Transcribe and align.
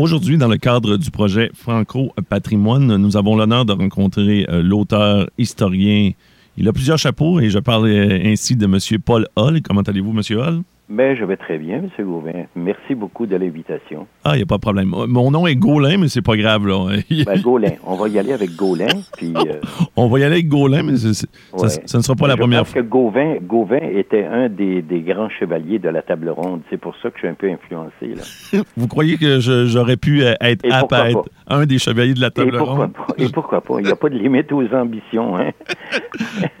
Aujourd'hui, 0.00 0.38
dans 0.38 0.48
le 0.48 0.56
cadre 0.56 0.96
du 0.96 1.10
projet 1.10 1.50
Franco 1.52 2.14
Patrimoine, 2.30 2.96
nous 2.96 3.18
avons 3.18 3.36
l'honneur 3.36 3.66
de 3.66 3.74
rencontrer 3.74 4.46
euh, 4.48 4.62
l'auteur 4.62 5.28
historien. 5.36 6.12
Il 6.56 6.66
a 6.68 6.72
plusieurs 6.72 6.96
chapeaux 6.96 7.38
et 7.38 7.50
je 7.50 7.58
parle 7.58 7.86
euh, 7.88 8.18
ainsi 8.24 8.56
de 8.56 8.64
M. 8.64 8.78
Paul 9.04 9.28
Hall. 9.36 9.60
Comment 9.60 9.82
allez-vous, 9.82 10.12
M. 10.12 10.22
Hall? 10.38 10.62
Ben, 10.90 11.16
je 11.16 11.24
vais 11.24 11.36
très 11.36 11.56
bien, 11.56 11.76
M. 11.76 11.88
Gauvin. 12.00 12.46
Merci 12.56 12.96
beaucoup 12.96 13.24
de 13.24 13.36
l'invitation. 13.36 14.08
Ah, 14.24 14.32
il 14.34 14.38
n'y 14.38 14.42
a 14.42 14.46
pas 14.46 14.56
de 14.56 14.60
problème. 14.60 14.88
Mon 14.88 15.30
nom 15.30 15.46
est 15.46 15.54
Gaulin, 15.54 15.98
mais 15.98 16.08
c'est 16.08 16.20
pas 16.20 16.36
grave. 16.36 16.66
Là. 16.66 16.96
ben, 17.10 17.40
Gaulin. 17.40 17.74
On 17.86 17.94
va 17.94 18.08
y 18.08 18.18
aller 18.18 18.32
avec 18.32 18.56
Gaulin. 18.56 18.88
Puis, 19.16 19.32
euh, 19.36 19.60
On 19.94 20.08
va 20.08 20.18
y 20.18 20.24
aller 20.24 20.34
avec 20.34 20.48
Gaulin, 20.48 20.82
mais 20.82 20.96
ça, 20.96 21.28
ça, 21.68 21.98
ne 21.98 22.02
sera 22.02 22.16
pas 22.16 22.26
la 22.26 22.36
première 22.36 22.66
fois. 22.66 22.74
Parce 22.74 22.84
que 22.84 22.90
Gauvin, 22.90 23.36
Gauvin 23.40 23.78
était 23.94 24.24
un 24.24 24.48
des, 24.48 24.82
des, 24.82 25.00
grands 25.02 25.30
chevaliers 25.30 25.78
de 25.78 25.88
la 25.88 26.02
table 26.02 26.28
ronde. 26.28 26.62
C'est 26.70 26.80
pour 26.80 26.96
ça 26.96 27.10
que 27.10 27.14
je 27.16 27.20
suis 27.20 27.28
un 27.28 27.34
peu 27.34 27.48
influencé. 27.48 28.16
Là. 28.16 28.62
Vous 28.76 28.88
croyez 28.88 29.16
que 29.16 29.38
j'aurais 29.38 29.96
pu 29.96 30.24
euh, 30.24 30.34
être 30.40 30.64
apte 30.72 30.92
à 30.92 31.08
être 31.08 31.28
un 31.46 31.66
des 31.66 31.78
chevaliers 31.78 32.14
de 32.14 32.20
la 32.20 32.32
table 32.32 32.56
Et 32.56 32.58
ronde? 32.58 32.92
Pas? 32.94 33.06
Et 33.16 33.28
pourquoi 33.28 33.60
pas? 33.60 33.78
Il 33.78 33.84
n'y 33.84 33.92
a 33.92 33.96
pas 33.96 34.08
de 34.08 34.18
limite 34.18 34.50
aux 34.50 34.66
ambitions. 34.74 35.36
Hein? 35.36 35.52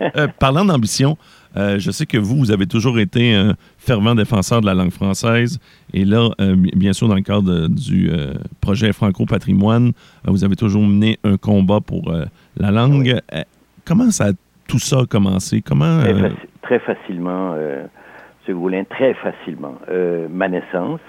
euh, 0.16 0.28
parlant 0.38 0.64
d'ambition, 0.64 1.16
euh, 1.56 1.78
je 1.78 1.90
sais 1.90 2.06
que 2.06 2.16
vous, 2.16 2.36
vous 2.36 2.50
avez 2.52 2.66
toujours 2.66 2.98
été 2.98 3.34
un 3.34 3.54
fervent 3.80 4.14
défenseur 4.14 4.60
de 4.60 4.66
la 4.66 4.74
langue 4.74 4.92
française. 4.92 5.58
Et 5.92 6.04
là, 6.04 6.28
euh, 6.40 6.54
bien 6.56 6.92
sûr, 6.92 7.08
dans 7.08 7.14
le 7.14 7.22
cadre 7.22 7.68
du 7.68 8.10
euh, 8.10 8.34
projet 8.60 8.92
Franco-Patrimoine, 8.92 9.92
vous 10.24 10.44
avez 10.44 10.56
toujours 10.56 10.82
mené 10.82 11.18
un 11.24 11.36
combat 11.36 11.80
pour 11.80 12.12
la 12.56 12.70
langue. 12.70 13.20
Oui. 13.32 13.40
comment 13.84 14.10
ça, 14.10 14.26
tout 14.68 14.78
ça 14.78 15.00
a 15.00 15.06
commencé? 15.06 15.62
Comment, 15.62 16.00
très, 16.00 16.14
faci 16.14 16.36
très, 16.62 16.78
facilement, 16.78 17.56
M. 17.56 18.54
Goulin, 18.54 18.84
très 18.84 19.14
facilement. 19.14 19.74
ma 20.30 20.48
naissance, 20.48 21.00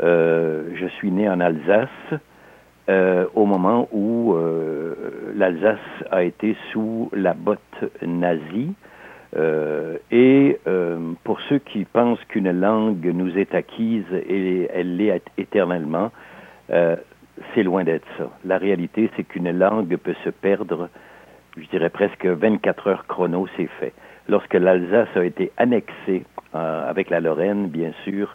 je 0.00 0.88
suis 0.98 1.10
né 1.10 1.28
en 1.28 1.40
Alsace. 1.40 2.20
au 3.34 3.46
moment 3.46 3.88
où 3.90 4.36
l'Alsace 5.34 5.78
a 6.10 6.22
été 6.22 6.56
sous 6.72 7.10
la 7.12 7.34
botte 7.34 7.60
nazie, 8.06 8.74
euh, 9.36 9.98
et 10.10 10.58
euh, 10.66 11.12
pour 11.24 11.40
ceux 11.42 11.58
qui 11.58 11.84
pensent 11.84 12.24
qu'une 12.28 12.50
langue 12.50 13.04
nous 13.04 13.36
est 13.36 13.54
acquise 13.54 14.06
et 14.12 14.68
elle 14.72 14.96
l'est 14.96 15.22
éternellement, 15.36 16.10
euh, 16.70 16.96
c'est 17.54 17.62
loin 17.62 17.84
d'être 17.84 18.06
ça. 18.16 18.30
La 18.44 18.56
réalité, 18.56 19.10
c'est 19.16 19.24
qu'une 19.24 19.50
langue 19.50 19.94
peut 19.96 20.14
se 20.24 20.30
perdre, 20.30 20.88
je 21.56 21.66
dirais 21.68 21.90
presque 21.90 22.24
24 22.24 22.86
heures 22.88 23.06
chrono, 23.06 23.46
c'est 23.56 23.68
fait. 23.78 23.92
Lorsque 24.28 24.54
l'Alsace 24.54 25.14
a 25.14 25.24
été 25.24 25.52
annexée 25.56 26.24
avec 26.52 27.10
la 27.10 27.20
Lorraine, 27.20 27.68
bien 27.68 27.92
sûr, 28.04 28.34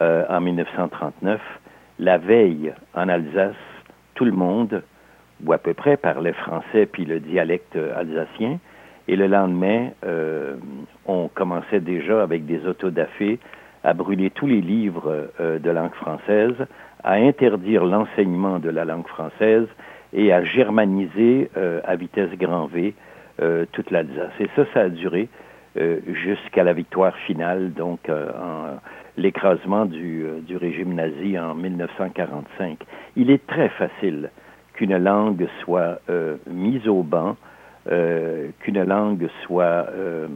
en 0.00 0.40
1939, 0.40 1.38
la 1.98 2.16
veille 2.16 2.72
en 2.94 3.10
Alsace, 3.10 3.54
tout 4.14 4.24
le 4.24 4.32
monde, 4.32 4.82
ou 5.44 5.52
à 5.52 5.58
peu 5.58 5.74
près, 5.74 5.98
parlait 5.98 6.32
français 6.32 6.86
puis 6.86 7.04
le 7.04 7.20
dialecte 7.20 7.76
alsacien. 7.76 8.58
Et 9.08 9.16
le 9.16 9.26
lendemain, 9.26 9.88
euh, 10.04 10.56
on 11.06 11.28
commençait 11.28 11.80
déjà 11.80 12.22
avec 12.22 12.44
des 12.44 12.66
autodafés 12.66 13.38
à 13.82 13.94
brûler 13.94 14.28
tous 14.28 14.46
les 14.46 14.60
livres 14.60 15.30
euh, 15.40 15.58
de 15.58 15.70
langue 15.70 15.94
française, 15.94 16.54
à 17.02 17.14
interdire 17.14 17.86
l'enseignement 17.86 18.58
de 18.58 18.68
la 18.68 18.84
langue 18.84 19.06
française 19.06 19.66
et 20.12 20.30
à 20.30 20.44
germaniser 20.44 21.50
euh, 21.56 21.80
à 21.84 21.96
vitesse 21.96 22.30
grand 22.38 22.66
V 22.66 22.94
toute 23.70 23.92
l'Alsace. 23.92 24.32
Et 24.40 24.48
ça, 24.56 24.64
ça 24.74 24.80
a 24.80 24.88
duré 24.88 25.28
jusqu'à 26.08 26.64
la 26.64 26.72
victoire 26.72 27.14
finale, 27.18 27.72
donc 27.72 28.08
en 28.08 28.80
l'écrasement 29.16 29.84
du, 29.84 30.24
du 30.42 30.56
régime 30.56 30.92
nazi 30.94 31.38
en 31.38 31.54
1945. 31.54 32.78
Il 33.14 33.30
est 33.30 33.46
très 33.46 33.68
facile 33.68 34.30
qu'une 34.72 34.96
langue 34.96 35.46
soit 35.62 36.00
mise 36.48 36.88
au 36.88 37.04
banc, 37.04 37.36
euh, 37.90 38.48
qu'une 38.60 38.82
langue 38.84 39.28
soit 39.44 39.86
euh, 39.94 40.28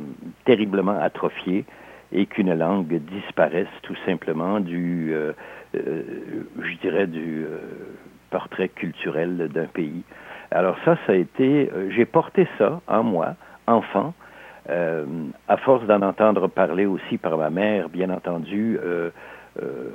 terriblement 0.46 0.98
atrophiée 0.98 1.66
et 2.10 2.24
qu'une 2.24 2.54
langue 2.54 2.94
disparaisse 2.94 3.68
tout 3.82 3.96
simplement 4.06 4.58
du, 4.58 5.12
euh, 5.12 5.32
je 5.74 6.76
dirais, 6.80 7.06
du 7.06 7.44
portrait 8.30 8.68
culturel 8.68 9.50
d'un 9.52 9.66
pays. 9.66 10.02
Alors 10.50 10.76
ça, 10.86 10.96
ça 11.06 11.12
a 11.12 11.16
été, 11.16 11.70
j'ai 11.90 12.06
porté 12.06 12.48
ça 12.56 12.80
en 12.86 13.02
moi, 13.02 13.34
enfant, 13.66 14.14
à 14.68 15.56
force 15.58 15.84
d'en 15.86 16.00
entendre 16.02 16.48
parler 16.48 16.86
aussi 16.86 17.18
par 17.18 17.36
ma 17.36 17.50
mère, 17.50 17.88
bien 17.88 18.10
entendu. 18.10 18.78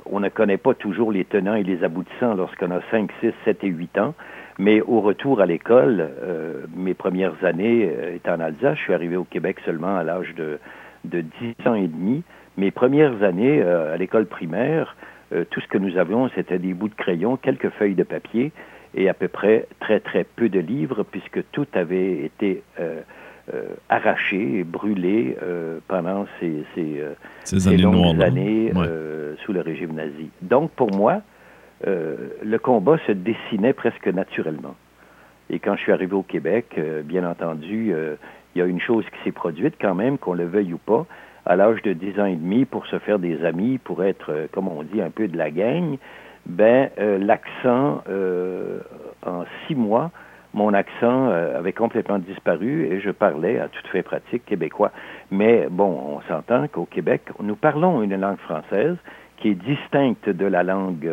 on 0.06 0.20
ne 0.20 0.28
connaît 0.28 0.58
pas 0.58 0.74
toujours 0.74 1.12
les 1.12 1.24
tenants 1.24 1.54
et 1.54 1.64
les 1.64 1.82
aboutissants 1.84 2.34
lorsqu'on 2.34 2.70
a 2.72 2.80
5, 2.90 3.10
6, 3.20 3.32
7 3.44 3.64
et 3.64 3.68
8 3.68 3.98
ans. 3.98 4.14
Mais 4.58 4.80
au 4.80 5.00
retour 5.00 5.40
à 5.40 5.46
l'école, 5.46 6.10
euh, 6.22 6.66
mes 6.76 6.94
premières 6.94 7.44
années 7.44 7.90
euh, 7.90 8.16
étant 8.16 8.34
en 8.34 8.40
Alsace, 8.40 8.76
je 8.76 8.82
suis 8.82 8.94
arrivé 8.94 9.16
au 9.16 9.24
Québec 9.24 9.58
seulement 9.64 9.96
à 9.96 10.02
l'âge 10.02 10.34
de, 10.36 10.58
de 11.04 11.20
10 11.20 11.54
ans 11.66 11.74
et 11.74 11.86
demi. 11.86 12.22
Mes 12.56 12.72
premières 12.72 13.22
années 13.22 13.62
euh, 13.62 13.94
à 13.94 13.96
l'école 13.96 14.26
primaire, 14.26 14.96
euh, 15.32 15.44
tout 15.48 15.60
ce 15.60 15.68
que 15.68 15.78
nous 15.78 15.96
avions, 15.96 16.28
c'était 16.34 16.58
des 16.58 16.74
bouts 16.74 16.88
de 16.88 16.94
crayon, 16.94 17.36
quelques 17.36 17.70
feuilles 17.70 17.94
de 17.94 18.02
papier 18.02 18.50
et 18.94 19.08
à 19.08 19.14
peu 19.14 19.28
près 19.28 19.68
très 19.78 20.00
très 20.00 20.24
peu 20.24 20.48
de 20.48 20.58
livres 20.58 21.04
puisque 21.04 21.40
tout 21.52 21.66
avait 21.74 22.24
été 22.24 22.62
euh, 22.80 23.02
arraché 23.88 24.58
et 24.58 24.64
brûlé 24.64 25.36
pendant 25.86 26.26
ces, 26.38 26.64
ces, 26.74 27.02
ces, 27.44 27.60
ces 27.60 27.68
années, 27.68 27.76
longues 27.78 27.94
noires, 27.94 28.20
années 28.20 28.72
ouais. 28.74 28.86
sous 29.44 29.52
le 29.52 29.60
régime 29.60 29.94
nazi. 29.94 30.30
Donc 30.42 30.70
pour 30.72 30.90
moi, 30.94 31.22
euh, 31.86 32.16
le 32.42 32.58
combat 32.58 32.98
se 33.06 33.12
dessinait 33.12 33.72
presque 33.72 34.08
naturellement. 34.08 34.74
Et 35.50 35.58
quand 35.60 35.76
je 35.76 35.82
suis 35.82 35.92
arrivé 35.92 36.14
au 36.14 36.22
Québec, 36.22 36.74
euh, 36.76 37.02
bien 37.02 37.28
entendu, 37.28 37.92
euh, 37.92 38.16
il 38.54 38.58
y 38.58 38.62
a 38.62 38.66
une 38.66 38.80
chose 38.80 39.04
qui 39.04 39.24
s'est 39.24 39.32
produite 39.32 39.74
quand 39.80 39.94
même, 39.94 40.18
qu'on 40.18 40.34
le 40.34 40.44
veuille 40.44 40.72
ou 40.72 40.78
pas. 40.78 41.06
À 41.46 41.56
l'âge 41.56 41.80
de 41.82 41.92
10 41.92 42.20
ans 42.20 42.26
et 42.26 42.36
demi, 42.36 42.64
pour 42.64 42.86
se 42.86 42.98
faire 42.98 43.18
des 43.18 43.44
amis, 43.44 43.78
pour 43.78 44.04
être, 44.04 44.48
comme 44.52 44.68
on 44.68 44.82
dit, 44.82 45.00
un 45.00 45.10
peu 45.10 45.28
de 45.28 45.36
la 45.36 45.50
gang, 45.50 45.96
ben 46.44 46.90
l'accent, 46.98 48.02
en 49.24 49.44
six 49.66 49.74
mois, 49.74 50.10
mon 50.52 50.74
accent 50.74 51.30
avait 51.30 51.72
complètement 51.72 52.18
disparu 52.18 52.84
et 52.86 53.00
je 53.00 53.10
parlais 53.10 53.58
à 53.60 53.68
toute 53.68 53.86
fait 53.86 54.02
pratique 54.02 54.44
québécois. 54.44 54.92
Mais 55.30 55.68
bon, 55.70 56.18
on 56.18 56.20
s'entend 56.28 56.68
qu'au 56.68 56.84
Québec, 56.84 57.22
nous 57.40 57.56
parlons 57.56 58.02
une 58.02 58.16
langue 58.20 58.38
française 58.40 58.96
qui 59.38 59.50
est 59.50 59.54
distincte 59.54 60.28
de 60.28 60.44
la 60.44 60.62
langue 60.62 61.08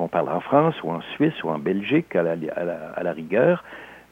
qu'on 0.00 0.08
parle 0.08 0.30
en 0.30 0.40
France 0.40 0.74
ou 0.82 0.90
en 0.90 1.02
Suisse 1.14 1.44
ou 1.44 1.50
en 1.50 1.58
Belgique 1.58 2.16
à 2.16 2.22
la, 2.22 3.12
rigueur, 3.12 3.62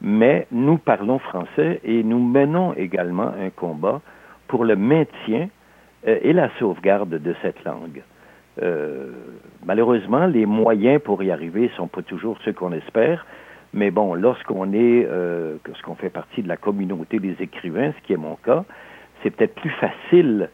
mais 0.01 0.45
nous 0.51 0.77
parlons 0.77 1.17
français 1.17 1.79
et 1.83 2.03
nous 2.03 2.19
menons 2.19 2.75
également 2.75 3.29
un 3.29 3.49
combat 3.49 3.99
pour 4.47 4.65
le 4.65 4.75
maintien 4.75 5.49
euh, 6.07 6.19
et 6.21 6.31
la 6.31 6.51
sauvegarde 6.59 7.09
de 7.09 7.35
cette 7.41 7.63
langue. 7.63 8.03
Euh, 8.61 9.11
malheureusement, 9.65 10.27
les 10.27 10.45
moyens 10.45 11.01
pour 11.01 11.23
y 11.23 11.31
arriver 11.31 11.71
sont 11.75 11.87
pas 11.87 12.03
toujours 12.03 12.37
ceux 12.45 12.53
qu'on 12.53 12.71
espère, 12.71 13.25
mais 13.73 13.89
bon, 13.89 14.13
lorsqu'on 14.13 14.71
est, 14.73 15.07
euh, 15.09 15.55
lorsqu'on 15.65 15.95
fait 15.95 16.11
partie 16.11 16.43
de 16.43 16.47
la 16.47 16.57
communauté 16.57 17.17
des 17.17 17.35
écrivains, 17.39 17.93
ce 17.93 18.05
qui 18.05 18.13
est 18.13 18.17
mon 18.17 18.35
cas, 18.35 18.63
c'est 19.23 19.31
peut-être 19.31 19.55
plus 19.55 19.71
facile 19.71 20.49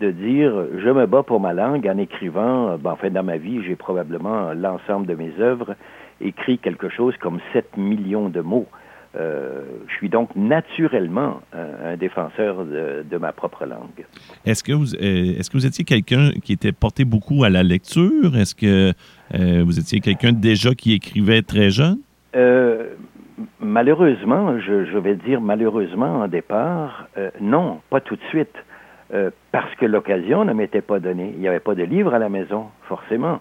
de 0.00 0.10
dire 0.10 0.52
je 0.78 0.90
me 0.90 1.06
bats 1.06 1.22
pour 1.22 1.40
ma 1.40 1.52
langue 1.52 1.86
en 1.86 1.98
écrivant, 1.98 2.76
ben, 2.78 2.92
enfin 2.92 3.10
dans 3.10 3.22
ma 3.22 3.36
vie, 3.36 3.62
j'ai 3.64 3.76
probablement 3.76 4.52
l'ensemble 4.54 5.06
de 5.06 5.14
mes 5.14 5.32
œuvres 5.40 5.74
écrit 6.20 6.58
quelque 6.58 6.88
chose 6.88 7.14
comme 7.20 7.40
7 7.52 7.76
millions 7.76 8.28
de 8.28 8.40
mots. 8.40 8.66
Euh, 9.16 9.62
je 9.86 9.94
suis 9.94 10.08
donc 10.08 10.34
naturellement 10.34 11.40
un, 11.52 11.96
défenseur 11.96 12.64
de, 12.64 13.18
ma 13.18 13.32
propre 13.32 13.64
langue. 13.64 14.04
Est-ce 14.44 14.64
que 14.64 14.72
vous, 14.72 14.94
euh, 14.94 15.38
est-ce 15.38 15.50
que 15.50 15.56
vous 15.56 15.66
étiez 15.66 15.84
quelqu'un 15.84 16.30
qui 16.42 16.52
était 16.52 16.72
porté 16.72 17.04
beaucoup 17.04 17.44
à 17.44 17.50
la 17.50 17.62
lecture? 17.62 18.36
Est-ce 18.36 18.56
que 18.56 18.92
euh, 19.34 19.62
vous 19.64 19.78
étiez 19.78 20.00
quelqu'un 20.00 20.32
déjà 20.32 20.74
qui 20.74 20.92
écrivait 20.92 21.42
très 21.42 21.70
jeune? 21.70 21.98
malheureusement, 23.60 24.58
je, 24.58 24.84
je, 24.86 24.98
vais 24.98 25.14
dire 25.14 25.40
malheureusement 25.40 26.22
en 26.22 26.28
départ, 26.28 27.08
non, 27.40 27.80
pas 27.88 28.00
tout 28.00 28.16
de 28.16 28.22
suite. 28.28 28.54
Parce 29.52 29.74
que 29.76 29.86
l'occasion 29.86 30.44
ne 30.44 30.52
m'était 30.52 30.80
pas 30.80 30.98
donnée. 30.98 31.32
Il 31.34 31.40
n'y 31.40 31.48
avait 31.48 31.60
pas 31.60 31.74
de 31.74 31.84
livre 31.84 32.14
à 32.14 32.18
la 32.18 32.28
maison, 32.28 32.66
forcément. 32.88 33.40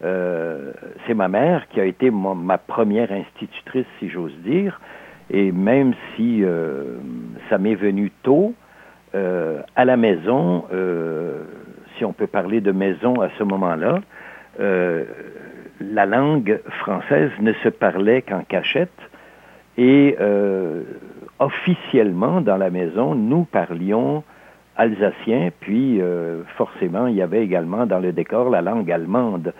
c'est 0.00 1.14
ma 1.14 1.28
mère 1.28 1.68
qui 1.68 1.80
a 1.80 1.84
été 1.84 2.10
ma 2.10 2.58
première 2.58 3.12
institutrice, 3.12 3.86
si 3.98 4.08
j'ose 4.08 4.34
dire. 4.44 4.80
Et 5.30 5.52
même 5.52 5.94
si 6.14 6.42
euh, 6.42 6.96
ça 7.48 7.58
m'est 7.58 7.76
venu 7.76 8.10
tôt, 8.22 8.54
euh, 9.14 9.62
à 9.76 9.84
la 9.84 9.96
maison, 9.96 10.64
euh, 10.72 11.42
si 11.96 12.04
on 12.04 12.12
peut 12.12 12.26
parler 12.26 12.60
de 12.60 12.72
maison 12.72 13.20
à 13.20 13.28
ce 13.38 13.44
moment-là, 13.44 14.00
la 15.80 16.04
langue 16.04 16.60
française 16.80 17.30
ne 17.40 17.54
se 17.54 17.70
parlait 17.70 18.20
qu'en 18.20 18.42
cachette 18.42 18.90
et 19.78 20.16
officiellement 21.38 22.42
dans 22.42 22.58
la 22.58 22.68
maison, 22.68 23.14
nous 23.14 23.44
parlions 23.44 24.22
alsacien, 24.80 25.50
puis 25.60 26.00
forcément, 26.56 27.06
il 27.06 27.16
y 27.16 27.22
avait 27.22 27.42
également 27.42 27.86
dans 27.86 27.98
le 27.98 28.12
décor 28.12 28.50
la 28.50 28.62
langue 28.62 28.90
allemande. 28.90 29.52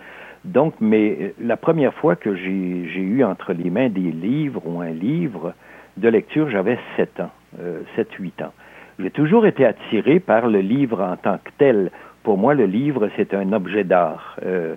Donc, 0.43 0.73
mais 0.79 1.17
euh, 1.21 1.33
la 1.39 1.57
première 1.57 1.93
fois 1.93 2.15
que 2.15 2.35
j'ai 2.35 3.01
eu 3.01 3.23
entre 3.23 3.53
les 3.53 3.69
mains 3.69 3.89
des 3.89 4.11
livres 4.11 4.61
ou 4.65 4.81
un 4.81 4.89
livre 4.89 5.53
de 5.97 6.09
lecture, 6.09 6.49
j'avais 6.49 6.79
7 6.97 7.19
ans, 7.19 7.31
euh, 7.59 7.81
7-8 7.95 8.43
ans. 8.43 8.53
J'ai 8.99 9.11
toujours 9.11 9.45
été 9.45 9.65
attiré 9.65 10.19
par 10.19 10.47
le 10.47 10.59
livre 10.59 11.01
en 11.01 11.15
tant 11.15 11.37
que 11.37 11.51
tel. 11.57 11.91
Pour 12.23 12.37
moi, 12.37 12.53
le 12.53 12.65
livre, 12.65 13.09
c'est 13.15 13.33
un 13.33 13.53
objet 13.53 13.83
d'art. 13.83 14.37
Euh, 14.45 14.75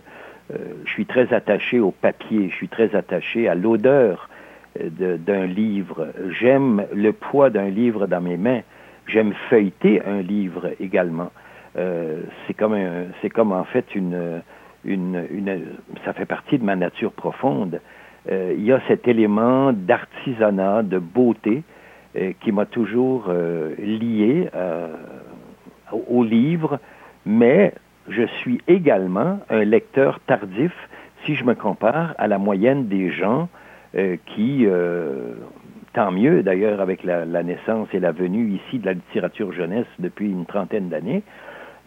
euh 0.53 0.57
je 0.85 0.91
suis 0.91 1.07
très 1.07 1.33
attaché 1.33 1.81
au 1.81 1.91
papier, 1.91 2.51
je 2.51 2.55
suis 2.55 2.69
très 2.69 2.95
attaché 2.95 3.49
à 3.49 3.55
l'odeur 3.55 4.29
euh, 4.81 5.17
d'un 5.17 5.47
livre. 5.47 6.09
J'aime 6.39 6.85
le 6.95 7.13
poids 7.13 7.49
d'un 7.49 7.69
livre 7.69 8.07
dans 8.07 8.21
mes 8.21 8.37
mains. 8.37 8.61
J'aime 9.07 9.35
feuilleter 9.51 10.03
un 10.05 10.23
livre 10.23 10.71
également. 10.81 11.31
c'est 11.75 12.55
comme, 12.57 12.77
c'est 13.21 13.31
comme 13.31 13.53
en 13.53 13.65
fait 13.65 13.95
une 13.95 14.43
une, 14.85 15.77
ça 16.05 16.13
fait 16.13 16.27
partie 16.27 16.59
de 16.59 16.65
ma 16.65 16.77
nature 16.77 17.13
profonde. 17.13 17.81
Euh, 18.31 18.55
il 18.57 18.65
y 18.65 18.73
a 18.73 18.81
cet 18.89 19.09
élément 19.09 19.73
d'artisanat, 19.73 20.83
de 20.83 20.99
beauté 20.99 21.63
euh, 22.17 22.33
qui 22.41 22.53
m'a 22.53 22.67
toujours 22.67 23.27
euh, 23.29 23.75
lié 23.79 24.49
au 26.09 26.25
livre, 26.25 26.81
mais 27.25 27.73
je 28.09 28.27
suis 28.41 28.61
également 28.67 29.41
un 29.49 29.65
lecteur 29.65 30.19
tardif 30.27 30.73
si 31.25 31.37
je 31.37 31.45
me 31.45 31.55
compare 31.55 32.15
à 32.19 32.27
la 32.27 32.39
moyenne 32.39 32.89
des 32.89 33.11
gens 33.11 33.49
qui, 34.27 34.67
tant 35.95 36.11
mieux 36.11 36.43
d'ailleurs 36.43 36.81
avec 36.81 37.05
la, 37.05 37.25
naissance 37.43 37.89
et 37.93 38.01
la 38.01 38.13
venue 38.13 38.51
ici 38.51 38.79
de 38.79 38.87
la 38.87 38.93
littérature 38.93 39.53
jeunesse 39.53 39.87
depuis 39.99 40.29
une 40.29 40.45
trentaine 40.45 40.89
d'années, 40.89 41.23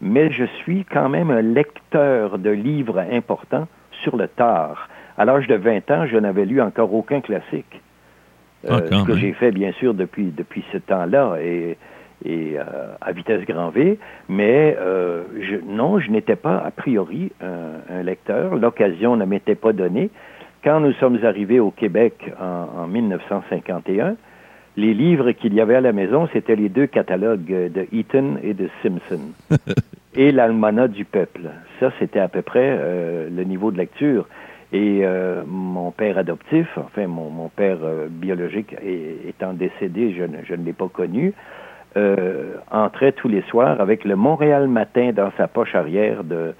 mais 0.01 0.31
je 0.31 0.45
suis 0.63 0.85
quand 0.85 1.09
même 1.09 1.29
un 1.29 1.41
lecteur 1.41 2.39
de 2.39 2.49
livres 2.49 2.99
importants 3.11 3.67
sur 4.03 4.17
le 4.17 4.27
tard. 4.27 4.89
À 5.17 5.25
l'âge 5.25 5.47
de 5.47 5.55
20 5.55 5.91
ans, 5.91 6.05
je 6.07 6.17
n'avais 6.17 6.45
lu 6.45 6.61
encore 6.61 6.93
aucun 6.93 7.21
classique. 7.21 7.81
Euh, 8.65 8.79
ah, 8.91 8.97
ce 8.99 9.05
que 9.05 9.15
j'ai 9.15 9.33
fait, 9.33 9.51
bien 9.51 9.71
sûr, 9.73 9.93
depuis, 9.93 10.31
depuis 10.35 10.63
ce 10.71 10.77
temps-là 10.77 11.37
et, 11.41 11.77
et 12.25 12.55
euh, 12.57 12.63
à 13.01 13.11
vitesse 13.11 13.45
grand 13.45 13.69
V, 13.69 13.99
mais 14.29 14.75
euh, 14.79 15.23
je, 15.39 15.55
non, 15.67 15.99
je 15.99 16.09
n'étais 16.11 16.35
pas 16.35 16.57
a 16.57 16.71
priori 16.71 17.31
un, 17.41 17.95
un 17.97 18.03
lecteur. 18.03 18.55
L'occasion 18.55 19.15
ne 19.15 19.25
m'était 19.25 19.55
pas 19.55 19.73
donnée. 19.73 20.09
Quand 20.67 20.81
nous 20.81 20.91
sommes 20.95 21.23
arrivés 21.23 21.61
au 21.61 21.71
Québec 21.71 22.29
en, 22.41 22.81
en 22.83 22.87
1951, 22.87 24.17
les 24.75 24.93
livres 24.93 25.31
qu'il 25.31 25.53
y 25.53 25.61
avait 25.61 25.75
à 25.75 25.79
la 25.79 25.93
maison, 25.93 26.27
c'était 26.33 26.57
les 26.57 26.67
deux 26.67 26.87
catalogues 26.87 27.71
de 27.71 27.87
Eaton 27.93 28.35
et 28.43 28.53
de 28.53 28.67
Simpson. 28.83 29.31
et 30.13 30.33
l'Almanach 30.33 30.91
du 30.91 31.05
peuple. 31.05 31.43
Ça, 31.79 31.93
c'était 31.99 32.19
à 32.19 32.27
peu 32.27 32.41
près 32.41 32.75
euh, 32.77 33.29
le 33.33 33.43
niveau 33.45 33.71
de 33.71 33.77
lecture. 33.77 34.27
Et 34.73 35.05
euh, 35.05 35.43
mon 35.47 35.91
père 35.91 36.17
adoptif, 36.17 36.67
enfin 36.77 37.07
mon, 37.07 37.29
mon 37.29 37.47
père 37.47 37.77
euh, 37.81 38.07
biologique 38.09 38.75
étant 39.25 39.53
décédé, 39.53 40.13
je 40.17 40.23
ne, 40.23 40.43
je 40.43 40.53
ne 40.53 40.65
l'ai 40.65 40.73
pas 40.73 40.89
connu, 40.89 41.33
entrait 42.69 43.13
tous 43.13 43.29
les 43.29 43.41
soirs 43.43 43.79
avec 43.79 44.03
le 44.03 44.17
Montréal 44.17 44.67
Matin 44.67 45.11
dans 45.15 45.31
sa 45.37 45.47
poche 45.47 45.75
arrière 45.75 46.25
de, 46.25 46.53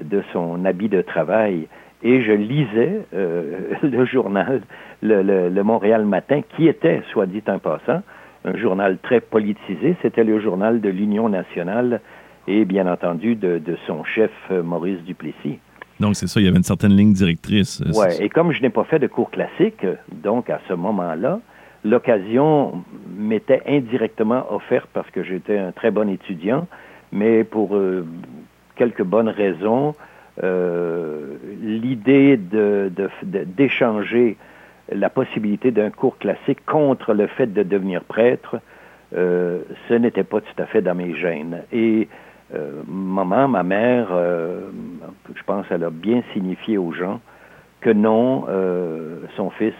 de 0.00 0.22
son 0.32 0.64
habit 0.64 0.88
de 0.88 1.02
travail 1.02 1.66
et 2.02 2.22
je 2.22 2.32
lisais 2.32 3.06
euh, 3.14 3.74
le 3.82 4.04
journal, 4.04 4.62
le, 5.02 5.62
Montréal 5.62 6.04
Matin, 6.04 6.42
qui 6.56 6.68
était, 6.68 7.02
soit 7.12 7.26
dit 7.26 7.42
en 7.48 7.58
passant, 7.58 8.02
un 8.44 8.56
journal 8.56 8.98
très 9.02 9.20
politisé. 9.20 9.96
C'était 10.02 10.24
le 10.24 10.40
journal 10.40 10.80
de 10.80 10.88
l'Union 10.88 11.28
nationale 11.28 12.00
et, 12.46 12.64
bien 12.64 12.90
entendu, 12.90 13.34
de, 13.34 13.60
son 13.86 14.04
chef 14.04 14.30
euh, 14.50 14.62
Maurice 14.62 15.02
Duplessis. 15.04 15.58
Donc, 16.00 16.14
c'est 16.14 16.28
ça, 16.28 16.40
il 16.40 16.46
y 16.46 16.48
avait 16.48 16.58
une 16.58 16.62
certaine 16.62 16.94
ligne 16.94 17.12
directrice. 17.12 17.82
Oui, 17.92 18.06
et 18.20 18.28
comme 18.28 18.52
je 18.52 18.62
n'ai 18.62 18.70
pas 18.70 18.84
fait 18.84 19.00
de 19.00 19.08
cours 19.08 19.30
classiques, 19.30 19.84
donc 20.12 20.48
à 20.48 20.60
ce 20.68 20.74
moment-là, 20.74 21.40
l'occasion 21.84 22.84
m'était 23.16 23.62
indirectement 23.66 24.52
offerte 24.52 24.88
parce 24.92 25.10
que 25.10 25.24
j'étais 25.24 25.58
un 25.58 25.72
très 25.72 25.90
bon 25.90 26.08
étudiant, 26.08 26.68
mais 27.10 27.42
pour 27.42 27.74
euh, 27.74 28.06
quelques 28.76 29.02
bonnes 29.02 29.28
raisons, 29.28 29.88
euh, 29.88 29.92
l'idée 31.62 32.38
d'échanger 33.56 34.36
la 34.90 35.10
possibilité 35.10 35.70
d'un 35.70 35.90
cours 35.90 36.16
classique 36.18 36.64
contre 36.64 37.12
le 37.12 37.26
fait 37.26 37.52
de 37.52 37.62
devenir 37.62 38.04
prêtre, 38.04 38.56
euh, 39.14 39.60
ce 39.88 39.94
n'était 39.94 40.24
pas 40.24 40.40
tout 40.40 40.62
à 40.62 40.66
fait 40.66 40.80
dans 40.80 40.94
mes 40.94 41.14
gènes. 41.14 41.62
Et 41.72 42.08
euh, 42.54 42.82
maman, 42.86 43.48
ma 43.48 43.62
mère, 43.62 44.08
je 44.12 45.42
pense, 45.44 45.66
elle 45.70 45.84
a 45.84 45.90
bien 45.90 46.22
signifié 46.32 46.78
aux 46.78 46.92
gens 46.92 47.20
que 47.80 47.90
non, 47.90 48.46
son 49.36 49.50
fils 49.50 49.74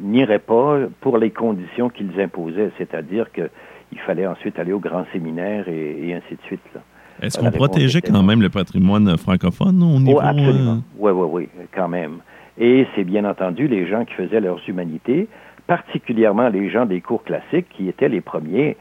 n'irait 0.00 0.40
pas 0.40 0.78
pour 1.00 1.18
les 1.18 1.30
conditions 1.30 1.88
qu'ils 1.88 2.20
imposaient, 2.20 2.70
c'est-à-dire 2.78 3.30
qu'il 3.32 4.00
fallait 4.06 4.26
ensuite 4.26 4.58
aller 4.58 4.72
au 4.72 4.80
grand 4.80 5.04
séminaire 5.12 5.68
et, 5.68 6.08
et 6.08 6.14
ainsi 6.14 6.34
de 6.34 6.42
suite. 6.42 6.62
Là. 6.74 6.80
Est-ce 7.20 7.38
qu'on 7.38 7.50
protégeait 7.50 8.00
quand 8.00 8.22
même 8.22 8.42
le 8.42 8.48
patrimoine 8.48 9.16
francophone 9.16 9.82
au 9.82 9.98
niveau... 9.98 10.18
Oh, 10.18 10.20
absolument. 10.22 10.82
Oui, 10.98 11.12
oui, 11.12 11.28
oui, 11.32 11.66
quand 11.74 11.88
même. 11.88 12.18
Et 12.58 12.86
c'est 12.94 13.04
bien 13.04 13.24
entendu 13.24 13.68
les 13.68 13.86
gens 13.86 14.04
qui 14.04 14.14
faisaient 14.14 14.40
leurs 14.40 14.60
humanités, 14.68 15.28
particulièrement 15.66 16.48
les 16.48 16.70
gens 16.70 16.86
des 16.86 17.00
cours 17.00 17.24
classiques, 17.24 17.68
qui 17.70 17.88
étaient 17.88 18.08
les 18.08 18.20
premiers 18.20 18.76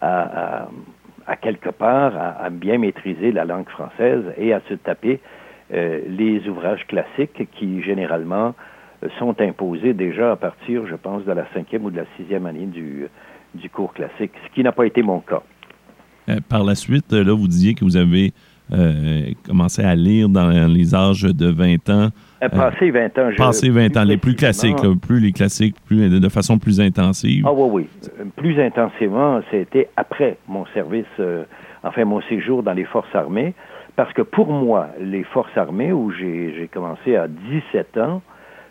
à, 0.00 0.68
à, 1.26 1.36
quelque 1.36 1.70
part 1.70 2.12
à, 2.16 2.50
bien 2.50 2.78
maîtriser 2.78 3.32
la 3.32 3.44
langue 3.44 3.68
française 3.68 4.22
et 4.36 4.52
à 4.52 4.60
se 4.68 4.74
taper 4.74 5.20
euh, 5.72 6.00
les 6.08 6.46
ouvrages 6.48 6.86
classiques 6.86 7.48
qui 7.52 7.82
généralement 7.82 8.54
sont 9.18 9.40
imposés 9.40 9.92
déjà 9.94 10.32
à 10.32 10.36
partir, 10.36 10.86
je 10.86 10.94
pense, 10.94 11.24
de 11.24 11.32
la 11.32 11.46
cinquième 11.54 11.84
ou 11.84 11.90
de 11.90 11.96
la 11.96 12.06
sixième 12.16 12.46
année 12.46 12.66
du, 12.66 13.06
du 13.54 13.70
cours 13.70 13.92
classique, 13.92 14.32
ce 14.46 14.54
qui 14.54 14.62
n'a 14.62 14.72
pas 14.72 14.86
été 14.86 15.02
mon 15.02 15.20
cas. 15.20 15.42
Euh, 16.28 16.36
par 16.48 16.64
la 16.64 16.74
suite, 16.74 17.12
là, 17.12 17.32
vous 17.32 17.48
disiez 17.48 17.74
que 17.74 17.84
vous 17.84 17.96
avez 17.96 18.32
euh, 18.72 19.30
commencé 19.46 19.82
à 19.82 19.94
lire 19.94 20.28
dans 20.28 20.48
les 20.68 20.94
âges 20.94 21.22
de 21.22 21.48
20 21.50 21.90
ans. 21.90 22.08
Euh, 22.42 22.48
passé 22.48 22.90
20 22.90 23.18
ans. 23.18 23.30
Passé 23.36 23.68
20 23.68 23.96
ans, 23.96 24.04
les 24.04 24.16
plus 24.16 24.34
classiques, 24.34 24.76
plus 25.02 25.20
les 25.20 25.32
classiques, 25.32 25.76
plus, 25.86 26.08
de 26.08 26.28
façon 26.28 26.58
plus 26.58 26.80
intensive. 26.80 27.44
Ah 27.46 27.52
oui, 27.52 27.88
oui. 28.00 28.30
Plus 28.36 28.60
intensivement, 28.60 29.40
c'était 29.50 29.88
après 29.96 30.38
mon 30.48 30.64
service, 30.74 31.06
enfin 31.82 32.04
mon 32.04 32.22
séjour 32.22 32.62
dans 32.62 32.72
les 32.72 32.84
forces 32.84 33.14
armées, 33.14 33.54
parce 33.96 34.12
que 34.12 34.22
pour 34.22 34.48
moi, 34.48 34.88
les 35.00 35.24
forces 35.24 35.56
armées, 35.56 35.92
où 35.92 36.10
j'ai 36.10 36.68
commencé 36.72 37.16
à 37.16 37.28
17 37.28 37.98
ans, 37.98 38.22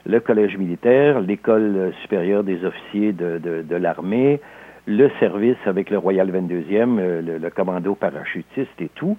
le 0.05 0.19
collège 0.19 0.57
militaire, 0.57 1.21
l'école 1.21 1.93
supérieure 2.01 2.43
des 2.43 2.65
officiers 2.65 3.13
de, 3.13 3.37
de, 3.37 3.61
de 3.61 3.75
l'armée, 3.75 4.41
le 4.85 5.09
service 5.19 5.57
avec 5.65 5.89
le 5.89 5.97
Royal 5.97 6.29
22e, 6.29 6.99
euh, 6.99 7.39
le, 7.39 7.49
commando 7.49 7.95
parachutiste 7.95 8.81
et 8.81 8.89
tout, 8.95 9.17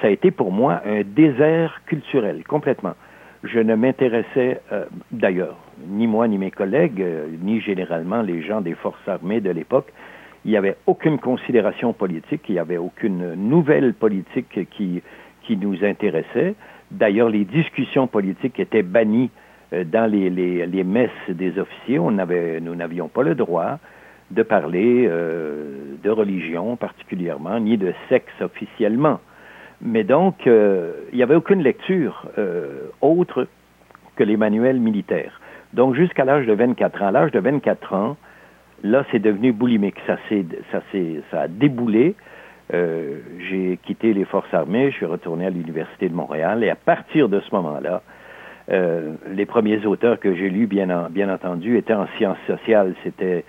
ça 0.00 0.08
a 0.08 0.10
été 0.10 0.30
pour 0.30 0.52
moi 0.52 0.80
un 0.86 1.02
désert 1.02 1.82
culturel, 1.86 2.44
complètement. 2.44 2.94
Je 3.44 3.58
ne 3.58 3.74
m'intéressais, 3.74 4.60
euh, 4.72 4.84
d'ailleurs, 5.10 5.56
ni 5.86 6.06
moi 6.06 6.28
ni 6.28 6.38
mes 6.38 6.50
collègues, 6.50 7.02
euh, 7.02 7.26
ni 7.42 7.60
généralement 7.60 8.22
les 8.22 8.42
gens 8.42 8.60
des 8.60 8.74
forces 8.74 9.06
armées 9.06 9.40
de 9.40 9.50
l'époque, 9.50 9.92
Il 10.44 10.50
n'y 10.50 10.56
avait 10.56 10.76
aucune 10.86 11.18
considération 11.18 11.92
politique, 11.92 12.42
il 12.48 12.54
n'y 12.54 12.58
avait 12.58 12.78
aucune 12.78 13.34
nouvelle 13.34 13.94
politique 13.94 14.68
qui, 14.70 15.02
qui 15.42 15.56
nous 15.56 15.84
intéressait. 15.84 16.54
D'ailleurs, 16.90 17.28
les 17.28 17.44
discussions 17.44 18.08
politiques 18.08 18.58
étaient 18.58 18.82
bannies 18.82 19.30
dans 19.70 20.10
les, 20.10 20.84
messes 20.84 21.28
des 21.28 21.58
officiers. 21.60 22.00
Nous 22.00 22.74
n'avions 22.74 23.08
pas 23.08 23.22
le 23.22 23.36
droit 23.36 23.78
de 24.32 24.42
parler 24.42 25.06
euh, 25.08 25.96
de 26.02 26.10
religion 26.10 26.76
particulièrement, 26.76 27.60
ni 27.60 27.76
de 27.76 27.92
sexe 28.08 28.32
officiellement. 28.40 29.20
Mais 29.80 30.04
donc, 30.04 30.46
euh, 30.46 30.92
il 31.12 31.16
n'y 31.16 31.22
avait 31.22 31.34
aucune 31.34 31.62
lecture 31.62 32.26
euh, 32.38 32.88
autre 33.00 33.46
que 34.16 34.24
les 34.24 34.36
manuels 34.36 34.78
militaires. 34.78 35.40
Donc, 35.72 35.94
jusqu'à 35.94 36.24
l'âge 36.24 36.46
de 36.46 36.52
24 36.52 37.02
ans. 37.02 37.06
À 37.06 37.10
l'âge 37.10 37.32
de 37.32 37.40
24 37.40 37.94
ans, 37.94 38.16
là, 38.82 39.04
c'est 39.10 39.18
devenu 39.18 39.52
boulimique. 39.52 39.96
Ça, 40.06 40.16
ça, 40.70 40.80
ça 41.30 41.40
a 41.40 41.48
déboulé. 41.48 42.14
Euh, 42.72 43.18
j'ai 43.50 43.78
quitté 43.82 44.14
les 44.14 44.24
forces 44.24 44.52
armées, 44.54 44.90
je 44.90 44.96
suis 44.96 45.06
retourné 45.06 45.46
à 45.46 45.50
l'Université 45.50 46.08
de 46.08 46.14
Montréal, 46.14 46.64
et 46.64 46.70
à 46.70 46.76
partir 46.76 47.28
de 47.28 47.40
ce 47.40 47.54
moment-là, 47.54 48.02
euh, 48.70 49.14
les 49.30 49.44
premiers 49.44 49.84
auteurs 49.84 50.18
que 50.20 50.34
j'ai 50.34 50.48
lus, 50.48 50.66
bien, 50.66 51.08
bien 51.10 51.32
entendu, 51.32 51.76
étaient 51.76 51.94
en 51.94 52.06
sciences 52.16 52.38
sociales. 52.46 52.94
C'était 53.02 53.44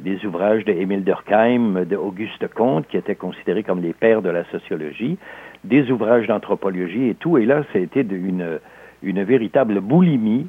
des 0.00 0.24
ouvrages 0.26 0.64
de 0.64 0.72
Émile 0.72 1.04
Durkheim, 1.04 1.84
de 1.84 1.96
Auguste 1.96 2.48
Comte, 2.48 2.86
qui 2.88 2.96
étaient 2.96 3.14
considérés 3.14 3.62
comme 3.62 3.80
les 3.80 3.92
pères 3.92 4.22
de 4.22 4.28
la 4.28 4.44
sociologie, 4.46 5.18
des 5.64 5.90
ouvrages 5.90 6.26
d'anthropologie 6.26 7.08
et 7.08 7.14
tout. 7.14 7.38
Et 7.38 7.46
là, 7.46 7.62
ça 7.72 7.78
a 7.78 7.82
été 7.82 8.00
une, 8.00 8.58
véritable 9.02 9.80
boulimie 9.80 10.46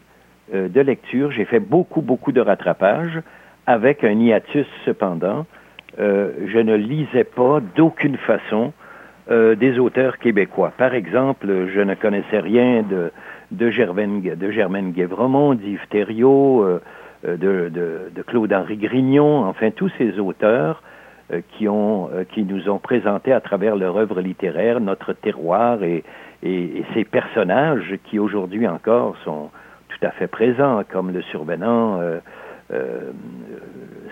euh, 0.53 0.67
de 0.67 0.81
lecture. 0.81 1.31
J'ai 1.31 1.45
fait 1.45 1.59
beaucoup, 1.59 2.01
beaucoup 2.01 2.31
de 2.31 2.41
rattrapage, 2.41 3.21
avec 3.65 4.03
un 4.03 4.19
hiatus 4.19 4.67
cependant. 4.85 5.45
Euh, 5.99 6.31
je 6.47 6.59
ne 6.59 6.75
lisais 6.75 7.23
pas 7.23 7.59
d'aucune 7.75 8.17
façon 8.17 8.73
euh, 9.31 9.55
des 9.55 9.79
auteurs 9.79 10.19
québécois. 10.19 10.73
Par 10.77 10.93
exemple, 10.93 11.47
je 11.73 11.81
ne 11.81 11.95
connaissais 11.95 12.39
rien 12.39 12.83
de, 12.83 13.11
de, 13.51 13.71
Germaine, 13.71 14.21
de 14.21 14.51
Germaine 14.51 14.91
Guévremont, 14.91 15.53
d'Yves 15.53 15.87
Thériault, 15.89 16.79
de, 17.23 17.69
de, 17.69 18.11
de 18.15 18.21
Claude-Henri 18.21 18.77
Grignon, 18.77 19.45
enfin 19.45 19.71
tous 19.71 19.91
ces 19.97 20.19
auteurs 20.19 20.81
euh, 21.33 21.41
qui, 21.57 21.67
ont, 21.67 22.09
euh, 22.13 22.23
qui 22.23 22.43
nous 22.43 22.69
ont 22.69 22.79
présenté 22.79 23.33
à 23.33 23.41
travers 23.41 23.75
leur 23.75 23.97
œuvre 23.97 24.21
littéraire 24.21 24.79
notre 24.79 25.11
terroir 25.11 25.83
et, 25.83 26.05
et, 26.41 26.63
et 26.63 26.85
ces 26.93 27.03
personnages 27.03 27.95
qui 28.05 28.17
aujourd'hui 28.17 28.65
encore 28.65 29.17
sont 29.25 29.49
tout 29.89 30.05
à 30.05 30.11
fait 30.11 30.27
présents, 30.27 30.83
comme 30.89 31.11
le 31.11 31.21
survenant 31.23 31.99
euh, 31.99 32.19
euh, 32.71 33.11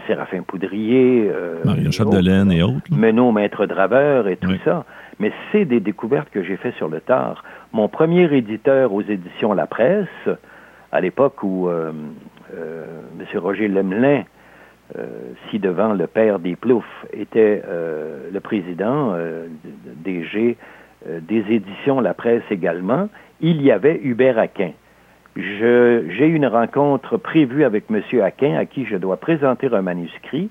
Séraphin 0.07 0.41
Poudrier, 0.41 1.29
euh, 1.33 1.63
Maria 1.63 1.89
Chapdelaine 1.91 2.51
et 2.51 2.61
autres. 2.63 2.91
Menot 2.91 3.31
Maître 3.31 3.65
Draveur 3.65 4.27
et 4.27 4.35
tout 4.35 4.49
oui. 4.49 4.59
ça. 4.65 4.83
Mais 5.19 5.31
c'est 5.53 5.63
des 5.63 5.79
découvertes 5.79 6.29
que 6.29 6.43
j'ai 6.43 6.57
fait 6.57 6.73
sur 6.73 6.89
le 6.89 6.99
tard. 6.99 7.45
Mon 7.71 7.87
premier 7.87 8.25
éditeur 8.35 8.91
aux 8.91 9.01
éditions 9.01 9.53
La 9.53 9.67
Presse, 9.67 10.07
à 10.91 10.99
l'époque 10.99 11.41
où 11.43 11.69
euh, 11.69 11.91
euh, 11.91 11.91
M. 12.53 13.39
Roger 13.39 13.67
Lemelin, 13.67 14.23
euh, 14.97 15.33
si 15.49 15.57
devant 15.57 15.93
le 15.93 16.05
père 16.05 16.37
des 16.37 16.55
Ploufs, 16.55 16.85
était 17.11 17.63
euh, 17.67 18.29
le 18.31 18.39
président 18.39 19.13
euh, 19.15 19.47
des 20.03 21.43
éditions 21.49 21.99
La 22.01 22.13
Presse 22.13 22.43
également, 22.51 23.09
il 23.41 23.63
y 23.63 23.71
avait 23.71 23.99
Hubert 24.03 24.37
Aquin. 24.37 24.71
J'ai 25.35 26.27
une 26.27 26.45
rencontre 26.45 27.17
prévue 27.17 27.63
avec 27.63 27.85
M. 27.89 28.01
Aquin, 28.21 28.55
à 28.57 28.65
qui 28.65 28.85
je 28.85 28.95
dois 28.95 29.17
présenter 29.17 29.67
un 29.73 29.81
manuscrit, 29.81 30.49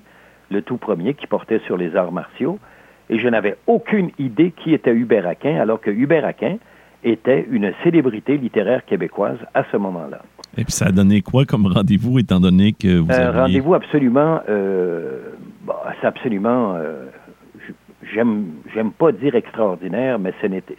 le 0.51 0.61
tout 0.61 0.77
premier, 0.77 1.13
qui 1.13 1.27
portait 1.27 1.59
sur 1.59 1.77
les 1.77 1.95
arts 1.95 2.11
martiaux, 2.11 2.59
et 3.09 3.19
je 3.19 3.29
n'avais 3.29 3.55
aucune 3.67 4.11
idée 4.19 4.51
qui 4.51 4.73
était 4.73 4.93
Hubert 4.93 5.27
Aquin, 5.27 5.59
alors 5.61 5.79
que 5.79 5.91
Hubert 5.91 6.25
Aquin 6.25 6.57
était 7.05 7.47
une 7.49 7.73
célébrité 7.83 8.37
littéraire 8.37 8.83
québécoise 8.85 9.39
à 9.53 9.63
ce 9.71 9.77
moment-là. 9.77 10.21
Et 10.57 10.63
puis 10.63 10.71
ça 10.71 10.85
a 10.87 10.91
donné 10.91 11.21
quoi 11.21 11.45
comme 11.45 11.67
rendez-vous, 11.67 12.19
étant 12.19 12.39
donné 12.39 12.73
que 12.73 12.99
vous 12.99 13.11
Un 13.11 13.15
aviez... 13.15 13.41
rendez-vous 13.41 13.73
absolument... 13.73 14.39
Euh, 14.49 15.31
bon, 15.63 15.73
c'est 15.99 16.07
absolument... 16.07 16.75
Euh, 16.75 17.05
j'aime 18.13 18.45
j'aime 18.73 18.91
pas 18.91 19.11
dire 19.11 19.35
extraordinaire, 19.35 20.19
mais 20.19 20.33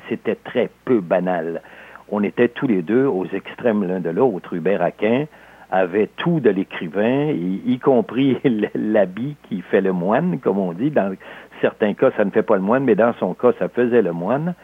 c'était 0.08 0.36
très 0.36 0.70
peu 0.84 1.00
banal. 1.00 1.62
On 2.08 2.22
était 2.22 2.48
tous 2.48 2.66
les 2.66 2.82
deux 2.82 3.04
aux 3.04 3.26
extrêmes 3.26 3.84
l'un 3.84 4.00
de 4.00 4.10
l'autre. 4.10 4.54
Hubert 4.54 4.82
Aquin 4.82 5.26
avait 5.70 6.08
tout 6.16 6.40
de 6.40 6.50
l'écrivain, 6.50 7.32
y, 7.32 7.60
y, 7.66 7.78
compris 7.78 8.38
l'habit 8.74 9.36
qui 9.48 9.62
fait 9.62 9.80
le 9.80 9.92
moine, 9.92 10.38
comme 10.38 10.58
on 10.58 10.72
dit. 10.72 10.90
Dans 10.90 11.14
certains 11.60 11.94
cas, 11.94 12.10
ça 12.16 12.24
ne 12.24 12.30
fait 12.30 12.44
pas 12.44 12.56
le 12.56 12.62
moine, 12.62 12.84
mais 12.84 12.94
dans 12.94 13.12
son 13.14 13.34
cas, 13.34 13.52
ça 13.58 13.68
faisait 13.68 14.02
le 14.02 14.12
moine. 14.12 14.54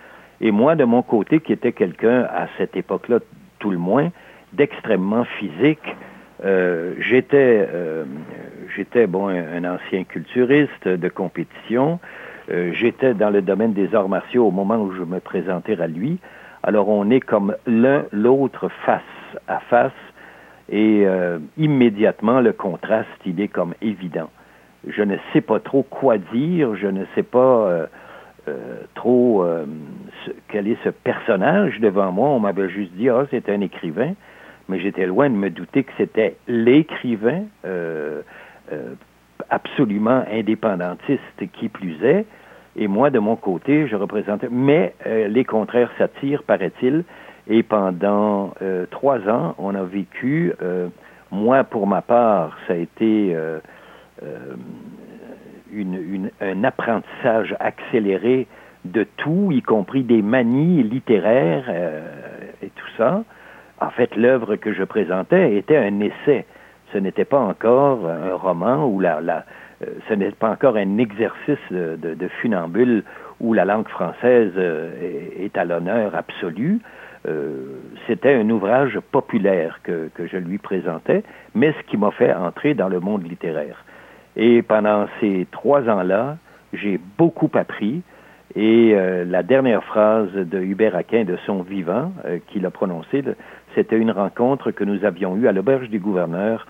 Et 0.41 0.51
moi, 0.51 0.77
de 0.77 0.85
mon 0.85 1.03
côté, 1.03 1.41
qui 1.41 1.53
était 1.53 1.73
quelqu'un, 1.73 2.23
à 2.23 2.47
cette 2.57 2.77
époque-là, 2.77 3.19
tout 3.59 3.71
le 3.71 3.79
moins, 3.79 4.11
d'extrêmement 4.53 5.25
physique, 5.25 5.97
euh, 6.45 6.95
j'étais, 6.99 7.69
euh, 7.73 8.05
j'étais 8.75 9.07
bon, 9.07 9.29
un, 9.29 9.65
ancien 9.65 10.05
culturiste 10.05 10.89
de 10.89 11.09
compétition. 11.09 12.01
Euh, 12.51 12.73
j'étais 12.75 13.15
dans 13.15 13.31
le 13.31 13.43
domaine 13.43 13.73
des 13.73 13.95
arts 13.95 14.09
martiaux 14.09 14.47
au 14.47 14.51
moment 14.51 14.77
où 14.77 14.93
je 14.93 15.03
me 15.03 15.21
présentais 15.21 15.81
à 15.81 15.87
lui. 15.87 16.19
Alors, 16.65 16.89
on 16.89 17.11
est 17.11 17.21
comme 17.21 17.55
l'un 17.67 18.05
l'autre 18.13 18.69
face 18.85 19.03
à 19.47 19.61
face 19.61 19.93
et 20.71 21.05
immédiatement, 21.59 22.41
le 22.41 22.53
contraste, 22.53 23.09
il 23.27 23.41
est 23.43 23.49
comme 23.49 23.75
évident. 23.83 24.31
Je 24.89 25.03
ne 25.03 25.17
sais 25.33 25.43
pas 25.43 25.61
trop 25.61 25.83
quoi 25.83 26.17
dire, 26.17 26.77
je 26.77 26.87
ne 26.87 27.05
sais 27.15 27.25
pas 27.25 27.89
trop 28.95 29.45
quel 30.49 30.69
est 30.69 30.79
ce 30.83 30.89
personnage 30.89 31.79
devant 31.81 32.11
moi. 32.13 32.29
On 32.29 32.41
m'avait 32.41 32.71
juste 32.71 32.93
dit, 32.93 33.11
ah, 33.11 33.27
c'est 33.31 33.51
un 33.51 33.61
écrivain, 33.61 34.15
mais 34.69 34.81
j'étais 34.81 35.07
loin 35.07 35.29
de 35.31 35.35
me 35.35 35.51
douter 35.51 35.85
que 35.85 35.93
c'était 35.97 36.37
l'écrivain 36.49 37.45
absolument 39.51 40.25
indépendantiste 40.31 41.21
qui 41.53 41.69
plus 41.69 42.03
est. 42.05 42.25
Et 42.77 42.89
moi, 42.89 43.11
de 43.11 43.19
mon 43.19 43.37
côté, 43.37 43.87
je 43.89 43.97
représentais... 43.97 44.49
Mais 44.51 44.95
les 45.05 45.45
contraires 45.45 45.91
s'attirent, 45.99 46.43
paraît-il, 46.43 47.05
et 47.49 47.63
pendant 47.63 48.55
euh, 48.63 48.87
trois 48.91 49.19
ans, 49.29 49.55
on 49.59 49.75
a 49.75 49.83
vécu, 49.83 50.53
euh, 50.63 50.89
moi 51.31 51.65
pour 51.65 51.87
ma 51.87 52.03
part, 52.03 52.57
ça 52.67 52.75
a 52.75 52.77
été 52.77 53.35
euh, 53.35 53.59
un 56.41 56.65
apprentissage 56.65 57.57
accéléré 57.59 58.47
de 58.85 59.07
tout, 59.17 59.51
y 59.51 59.63
compris 59.63 60.03
des 60.03 60.23
manies 60.23 60.83
littéraires 60.83 61.69
et 62.63 62.69
tout 62.69 62.89
ça. 62.97 63.25
En 63.83 63.91
fait, 63.91 64.15
l'œuvre 64.17 64.57
que 64.57 64.73
je 64.73 64.85
présentais 64.85 65.57
était 65.57 65.77
un 65.77 66.01
essai. 66.01 66.45
Ce 66.93 66.99
n'était 66.99 67.25
pas 67.25 67.41
encore 67.41 68.07
un 68.09 68.35
roman 68.35 68.87
ou 68.87 69.01
la, 69.01 69.21
la 69.21 69.45
ce 70.09 70.15
n'est 70.15 70.31
pas 70.31 70.51
encore 70.51 70.77
un 70.77 70.99
exercice 70.99 71.59
de, 71.71 72.29
funambule 72.41 73.03
où 73.41 73.53
la 73.53 73.65
langue 73.65 73.89
française 73.89 74.53
est, 74.57 75.45
est 75.45 75.59
à 75.59 75.65
l'honneur 75.65 76.15
absolu. 76.15 76.81
Euh, 77.29 77.81
c'était 78.07 78.35
un 78.35 78.49
ouvrage 78.51 78.99
populaire 79.13 79.81
que, 79.83 80.09
que, 80.15 80.27
je 80.27 80.37
lui 80.37 80.59
présentais, 80.59 81.23
mais 81.55 81.73
ce 81.73 81.87
qui 81.87 81.97
m'a 81.97 82.11
fait 82.11 82.33
entrer 82.33 82.75
dans 82.75 82.89
le 82.89 83.01
monde 83.01 83.29
littéraire. 83.29 83.85
Et 84.37 84.63
pendant 84.63 85.07
ces 85.21 85.47
trois 85.53 85.89
ans-là, 85.89 86.37
j'ai 86.73 86.99
beaucoup 87.19 87.51
appris. 87.55 88.03
Et 88.55 88.93
euh, 88.95 89.25
la 89.25 89.43
dernière 89.43 89.85
phrase 89.85 90.33
de 90.33 90.59
Hubert 90.59 90.97
Aquin 90.97 91.25
de 91.25 91.37
son 91.47 91.63
vivant 91.63 92.13
euh, 92.27 92.39
qu'il 92.49 92.67
a 92.67 92.71
prononcée, 92.71 93.23
c'était 93.75 93.99
une 93.99 94.11
rencontre 94.11 94.71
que 94.71 94.85
nous 94.85 95.05
avions 95.05 95.37
eue 95.37 95.49
à 95.49 95.53
l'auberge 95.53 95.89
du 95.89 95.99
gouverneur 95.99 96.67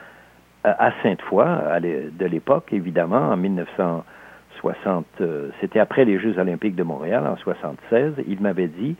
à 0.64 0.92
Sainte-Foy, 1.02 1.44
de 1.80 2.26
l'époque, 2.26 2.72
évidemment, 2.72 3.30
en 3.30 3.36
1960. 3.36 5.06
c'était 5.60 5.80
après 5.80 6.04
les 6.04 6.20
Jeux 6.20 6.38
olympiques 6.38 6.76
de 6.76 6.84
Montréal, 6.84 7.26
en 7.26 7.36
76. 7.36 8.14
Il 8.28 8.40
m'avait 8.40 8.68
dit, 8.68 8.94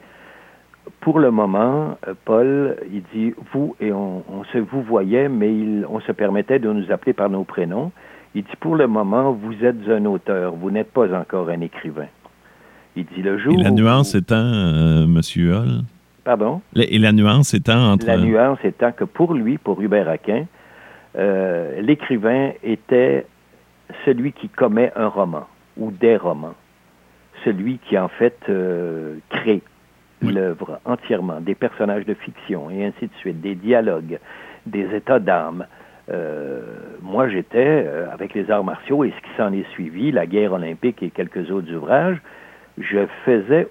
pour 1.01 1.21
le 1.21 1.31
moment, 1.31 1.99
Paul, 2.25 2.77
il 2.93 3.03
dit 3.15 3.35
vous 3.53 3.77
et 3.81 3.93
on, 3.93 4.25
on 4.29 4.45
se 4.53 4.59
vous 4.59 4.83
voyait, 4.83 5.29
mais 5.29 5.55
il, 5.55 5.87
on 5.89 6.01
se 6.01 6.13
permettait 6.13 6.59
de 6.59 6.73
nous 6.73 6.91
appeler 6.91 7.13
par 7.13 7.31
nos 7.31 7.45
prénoms. 7.45 7.93
Il 8.35 8.43
dit 8.43 8.57
pour 8.61 8.77
le 8.77 8.87
moment, 8.87 9.33
vous 9.33 9.65
êtes 9.65 9.89
un 9.89 10.05
auteur, 10.07 10.55
vous 10.55 10.71
n'êtes 10.71 10.91
pas 10.91 11.13
encore 11.15 11.49
un 11.51 11.61
écrivain. 11.61 12.09
Il 12.97 13.05
dit 13.07 13.23
le 13.23 13.39
jour. 13.39 13.55
Et 13.59 13.63
la 13.63 13.71
nuance 13.71 14.15
étant, 14.15 14.37
euh, 14.37 15.07
Monsieur 15.07 15.55
Hall. 15.55 15.83
Pardon? 16.25 16.63
et 16.77 16.99
la 16.99 17.13
nuance 17.13 17.53
étant 17.55 17.93
entre. 17.93 18.07
La 18.07 18.17
nuance 18.17 18.59
étant 18.65 18.93
que 18.93 19.05
pour 19.05 19.35
lui, 19.35 19.59
pour 19.59 19.81
Hubert 19.81 20.09
Aquin, 20.09 20.47
euh, 21.19 21.81
l'écrivain 21.81 22.53
était 22.63 23.27
celui 24.05 24.33
qui 24.33 24.49
commet 24.49 24.93
un 24.95 25.09
roman 25.09 25.47
ou 25.77 25.91
des 25.91 26.17
romans, 26.17 26.55
celui 27.45 27.79
qui 27.79 27.99
en 27.99 28.09
fait 28.09 28.39
euh, 28.49 29.17
crée 29.31 29.63
oui. 30.23 30.33
l'œuvre 30.33 30.81
entièrement, 30.85 31.41
des 31.41 31.57
personnages 31.57 32.07
de 32.07 32.15
fiction 32.15 32.71
et 32.71 32.85
ainsi 32.85 33.07
de 33.07 33.15
suite, 33.19 33.41
des 33.41 33.57
dialogues, 33.57 34.19
des 34.67 34.95
états 34.95 35.19
d'âme. 35.19 35.67
moi, 37.03 37.29
j'étais 37.29 37.87
avec 38.13 38.35
les 38.35 38.51
arts 38.51 38.65
martiaux 38.65 39.03
et 39.03 39.11
ce 39.11 39.23
qui 39.23 39.37
s'en 39.37 39.53
est 39.53 39.69
suivi, 39.73 40.13
la 40.13 40.27
guerre 40.27 40.53
olympique 40.53 41.03
et 41.03 41.11
quelques 41.11 41.51
autres 41.51 41.73
ouvrages, 41.73 42.21
je 42.79 43.07
faisais 43.25 43.69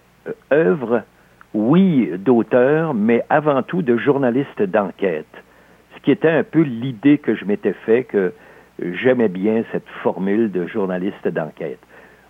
œuvre, 0.52 1.04
oui, 1.54 2.10
d'auteur, 2.18 2.94
mais 2.94 3.24
avant 3.30 3.62
tout 3.62 3.82
de 3.82 3.98
journaliste 3.98 4.62
d'enquête. 4.62 5.26
Ce 5.96 6.02
qui 6.02 6.12
était 6.12 6.30
un 6.30 6.44
peu 6.44 6.62
l'idée 6.62 7.18
que 7.18 7.36
je 7.36 7.46
m'étais 7.46 7.74
fait 7.74 8.06
que 8.06 8.34
j'aimais 8.82 9.28
bien 9.28 9.64
cette 9.72 9.88
formule 10.02 10.52
de 10.52 10.66
journaliste 10.66 11.28
d'enquête. 11.28 11.80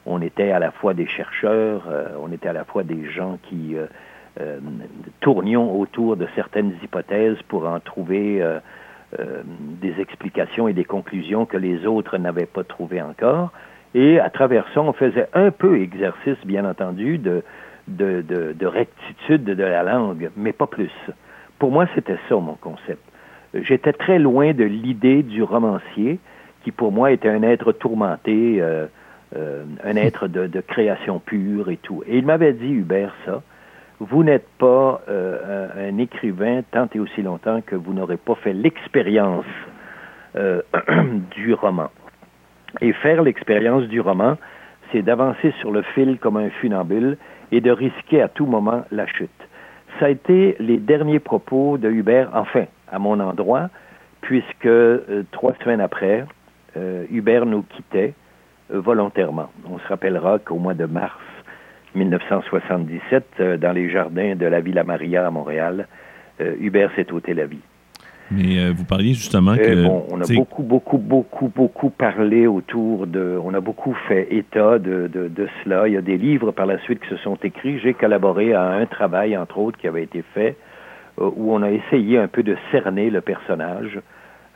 On 0.06 0.22
était 0.22 0.51
à 0.51 0.60
la 0.60 0.72
fois 0.72 0.94
des 0.96 1.06
chercheurs, 1.06 1.84
euh, 1.88 2.10
on 2.20 2.32
était 2.32 2.50
à 2.50 2.54
la 2.54 2.66
fois 2.66 2.84
des 2.84 3.06
gens 3.12 3.38
qui 3.44 3.75
euh, 3.75 3.86
euh, 4.40 4.60
tournions 5.20 5.80
autour 5.80 6.18
de 6.18 6.28
certaines 6.36 6.74
hypothèses 6.84 7.38
pour 7.48 7.68
en 7.68 7.80
trouver 7.80 8.44
des 9.82 10.00
explications 10.00 10.70
et 10.70 10.74
des 10.74 10.86
conclusions 10.86 11.46
que 11.46 11.58
les 11.58 11.86
autres 11.86 12.18
n'avaient 12.18 12.46
pas 12.46 12.63
trouvées 12.63 13.01
encore. 13.01 13.51
Et 13.94 14.22
à 14.22 14.30
travers 14.30 14.66
ça, 14.74 14.82
on 14.82 14.94
faisait 14.94 15.28
un 15.34 15.51
peu 15.51 15.82
exercice, 15.82 16.38
bien 16.46 16.63
entendu, 16.63 17.18
de, 17.18 17.44
de, 17.95 18.21
de, 18.21 18.53
de 18.53 18.65
rectitude 18.65 19.43
de 19.43 19.63
la 19.63 19.83
langue, 19.83 20.29
mais 20.36 20.53
pas 20.53 20.67
plus. 20.67 20.91
Pour 21.60 21.71
moi, 21.71 21.86
c'était 21.93 22.17
ça 22.27 22.36
mon 22.36 22.55
concept. 22.55 23.01
J'étais 23.53 23.93
très 23.93 24.17
loin 24.17 24.53
de 24.53 24.63
l'idée 24.63 25.24
du 25.24 25.43
romancier, 25.43 26.19
qui 26.63 26.71
pour 26.71 26.91
moi 26.91 27.12
était 27.12 27.29
un 27.29 27.43
être 27.43 27.71
tourmenté, 27.71 28.62
euh, 28.62 28.86
euh, 29.36 29.63
un 29.83 29.95
être 29.95 30.27
de, 30.27 30.62
création 30.62 31.19
pure 31.19 31.69
et 31.69 31.77
tout. 31.77 32.03
Et 32.07 32.17
il 32.17 32.25
m'avait 32.25 32.53
dit, 32.53 32.71
Hubert, 32.71 33.13
ça, 33.25 33.41
vous 34.00 34.24
n'êtes 34.24 34.48
pas 34.57 35.01
euh, 35.10 35.67
un, 35.89 35.98
écrivain 35.98 36.62
tant 36.71 36.88
et 36.95 37.00
aussi 37.00 37.21
longtemps 37.21 37.62
que 37.62 37.75
vous 37.75 37.93
n'aurez 37.93 38.17
pas 38.17 38.36
fait 38.36 38.53
l'expérience 38.53 39.45
du 41.36 41.53
roman. 41.53 41.89
Et 42.79 42.93
faire 42.93 43.21
l'expérience 43.21 43.83
du 43.83 44.00
roman, 44.00 44.38
c'est 44.91 45.01
d'avancer 45.01 45.53
sur 45.60 45.71
le 45.71 45.81
fil 45.81 46.17
comme 46.19 46.38
un 46.38 46.50
funambule 46.50 47.17
et 47.51 47.62
de 47.62 47.72
risquer 47.72 48.22
à 48.22 48.27
tout 48.27 48.46
moment 48.46 48.84
la 48.91 49.08
chute. 49.08 49.29
Ça 50.00 50.05
a 50.05 50.10
été 50.10 50.55
les 50.60 50.77
derniers 50.77 51.20
propos 51.20 51.77
de 51.77 51.89
Hubert, 51.89 52.29
enfin, 52.34 52.65
à 52.91 53.00
mon 53.00 53.20
endroit, 53.20 53.70
puisque 54.22 54.65
euh, 54.65 55.24
trois 55.31 55.53
semaines 55.63 55.81
après, 55.81 56.25
euh, 56.77 57.05
Hubert 57.12 57.46
nous 57.46 57.63
quittait 57.63 58.13
euh, 58.74 58.79
volontairement. 58.79 59.50
On 59.70 59.79
se 59.79 59.88
rappellera 59.88 60.39
qu'au 60.39 60.58
mois 60.58 60.74
de 60.74 60.86
mars 60.86 61.20
1977, 61.96 63.25
euh, 63.39 63.58
dans 63.58 63.74
les 63.74 63.89
jardins 63.89 64.36
de 64.36 64.46
la 64.46 64.62
Villa 64.62 64.84
Maria 64.84 65.27
à 65.27 65.31
Montréal, 65.31 65.88
Hubert 66.60 66.89
s'est 66.96 67.12
ôté 67.12 67.36
la 67.36 67.46
vie. 67.46 67.62
Mais 68.31 68.59
euh, 68.59 68.71
vous 68.73 68.85
parliez 68.85 69.13
justement 69.13 69.53
Eh 69.55 69.59
que... 69.61 69.83
bon, 69.85 70.05
on 70.09 70.21
a 70.21 70.33
beaucoup, 70.33 70.63
beaucoup, 70.63 70.97
beaucoup, 70.97 71.51
beaucoup 71.53 71.89
parlé 71.89 72.47
autour 72.47 73.05
de. 73.05 73.38
On 73.43 73.53
a 73.53 73.59
beaucoup 73.59 73.93
fait 74.07 74.33
état 74.33 74.79
de, 74.79 75.07
de, 75.07 75.27
de, 75.27 75.47
cela. 75.63 75.89
Il 75.89 75.93
y 75.93 75.97
a 75.97 76.01
des 76.01 76.17
livres 76.17 76.51
par 76.51 76.65
la 76.65 76.79
suite 76.79 77.01
qui 77.01 77.09
se 77.09 77.17
sont 77.17 77.35
écrits. 77.43 77.79
J'ai 77.79 77.93
collaboré 77.93 78.53
à 78.53 78.63
un 78.69 78.85
travail, 78.85 79.35
entre 79.35 79.57
autres, 79.57 79.77
qui 79.77 79.88
avait 79.88 80.03
été 80.03 80.23
fait, 80.33 80.55
euh, 81.19 81.29
où 81.35 81.53
on 81.53 81.61
a 81.61 81.71
essayé 81.71 82.17
un 82.17 82.29
peu 82.29 82.41
de 82.41 82.55
cerner 82.71 83.09
le 83.09 83.19
personnage. 83.19 84.00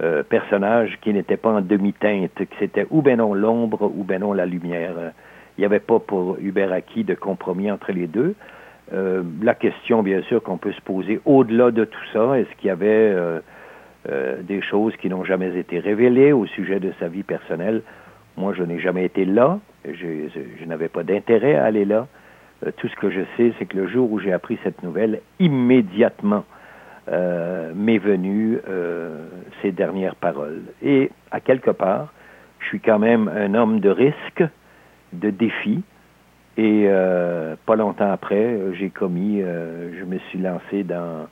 Euh, 0.02 0.24
personnage 0.24 0.98
qui 1.02 1.14
n'était 1.14 1.38
pas 1.38 1.52
en 1.52 1.62
demi-teinte, 1.62 2.34
que 2.34 2.56
c'était 2.60 2.88
ou 2.90 3.02
ben 3.02 3.18
non 3.18 3.34
l'ombre 3.34 3.92
ou 3.94 4.04
ben 4.04 4.22
non 4.22 4.32
la 4.32 4.46
lumière. 4.46 4.94
Il 5.58 5.62
n'y 5.62 5.66
avait 5.66 5.80
pas 5.80 6.00
pour 6.00 6.38
Hubert 6.42 6.72
Aki 6.72 7.04
de 7.04 7.14
compromis 7.14 7.72
entre 7.72 7.94
les 7.94 8.08
deux. 8.08 8.36
La 8.92 9.56
question, 9.56 10.04
bien 10.04 10.22
sûr, 10.24 10.44
qu'on 10.44 10.58
peut 10.58 10.74
se 10.74 10.82
poser 10.82 11.22
au-delà 11.24 11.72
de 11.72 11.86
tout 11.86 12.06
ça, 12.12 12.38
est-ce 12.38 12.54
qu'il 12.58 12.68
y 12.68 12.72
avait 12.72 13.16
euh, 14.10 14.42
des 14.42 14.62
choses 14.62 14.96
qui 14.98 15.10
n'ont 15.10 15.24
jamais 15.24 15.58
été 15.58 15.80
révélées 15.80 16.32
au 16.32 16.46
sujet 16.46 16.80
de 16.80 16.92
sa 17.00 17.08
vie 17.08 17.24
personnelle. 17.24 17.82
Moi, 18.38 18.54
je 18.54 18.64
n'ai 18.64 18.80
jamais 18.80 19.06
été 19.06 19.26
là. 19.26 19.60
Je, 19.86 20.66
n'avais 20.66 20.90
pas 20.90 21.04
d'intérêt 21.04 21.56
à 21.56 21.66
aller 21.66 21.86
là. 21.86 22.08
Euh, 22.66 22.72
tout 22.78 22.88
ce 22.88 22.96
que 22.96 23.10
je 23.10 23.22
sais, 23.38 23.54
c'est 23.58 23.66
que 23.66 23.78
le 23.78 23.88
jour 23.88 24.12
où 24.12 24.20
j'ai 24.20 24.34
appris 24.34 24.60
cette 24.64 24.84
nouvelle, 24.84 25.22
immédiatement 25.40 26.44
euh, 27.08 27.72
m'est 27.76 27.98
venu 27.98 28.60
euh, 28.68 29.26
ces 29.62 29.72
dernières 29.72 30.16
paroles. 30.16 30.64
Et 30.84 31.12
à 31.32 31.40
quelque 31.40 31.72
part, 31.72 32.14
je 32.60 32.68
suis 32.68 32.80
quand 32.80 33.00
même 33.00 33.30
un 33.30 33.54
homme 33.54 33.80
de 33.80 33.90
risque, 33.90 34.44
de 35.14 35.30
défi. 35.30 35.84
Et 36.58 36.88
pas 37.66 37.76
longtemps 37.76 38.10
après, 38.10 38.58
j'ai 38.80 38.90
commis, 38.90 39.42
je 39.42 40.06
me 40.06 40.18
suis 40.30 40.40
lancé 40.40 40.84
dans 40.86 41.28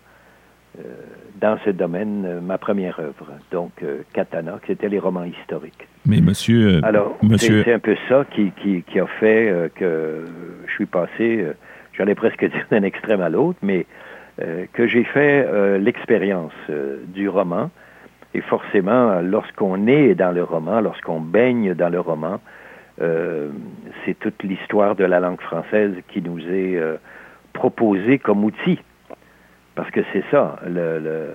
dans 1.43 1.57
ce 1.65 1.71
domaine 1.71 2.25
euh, 2.25 2.41
ma 2.41 2.57
première 2.57 2.99
œuvre, 2.99 3.33
donc 3.51 3.71
euh, 3.83 4.03
Katana, 4.13 4.59
qui 4.65 4.71
était 4.71 4.87
les 4.87 4.99
romans 4.99 5.25
historiques. 5.25 5.87
Mais 6.05 6.21
monsieur... 6.21 6.79
Alors, 6.83 7.17
monsieur... 7.21 7.63
c'est 7.65 7.73
un 7.73 7.79
peu 7.79 7.97
ça 8.07 8.25
qui, 8.31 8.51
qui, 8.61 8.81
qui 8.83 8.99
a 8.99 9.07
fait 9.19 9.71
que 9.75 10.25
je 10.65 10.71
suis 10.71 10.85
passé, 10.85 11.45
j'allais 11.93 12.15
presque 12.15 12.45
dire 12.49 12.65
d'un 12.71 12.83
extrême 12.83 13.21
à 13.21 13.29
l'autre, 13.29 13.59
mais 13.61 13.85
que 14.73 14.87
j'ai 14.87 15.03
fait 15.03 15.47
l'expérience 15.79 16.53
du 17.07 17.29
roman. 17.29 17.69
Et 18.33 18.41
forcément, 18.41 19.21
lorsqu'on 19.21 19.85
est 19.85 20.15
dans 20.15 20.31
le 20.31 20.43
roman, 20.43 20.81
lorsqu'on 20.81 21.21
baigne 21.21 21.73
dans 21.75 21.89
le 21.89 21.99
roman, 21.99 22.39
c'est 22.97 24.19
toute 24.19 24.41
l'histoire 24.43 24.95
de 24.95 25.05
la 25.05 25.19
langue 25.19 25.39
française 25.39 25.93
qui 26.09 26.21
nous 26.21 26.39
est 26.39 26.81
proposée 27.53 28.17
comme 28.17 28.43
outil 28.43 28.79
parce 29.75 29.89
que 29.91 30.01
c'est 30.13 30.23
ça, 30.31 30.59
le, 30.65 30.99
le, 30.99 31.29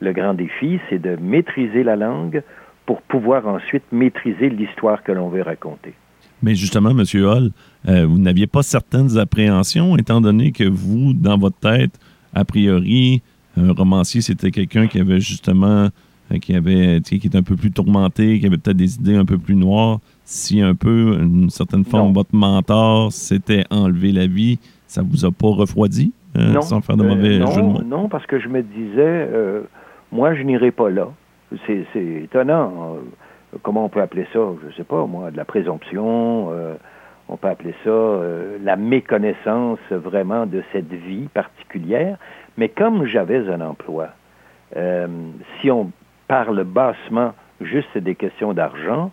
le, 0.00 0.12
grand 0.12 0.34
défi, 0.34 0.78
c'est 0.88 1.00
de 1.00 1.16
maîtriser 1.16 1.82
la 1.82 1.96
langue 1.96 2.42
pour 2.86 3.02
pouvoir 3.02 3.46
ensuite 3.46 3.84
maîtriser 3.92 4.48
l'histoire 4.48 5.02
que 5.02 5.12
l'on 5.12 5.28
veut 5.28 5.42
raconter. 5.42 5.94
Mais 6.42 6.54
justement, 6.54 6.90
M. 6.90 7.02
Hall, 7.24 7.50
euh, 7.88 8.06
vous 8.06 8.18
n'aviez 8.18 8.46
pas 8.46 8.62
certaines 8.62 9.18
appréhensions, 9.18 9.96
étant 9.96 10.20
donné 10.20 10.52
que 10.52 10.64
vous, 10.64 11.12
dans 11.12 11.38
votre 11.38 11.58
tête, 11.58 11.98
a 12.34 12.44
priori, 12.44 13.22
un 13.56 13.72
romancier, 13.72 14.20
c'était 14.20 14.50
quelqu'un 14.50 14.86
qui 14.86 15.00
avait 15.00 15.20
justement, 15.20 15.88
euh, 16.30 16.38
qui 16.40 16.54
avait, 16.54 17.00
qui 17.00 17.14
était 17.16 17.36
un 17.36 17.42
peu 17.42 17.56
plus 17.56 17.72
tourmenté, 17.72 18.38
qui 18.38 18.46
avait 18.46 18.58
peut-être 18.58 18.76
des 18.76 18.96
idées 18.96 19.16
un 19.16 19.24
peu 19.24 19.38
plus 19.38 19.56
noires. 19.56 20.00
Si 20.24 20.60
un 20.60 20.74
peu, 20.74 21.18
une 21.20 21.50
certaine 21.50 21.84
forme, 21.84 22.08
non. 22.08 22.12
votre 22.12 22.34
mentor 22.34 23.12
s'était 23.12 23.64
enlevé 23.70 24.12
la 24.12 24.26
vie, 24.26 24.58
ça 24.86 25.02
vous 25.02 25.24
a 25.24 25.30
pas 25.30 25.48
refroidi? 25.48 26.12
Euh, 26.36 26.52
non, 26.52 26.60
sans 26.62 26.80
faire 26.80 26.96
de 26.96 27.04
mauvais 27.04 27.36
euh, 27.36 27.38
non, 27.38 27.46
jeu 27.46 27.62
de 27.62 27.66
mots. 27.66 27.82
Non, 27.82 28.08
parce 28.08 28.26
que 28.26 28.38
je 28.38 28.48
me 28.48 28.62
disais, 28.62 29.28
euh, 29.32 29.62
moi, 30.12 30.34
je 30.34 30.42
n'irai 30.42 30.70
pas 30.70 30.90
là. 30.90 31.08
C'est 31.66 31.86
étonnant. 31.94 32.96
Comment 33.62 33.84
on 33.84 33.88
peut 33.88 34.02
appeler 34.02 34.26
ça? 34.32 34.40
Je 34.62 34.66
ne 34.66 34.72
sais 34.72 34.84
pas, 34.84 35.06
moi, 35.06 35.30
de 35.30 35.36
la 35.36 35.44
présomption. 35.44 36.50
on 37.28 37.36
peut 37.36 37.48
appeler 37.48 37.74
ça 37.84 38.20
la 38.64 38.74
méconnaissance 38.74 39.78
vraiment 39.90 40.44
de 40.44 40.64
cette 40.72 40.92
vie 40.92 41.28
particulière. 41.32 42.18
Mais 42.58 42.68
comme 42.68 43.06
j'avais 43.06 43.48
un 43.48 43.60
emploi, 43.60 44.08
si 45.60 45.70
on 45.70 45.92
parle 46.26 46.64
bassement 46.64 47.32
juste 47.60 47.96
des 47.96 48.16
questions 48.16 48.52
d'argent, 48.52 49.12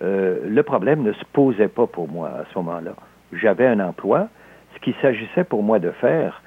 le 0.00 0.62
problème 0.62 1.02
ne 1.02 1.12
se 1.12 1.24
posait 1.32 1.66
pas 1.66 1.88
pour 1.88 2.08
moi 2.08 2.28
à 2.28 2.44
ce 2.52 2.58
moment-là. 2.60 2.92
J'avais 3.32 3.66
un 3.66 3.80
emploi. 3.80 4.28
Ce 4.76 4.80
qu'il 4.80 4.94
s'agissait 5.02 5.44
pour 5.44 5.64
moi 5.64 5.80
de 5.80 5.90
faire, 5.90 6.40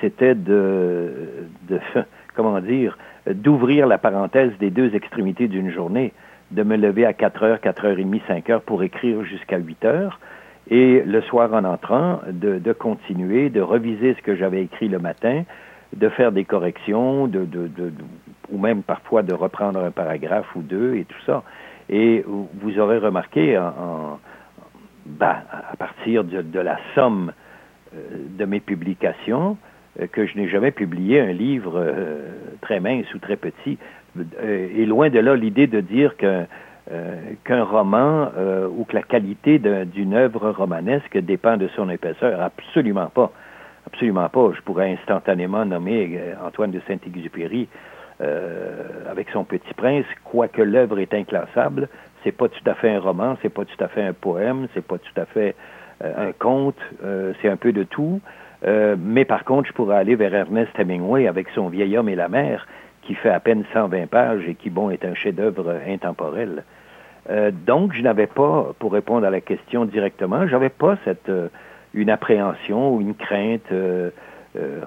c'était 0.00 0.34
de, 0.34 1.12
comment 2.34 2.60
dire, 2.60 2.96
d'ouvrir 3.26 3.86
la 3.86 3.98
parenthèse 3.98 4.52
des 4.58 4.70
deux 4.70 4.94
extrémités 4.94 5.48
d'une 5.48 5.70
journée, 5.70 6.12
de 6.50 6.62
me 6.62 6.76
lever 6.76 7.06
à 7.06 7.12
4 7.12 7.42
heures, 7.42 7.60
4 7.60 7.84
heures 7.84 7.98
et 7.98 8.04
demie, 8.04 8.22
5 8.26 8.50
heures 8.50 8.62
pour 8.62 8.82
écrire 8.82 9.22
jusqu'à 9.24 9.58
8 9.58 9.84
heures, 9.84 10.20
et 10.68 11.02
le 11.04 11.20
soir 11.22 11.52
en 11.52 11.64
entrant, 11.64 12.20
de, 12.28 12.72
continuer, 12.72 13.50
de 13.50 13.60
reviser 13.60 14.14
ce 14.14 14.22
que 14.22 14.36
j'avais 14.36 14.62
écrit 14.62 14.88
le 14.88 14.98
matin, 14.98 15.44
de 15.94 16.08
faire 16.08 16.30
des 16.30 16.44
corrections, 16.44 17.26
de, 17.26 17.44
de, 17.44 17.92
ou 18.50 18.58
même 18.58 18.82
parfois 18.82 19.22
de 19.22 19.34
reprendre 19.34 19.80
un 19.80 19.90
paragraphe 19.90 20.54
ou 20.54 20.62
deux 20.62 20.94
et 20.94 21.04
tout 21.04 21.20
ça. 21.26 21.42
Et 21.88 22.24
vous 22.26 22.78
aurez 22.78 22.98
remarqué, 22.98 23.58
en, 23.58 23.66
en 23.66 24.18
ben, 25.06 25.36
à 25.50 25.76
partir 25.76 26.22
de, 26.22 26.42
de 26.42 26.60
la 26.60 26.78
somme 26.94 27.32
de 27.92 28.44
mes 28.44 28.60
publications, 28.60 29.56
que 30.06 30.26
je 30.26 30.36
n'ai 30.36 30.48
jamais 30.48 30.70
publié 30.70 31.20
un 31.20 31.32
livre 31.32 31.74
euh, 31.76 32.18
très 32.60 32.80
mince 32.80 33.12
ou 33.14 33.18
très 33.18 33.36
petit. 33.36 33.78
Euh, 34.18 34.68
et 34.74 34.86
loin 34.86 35.10
de 35.10 35.18
là 35.18 35.36
l'idée 35.36 35.66
de 35.66 35.80
dire 35.80 36.16
qu'un 36.16 36.46
euh, 36.92 37.16
qu'un 37.44 37.62
roman 37.62 38.30
ou 38.76 38.84
que 38.84 38.94
la 38.94 39.02
qualité 39.02 39.58
d'une 39.58 40.14
œuvre 40.14 40.50
romanesque 40.50 41.18
dépend 41.18 41.56
de 41.56 41.68
son 41.76 41.88
épaisseur. 41.88 42.40
Absolument 42.40 43.06
pas. 43.06 43.30
Absolument 43.86 44.28
pas. 44.28 44.52
Je 44.56 44.60
pourrais 44.62 44.92
instantanément 44.92 45.64
nommer 45.64 46.20
Antoine 46.44 46.72
de 46.72 46.80
Saint-Exupéry 46.88 47.68
avec 49.08 49.30
son 49.30 49.44
Petit 49.44 49.72
Prince, 49.74 50.04
quoique 50.24 50.60
l'œuvre 50.60 50.98
est 50.98 51.14
inclassable. 51.14 51.88
C'est 52.24 52.32
pas 52.32 52.48
tout 52.48 52.64
à 52.66 52.74
fait 52.74 52.90
un 52.90 52.98
roman, 52.98 53.36
c'est 53.40 53.54
pas 53.54 53.64
tout 53.64 53.84
à 53.84 53.88
fait 53.88 54.02
un 54.02 54.12
poème, 54.12 54.66
c'est 54.74 54.84
pas 54.84 54.98
tout 54.98 55.20
à 55.20 55.26
fait 55.26 55.54
un 56.02 56.32
conte, 56.32 56.80
c'est 57.40 57.48
un 57.48 57.56
peu 57.56 57.72
de 57.72 57.84
tout. 57.84 58.20
Euh, 58.66 58.96
mais 58.98 59.24
par 59.24 59.44
contre, 59.44 59.68
je 59.68 59.72
pourrais 59.72 59.96
aller 59.96 60.14
vers 60.14 60.34
Ernest 60.34 60.78
Hemingway 60.78 61.26
avec 61.26 61.48
son 61.54 61.68
vieil 61.68 61.96
homme 61.96 62.08
et 62.08 62.14
la 62.14 62.28
mer, 62.28 62.66
qui 63.02 63.14
fait 63.14 63.30
à 63.30 63.40
peine 63.40 63.64
120 63.72 64.08
pages 64.08 64.46
et 64.46 64.54
qui, 64.54 64.70
bon, 64.70 64.90
est 64.90 65.04
un 65.04 65.14
chef-d'œuvre 65.14 65.74
intemporel. 65.86 66.64
Euh, 67.30 67.50
donc, 67.50 67.92
je 67.94 68.02
n'avais 68.02 68.26
pas, 68.26 68.72
pour 68.78 68.92
répondre 68.92 69.26
à 69.26 69.30
la 69.30 69.40
question 69.40 69.84
directement, 69.84 70.46
j'avais 70.46 70.68
pas 70.68 70.96
cette 71.04 71.28
euh, 71.28 71.48
une 71.94 72.10
appréhension 72.10 72.94
ou 72.94 73.00
une 73.00 73.14
crainte 73.14 73.72
euh, 73.72 74.10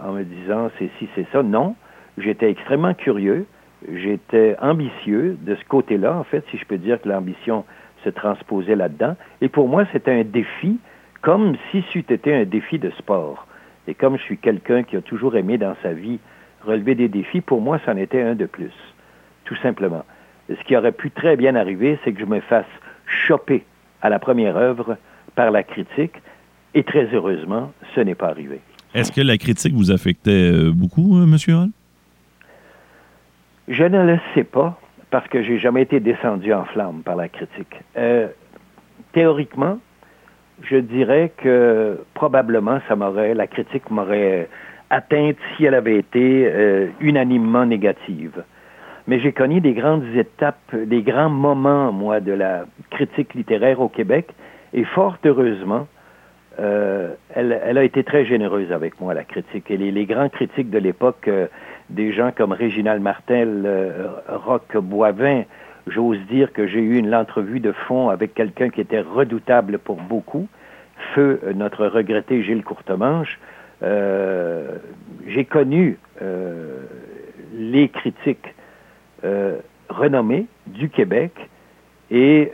en 0.04 0.14
me 0.14 0.24
disant 0.24 0.70
c'est 0.78 0.90
si 1.00 1.08
c'est 1.16 1.28
ça. 1.32 1.44
Non, 1.44 1.76
j'étais 2.18 2.50
extrêmement 2.50 2.94
curieux, 2.94 3.46
j'étais 3.92 4.56
ambitieux 4.62 5.38
de 5.42 5.56
ce 5.56 5.66
côté-là. 5.66 6.16
En 6.18 6.24
fait, 6.24 6.44
si 6.50 6.58
je 6.58 6.66
peux 6.66 6.78
dire 6.78 7.02
que 7.02 7.10
l'ambition 7.10 7.66
se 8.04 8.10
transposait 8.10 8.76
là-dedans. 8.76 9.16
Et 9.42 9.50
pour 9.50 9.68
moi, 9.68 9.86
c'était 9.92 10.12
un 10.12 10.24
défi, 10.24 10.80
comme 11.22 11.56
si 11.72 11.84
c'eût 11.92 12.06
été 12.10 12.34
un 12.34 12.44
défi 12.44 12.80
de 12.80 12.90
sport. 12.92 13.48
Et 13.88 13.94
comme 13.94 14.18
je 14.18 14.24
suis 14.24 14.38
quelqu'un 14.38 14.84
qui 14.84 14.96
a 14.96 15.02
toujours 15.02 15.36
aimé 15.36 15.58
dans 15.58 15.76
sa 15.84 15.94
vie 15.94 16.20
relever 16.66 16.96
des 16.96 17.10
défis, 17.10 17.42
pour 17.42 17.62
moi, 17.62 17.80
c'en 17.86 17.98
était 17.98 18.22
un 18.22 18.36
de 18.36 18.46
plus, 18.46 18.72
tout 19.46 19.56
simplement. 19.58 20.06
Ce 20.50 20.64
qui 20.66 20.76
aurait 20.76 20.92
pu 20.92 21.12
très 21.12 21.36
bien 21.36 21.56
arriver, 21.56 22.00
c'est 22.04 22.14
que 22.14 22.20
je 22.20 22.26
me 22.26 22.40
fasse 22.40 22.66
choper 23.06 23.66
à 24.02 24.10
la 24.10 24.20
première 24.20 24.58
œuvre 24.58 24.98
par 25.36 25.52
la 25.52 25.64
critique, 25.64 26.16
et 26.74 26.84
très 26.84 27.06
heureusement, 27.14 27.72
ce 27.96 28.02
n'est 28.02 28.16
pas 28.16 28.28
arrivé. 28.28 28.60
Est-ce 28.94 29.12
que 29.12 29.22
la 29.22 29.38
critique 29.38 29.74
vous 29.74 29.92
affectait 29.92 30.52
euh, 30.52 30.72
beaucoup, 30.72 31.18
euh, 31.18 31.24
M. 31.24 31.38
Hall? 31.50 31.70
Je 33.68 33.84
ne 33.84 34.04
le 34.06 34.20
sais 34.34 34.44
pas, 34.44 34.80
parce 35.10 35.28
que 35.28 35.42
j'ai 35.44 35.58
jamais 35.58 35.82
été 35.82 36.00
descendu 36.00 36.54
en 36.54 36.66
flamme 36.66 37.02
par 37.04 37.16
la 37.16 37.30
critique. 37.30 37.76
Euh, 37.98 38.28
théoriquement, 39.14 39.80
je 40.64 40.78
dirais 40.78 41.32
que 41.38 41.98
probablement 42.14 42.80
ça 42.88 42.96
m'aurait, 42.96 43.34
la 43.34 43.48
critique 43.48 43.90
m'aurait 43.90 44.48
atteinte 44.90 45.38
si 45.56 45.66
elle 45.66 45.74
avait 45.74 45.98
été 45.98 46.48
euh, 46.48 46.88
unanimement 47.00 47.66
négative. 47.66 48.44
Mais 49.08 49.20
j'ai 49.20 49.34
connu 49.34 49.60
des 49.60 49.74
grandes 49.74 50.06
étapes, 50.16 50.74
des 50.74 51.02
grands 51.02 51.30
moments, 51.30 51.92
moi, 51.92 52.22
de 52.22 52.32
la 52.32 52.66
critique 52.90 53.34
littéraire 53.34 53.82
au 53.82 53.90
Québec, 53.90 54.30
et 54.74 54.86
fort 54.86 55.18
heureusement, 55.26 55.88
euh, 56.60 57.14
elle, 57.34 57.78
a 57.78 57.84
été 57.84 58.04
très 58.04 58.26
généreuse 58.26 58.72
avec 58.72 59.02
moi, 59.02 59.14
la 59.14 59.24
critique. 59.24 59.70
Et 59.70 59.78
les, 59.78 60.06
grands 60.06 60.30
critiques 60.30 60.70
de 60.70 60.78
l'époque, 60.78 61.28
euh, 61.28 61.48
des 61.90 62.14
gens 62.14 62.32
comme 62.36 62.54
Réginald 62.54 63.02
Martel, 63.02 63.68
Roch 64.30 64.78
Boivin, 64.78 65.44
j'ose 65.88 66.20
dire 66.30 66.54
que 66.54 66.68
j'ai 66.68 66.80
eu 66.80 66.98
une 66.98 67.14
entrevue 67.14 67.60
de 67.60 67.72
fond 67.72 68.10
avec 68.10 68.34
quelqu'un 68.34 68.70
qui 68.70 68.82
était 68.82 69.02
redoutable 69.02 69.80
pour 69.80 69.98
beaucoup, 69.98 70.48
feu 71.14 71.40
notre 71.56 71.88
regretté 71.88 72.44
Gilles 72.44 72.64
Courtemanche. 72.64 73.40
Euh, 73.84 74.78
j'ai 75.28 75.46
connu 75.46 75.98
euh, 76.22 76.84
les 77.54 77.90
critiques 77.90 78.54
euh, 79.24 79.58
renommés 79.90 80.48
du 80.68 80.90
Québec. 80.90 81.32
Et 82.12 82.52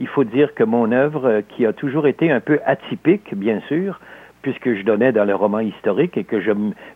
il 0.00 0.06
faut 0.06 0.24
dire 0.24 0.54
que 0.54 0.64
mon 0.64 0.92
œuvre, 0.92 1.42
qui 1.50 1.66
a 1.66 1.74
toujours 1.74 2.06
été 2.06 2.30
un 2.30 2.40
peu 2.40 2.58
atypique, 2.64 3.34
bien 3.34 3.60
sûr, 3.68 4.00
puisque 4.40 4.74
je 4.74 4.82
donnais 4.82 5.12
dans 5.12 5.26
le 5.26 5.34
roman 5.34 5.60
historique 5.60 6.16
et 6.16 6.24
que 6.24 6.40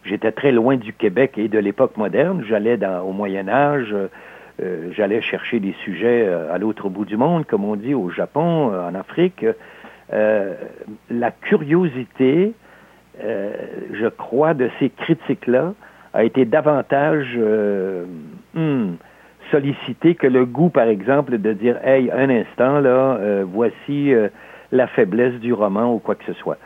j'étais 0.04 0.32
très 0.32 0.52
loin 0.52 0.76
du 0.76 0.94
Québec 0.94 1.32
et 1.36 1.48
de 1.48 1.58
l'époque 1.58 1.98
moderne, 1.98 2.42
j'allais 2.48 2.78
au 3.04 3.12
Moyen 3.12 3.46
Âge, 3.48 3.94
euh, 4.62 4.90
j'allais 4.92 5.20
chercher 5.20 5.60
des 5.60 5.74
sujets 5.84 6.28
à 6.28 6.58
l'autre 6.58 6.88
bout 6.88 7.04
du 7.04 7.16
monde, 7.16 7.46
comme 7.46 7.64
on 7.64 7.76
dit, 7.76 7.94
au 7.94 8.10
Japon, 8.10 8.72
en 8.72 8.94
Afrique. 8.94 9.44
Euh, 10.12 10.54
la 11.10 11.30
curiosité, 11.30 12.52
euh, 13.22 13.52
je 13.92 14.06
crois, 14.06 14.54
de 14.54 14.70
ces 14.78 14.90
critiques-là 14.90 15.74
a 16.14 16.24
été 16.24 16.44
davantage 16.44 17.34
euh, 17.36 18.04
hmm, 18.54 18.94
sollicité 19.50 20.14
que 20.14 20.26
le 20.26 20.44
goût, 20.46 20.68
par 20.68 20.86
exemple, 20.86 21.38
de 21.38 21.52
dire 21.52 21.76
Hey, 21.84 22.10
un 22.10 22.30
instant, 22.30 22.80
là, 22.80 23.16
euh, 23.16 23.44
voici 23.46 24.12
la 24.72 24.86
faiblesse 24.86 25.34
du 25.34 25.52
roman 25.52 25.92
ou 25.92 25.98
quoi 25.98 26.14
que 26.14 26.24
ce 26.24 26.32
soit. 26.34 26.58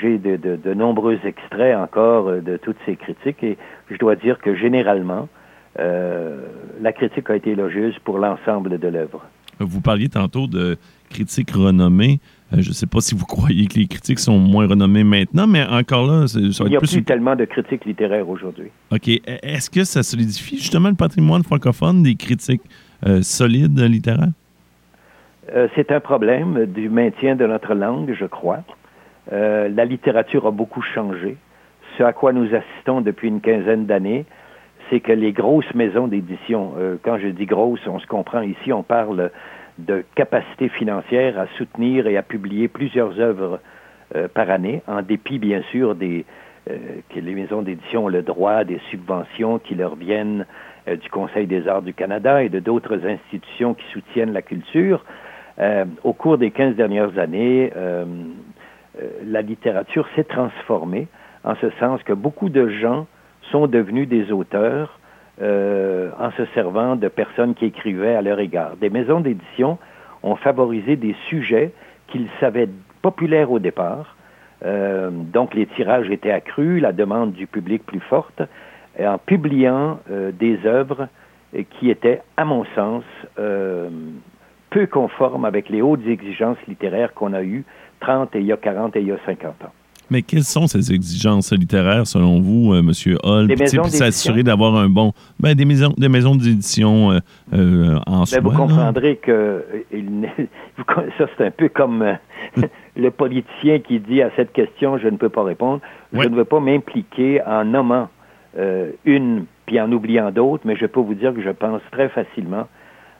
J'ai 0.00 0.18
de, 0.18 0.74
nombreux 0.74 1.18
extraits 1.24 1.76
encore 1.76 2.30
de 2.30 2.56
toutes 2.56 2.76
ces 2.86 2.94
critiques 2.94 3.42
et 3.42 3.58
je 3.90 3.96
dois 3.96 4.14
dire 4.14 4.38
que 4.38 4.54
généralement, 4.54 5.28
la 5.76 6.92
critique 6.92 7.30
a 7.30 7.36
été 7.36 7.50
élogieuse 7.50 7.98
pour 8.04 8.18
l'ensemble 8.18 8.78
de 8.78 8.88
l'œuvre. 8.88 9.22
Vous 9.58 9.80
parliez 9.80 10.08
tantôt 10.08 10.46
de 10.46 10.76
critiques 11.10 11.50
renommées. 11.50 12.20
Euh, 12.52 12.56
je 12.60 12.68
ne 12.68 12.74
sais 12.74 12.86
pas 12.86 13.00
si 13.00 13.14
vous 13.14 13.26
croyez 13.26 13.66
que 13.66 13.78
les 13.78 13.86
critiques 13.86 14.18
sont 14.18 14.38
moins 14.38 14.66
renommées 14.66 15.04
maintenant, 15.04 15.46
mais 15.46 15.64
encore 15.64 16.06
là, 16.06 16.26
ça 16.26 16.38
Il 16.40 16.70
n'y 16.70 16.76
a 16.76 16.80
plus, 16.80 17.02
tellement 17.04 17.36
de 17.36 17.44
critiques 17.44 17.84
littéraires 17.84 18.28
aujourd'hui. 18.28 18.70
OK. 18.90 19.08
E, 19.08 19.20
est-ce 19.42 19.70
que 19.70 19.84
ça 19.84 20.02
solidifie 20.02 20.58
justement 20.58 20.88
le 20.88 20.94
patrimoine 20.94 21.42
francophone 21.42 22.02
des 22.02 22.14
critiques 22.14 22.62
euh, 23.06 23.22
solides 23.22 23.78
littéraires? 23.80 24.32
Euh, 25.54 25.68
c'est 25.74 25.90
un 25.90 26.00
problème 26.00 26.66
du 26.66 26.88
maintien 26.88 27.36
de 27.36 27.46
notre 27.46 27.74
langue, 27.74 28.14
je 28.18 28.26
crois. 28.26 28.60
la 29.30 29.84
littérature 29.84 30.46
a 30.46 30.50
beaucoup 30.50 30.82
changé. 30.82 31.36
Ce 31.98 32.02
à 32.02 32.12
quoi 32.12 32.32
nous 32.32 32.48
assistons 32.54 33.02
depuis 33.02 33.28
une 33.28 33.40
quinzaine 33.40 33.86
d'années, 33.86 34.24
c'est 34.92 35.00
que 35.00 35.12
les 35.12 35.32
grosses 35.32 35.72
maisons 35.74 36.06
d'édition, 36.06 36.74
quand 37.02 37.16
je 37.16 37.28
dis 37.28 37.46
grosses, 37.46 37.80
on 37.86 37.98
se 37.98 38.06
comprend 38.06 38.42
ici, 38.42 38.74
on 38.74 38.82
parle 38.82 39.30
de 39.78 40.04
capacité 40.14 40.68
financière 40.68 41.38
à 41.38 41.46
soutenir 41.56 42.06
et 42.06 42.18
à 42.18 42.22
publier 42.22 42.68
plusieurs 42.68 43.18
œuvres 43.18 43.60
euh, 44.14 44.28
par 44.28 44.50
année, 44.50 44.82
en 44.86 45.00
dépit 45.02 45.38
bien 45.38 45.62
sûr 45.70 45.94
des 45.94 46.24
euh, 46.70 46.76
que 47.08 47.18
les 47.18 47.34
maisons 47.34 47.62
d'édition 47.62 48.04
ont 48.04 48.08
le 48.08 48.22
droit 48.22 48.64
des 48.64 48.78
subventions 48.90 49.58
qui 49.58 49.74
leur 49.74 49.96
viennent 49.96 50.46
euh, 50.86 50.96
du 50.96 51.08
Conseil 51.08 51.46
des 51.46 51.66
arts 51.66 51.82
du 51.82 51.94
Canada 51.94 52.42
et 52.42 52.48
de 52.48 52.60
d'autres 52.60 53.06
institutions 53.06 53.74
qui 53.74 53.84
soutiennent 53.92 54.32
la 54.32 54.42
culture. 54.42 55.04
au 56.02 56.12
cours 56.12 56.38
des 56.38 56.50
15 56.50 56.76
dernières 56.76 57.18
années, 57.18 57.70
la 59.24 59.42
littérature 59.42 60.08
s'est 60.16 60.24
transformée 60.24 61.08
en 61.44 61.54
ce 61.56 61.68
sens 61.78 62.02
que 62.02 62.14
beaucoup 62.14 62.48
de 62.48 62.68
gens 62.68 63.06
sont 63.50 63.66
devenus 63.66 64.08
des 64.08 64.32
auteurs 64.32 64.98
euh, 65.40 66.10
en 66.20 66.30
se 66.32 66.44
servant 66.54 66.94
de 66.94 67.08
personnes 67.08 67.54
qui 67.54 67.64
écrivaient 67.64 68.14
à 68.14 68.22
leur 68.22 68.38
égard. 68.38 68.76
Des 68.76 68.90
maisons 68.90 69.20
d'édition 69.20 69.78
ont 70.22 70.36
favorisé 70.36 70.96
des 70.96 71.16
sujets 71.28 71.72
qu'ils 72.08 72.28
savaient 72.38 72.68
populaires 73.00 73.50
au 73.50 73.58
départ, 73.58 74.14
euh, 74.64 75.10
donc 75.10 75.54
les 75.54 75.66
tirages 75.66 76.10
étaient 76.10 76.30
accrus, 76.30 76.80
la 76.80 76.92
demande 76.92 77.32
du 77.32 77.46
public 77.46 77.84
plus 77.84 78.00
forte, 78.00 78.42
et 78.98 79.06
en 79.06 79.16
publiant 79.16 80.00
euh, 80.10 80.32
des 80.32 80.60
œuvres 80.66 81.08
qui 81.78 81.90
étaient, 81.90 82.22
à 82.36 82.44
mon 82.44 82.64
sens, 82.74 83.04
peu 84.70 84.86
conformes 84.86 85.44
avec 85.44 85.68
les 85.68 85.82
hautes 85.82 86.06
exigences 86.06 86.56
littéraires 86.66 87.12
qu'on 87.12 87.34
a 87.34 87.42
eues 87.42 87.64
30 88.00 88.34
et 88.36 88.40
il 88.40 88.46
y 88.46 88.52
a 88.52 88.56
40 88.56 88.96
et 88.96 89.00
il 89.00 89.08
y 89.08 89.12
a 89.12 89.18
50 89.26 89.64
ans. 89.64 89.72
Mais 90.12 90.20
quelles 90.20 90.44
sont 90.44 90.66
ces 90.66 90.92
exigences 90.92 91.54
littéraires, 91.54 92.06
selon 92.06 92.38
vous, 92.38 92.74
euh, 92.74 92.80
M. 92.80 93.16
Hall, 93.24 93.48
pour 93.48 93.86
s'assurer 93.86 94.42
d'avoir 94.42 94.76
un 94.76 94.90
bon... 94.90 95.12
Ben, 95.40 95.54
des 95.54 95.64
maisons, 95.64 95.94
des 95.96 96.10
maisons 96.10 96.36
d'édition 96.36 97.12
euh, 97.12 97.20
euh, 97.54 97.98
en 98.06 98.18
ben, 98.18 98.26
soi. 98.26 98.40
Vous 98.40 98.50
comprendrez 98.50 99.16
que 99.16 99.64
ça, 101.16 101.26
c'est 101.38 101.46
un 101.46 101.50
peu 101.50 101.70
comme 101.70 102.04
le 102.96 103.10
politicien 103.10 103.78
qui 103.78 104.00
dit 104.00 104.20
à 104.20 104.30
cette 104.36 104.52
question, 104.52 104.98
je 104.98 105.08
ne 105.08 105.16
peux 105.16 105.30
pas 105.30 105.44
répondre. 105.44 105.80
Je 106.12 106.28
ne 106.28 106.36
veux 106.36 106.44
pas 106.44 106.60
m'impliquer 106.60 107.40
en 107.46 107.64
nommant 107.64 108.10
une 109.06 109.46
puis 109.64 109.80
en 109.80 109.90
oubliant 109.92 110.30
d'autres, 110.30 110.64
mais 110.66 110.76
je 110.76 110.84
peux 110.84 111.00
vous 111.00 111.14
dire 111.14 111.32
que 111.32 111.40
je 111.40 111.48
pense 111.48 111.80
très 111.90 112.10
facilement 112.10 112.68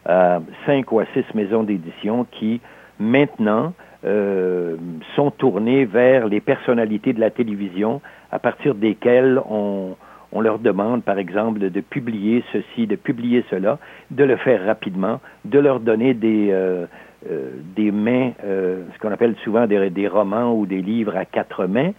à 0.05 0.41
cinq 0.67 0.93
ou 0.93 1.01
à 1.01 1.07
six 1.15 1.25
maisons 1.35 1.63
d'édition 1.63 2.27
qui, 2.31 2.61
maintenant, 3.01 3.73
euh, 4.05 4.77
sont 5.15 5.31
tournés 5.31 5.85
vers 5.85 6.27
les 6.27 6.41
personnalités 6.41 7.13
de 7.13 7.21
la 7.21 7.31
télévision 7.31 8.01
à 8.33 8.41
partir 8.41 8.75
desquelles 8.75 9.41
on, 9.49 9.95
on 10.33 10.41
leur 10.41 10.59
demande, 10.59 11.05
par 11.05 11.19
exemple, 11.19 11.61
de, 11.61 11.81
publier 11.81 12.43
ceci, 12.53 12.89
de 12.89 12.97
publier 12.97 13.45
cela, 13.49 13.79
de 14.11 14.25
le 14.25 14.37
faire 14.37 14.65
rapidement, 14.67 15.21
de 15.45 15.59
leur 15.61 15.79
donner 15.79 16.15
des, 16.15 16.49
euh, 16.51 16.87
euh, 17.31 17.51
des 17.77 17.93
mains, 17.93 18.33
ce 18.43 18.99
qu'on 19.01 19.13
appelle 19.13 19.37
souvent 19.45 19.69
des, 19.69 19.91
des, 19.91 20.09
romans 20.09 20.53
ou 20.53 20.67
des 20.67 20.83
livres 20.83 21.17
à 21.17 21.25
quatre 21.25 21.67
mains, 21.67 21.93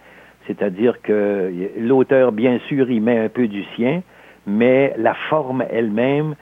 c'est-à-dire 0.46 1.00
que 1.00 1.50
l'auteur, 1.78 2.32
bien 2.32 2.58
sûr, 2.68 2.90
y 2.90 3.00
met 3.00 3.18
un 3.18 3.30
peu 3.30 3.48
du 3.48 3.64
sien, 3.76 4.02
mais 4.46 4.92
la 4.98 5.14
forme 5.30 5.64
elle-même, 5.70 6.34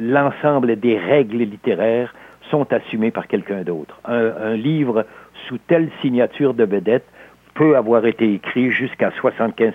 l'ensemble 0.00 0.76
des 0.78 0.96
règles 0.96 1.38
littéraires 1.38 2.14
sont 2.50 2.72
assumés 2.72 3.10
par 3.10 3.26
quelqu'un 3.26 3.62
d'autre. 3.62 4.00
Un, 4.04 4.54
livre 4.54 5.06
sous 5.48 5.58
telle 5.58 5.90
signature 6.00 6.54
de 6.54 6.64
vedette 6.64 7.04
peut 7.54 7.76
avoir 7.76 8.06
été 8.06 8.34
écrit 8.34 8.70
jusqu'à 8.70 9.10
75 9.20 9.74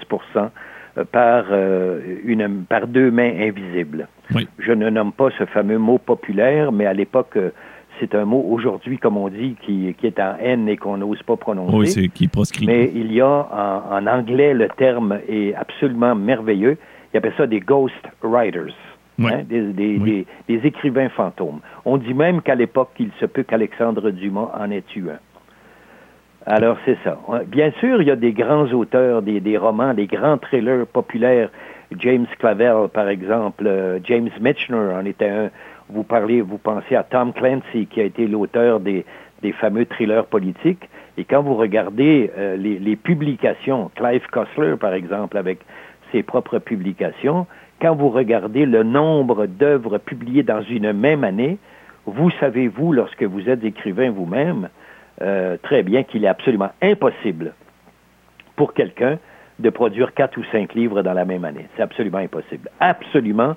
euh, 0.98 1.04
par, 1.12 1.46
euh, 1.52 2.00
une, 2.24 2.66
par 2.66 2.88
deux 2.88 3.12
mains 3.12 3.34
invisibles. 3.40 4.08
Je 4.60 4.72
ne 4.72 4.90
nomme 4.90 5.12
pas 5.12 5.30
ce 5.38 5.46
fameux 5.46 5.78
mot 5.78 5.98
populaire, 5.98 6.72
mais 6.72 6.86
à 6.86 6.94
l'époque, 6.94 7.38
euh, 7.38 7.52
c'est 8.00 8.16
un 8.16 8.26
mot 8.26 8.46
aujourd'hui, 8.50 8.98
comme 8.98 9.18
on 9.18 9.30
dit, 9.30 9.56
qui, 9.62 9.94
qui 10.00 10.08
est 10.08 10.20
en 10.20 10.36
haine 10.40 10.70
et 10.70 10.78
qu'on 10.78 10.98
n'ose 10.98 11.22
pas 11.24 11.36
prononcer. 11.36 11.76
Oui, 11.76 11.88
c'est 11.88 12.08
qui 12.10 12.28
proscrit. 12.28 12.66
Mais 12.66 12.92
il 12.94 13.12
y 13.12 13.22
a 13.22 13.28
en, 13.28 13.98
en, 13.98 14.08
anglais, 14.08 14.54
le 14.54 14.70
terme 14.70 15.20
est 15.28 15.54
absolument 15.54 16.16
merveilleux. 16.16 16.78
ils 17.14 17.18
appellent 17.18 17.34
ça 17.38 17.48
des 17.48 17.60
ghost 17.60 17.94
writers, 18.22 18.74
Ouais. 19.20 19.34
hein, 19.34 19.44
des, 19.48 19.62
des- 19.74 19.98
Oui. 20.02 20.26
des- 20.48 20.58
des 20.58 20.68
écrivains 20.68 21.10
fantômes. 21.10 21.60
On 21.86 21.98
dit 21.98 22.14
même 22.14 22.42
qu'à 22.42 22.56
l'époque, 22.56 22.92
il 23.00 23.12
se 23.20 23.26
peut 23.26 23.44
qu'Alexandre 23.44 24.10
Dumas 24.12 24.52
en 24.60 24.72
ait 24.72 24.84
eu 24.96 25.10
un. 25.10 25.20
Alors, 26.46 26.78
c'est 26.86 26.98
ça. 27.04 27.20
Bien 27.48 27.72
sûr, 27.80 28.02
il 28.02 28.08
y 28.08 28.12
a 28.12 28.16
des 28.16 28.32
grands 28.32 28.66
auteurs, 28.72 29.22
des, 29.22 29.40
des 29.40 29.58
romans, 29.58 29.94
des 29.94 30.08
grands 30.08 30.38
thrillers 30.38 30.88
populaires. 30.88 31.50
James 31.98 32.28
Clavell, 32.40 32.88
par 32.94 33.10
exemple, 33.10 33.66
euh, 33.68 34.00
James 34.04 34.30
Michener 34.40 34.94
en 34.96 35.06
était 35.06 35.30
un. 35.30 35.50
Vous 35.90 36.04
parlez, 36.04 36.42
vous 36.42 36.58
pensez 36.60 36.96
à 36.96 37.04
Tom 37.04 37.34
Clancy, 37.34 37.88
qui 37.88 38.00
a 38.00 38.04
été 38.04 38.28
l'auteur 38.28 38.80
des, 38.80 39.06
des 39.42 39.52
fameux 39.52 39.86
thrillers 39.86 40.26
politiques. 40.26 40.88
Et 41.18 41.24
quand 41.26 41.42
vous 41.42 41.56
regardez 41.56 42.32
euh, 42.38 42.56
les, 42.56 42.80
les 42.80 42.96
publications, 42.96 43.92
Clive 43.96 44.26
Cussler, 44.32 44.76
par 44.80 44.94
exemple, 44.94 45.36
avec 45.38 45.60
ses 46.12 46.24
propres 46.24 46.60
publications, 46.60 47.48
quand 47.82 47.96
vous 47.96 48.10
regardez 48.10 48.66
le 48.66 48.84
nombre 48.84 49.46
d'œuvres 49.46 49.98
publiées 49.98 50.44
dans 50.44 50.62
une 50.62 50.92
même 50.94 51.24
année, 51.24 51.58
vous 52.06 52.32
savez, 52.40 52.68
vous, 52.68 52.94
lorsque 52.94 53.24
vous 53.24 53.50
êtes 53.50 53.64
écrivain 53.64 54.10
vous-même, 54.12 54.70
euh, 55.22 55.58
très 55.62 55.84
bien 55.84 56.04
qu'il 56.04 56.24
est 56.24 56.30
absolument 56.30 56.72
impossible 56.82 57.54
pour 58.56 58.74
quelqu'un 58.74 59.18
de 59.60 59.70
produire 59.70 60.14
quatre 60.14 60.38
ou 60.38 60.44
cinq 60.52 60.74
livres 60.74 61.02
dans 61.02 61.14
la 61.14 61.26
même 61.26 61.46
année. 61.46 61.68
C'est 61.76 61.84
absolument 61.84 62.20
impossible. 62.20 62.70
Absolument 62.80 63.56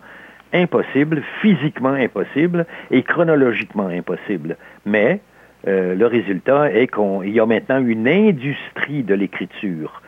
impossible, 0.52 1.22
physiquement 1.40 1.92
impossible 1.92 2.66
et 2.90 3.02
chronologiquement 3.02 3.86
impossible. 3.86 4.56
Mais 4.84 5.20
euh, 5.66 5.94
le 5.94 6.06
résultat 6.06 6.72
est 6.72 6.88
qu'il 6.88 7.30
y 7.30 7.40
a 7.40 7.46
maintenant 7.46 7.78
une 7.84 8.08
industrie 8.08 9.02
de 9.04 9.14
l'écriture 9.14 10.02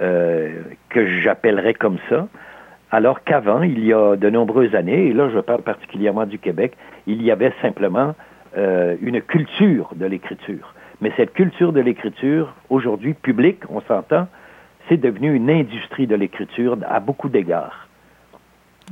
euh, 0.00 0.62
que 0.88 1.06
j'appellerais 1.20 1.74
comme 1.74 1.98
ça, 2.08 2.28
alors 2.92 3.24
qu'avant, 3.24 3.62
il 3.62 3.84
y 3.84 3.92
a 3.94 4.16
de 4.16 4.28
nombreuses 4.28 4.74
années, 4.74 5.06
et 5.06 5.12
là 5.14 5.30
je 5.32 5.40
parle 5.40 5.62
particulièrement 5.62 6.26
du 6.26 6.38
Québec, 6.38 6.74
il 7.06 7.22
y 7.22 7.30
avait 7.30 7.52
simplement 7.62 8.14
euh, 8.56 8.96
une 9.00 9.22
culture 9.22 9.90
de 9.96 10.04
l'écriture. 10.04 10.74
Mais 11.00 11.10
cette 11.16 11.32
culture 11.32 11.72
de 11.72 11.80
l'écriture, 11.80 12.54
aujourd'hui 12.68 13.14
publique, 13.14 13.60
on 13.70 13.80
s'entend, 13.80 14.28
c'est 14.88 14.98
devenu 14.98 15.34
une 15.34 15.48
industrie 15.48 16.06
de 16.06 16.14
l'écriture 16.14 16.76
à 16.86 17.00
beaucoup 17.00 17.30
d'égards. 17.30 17.88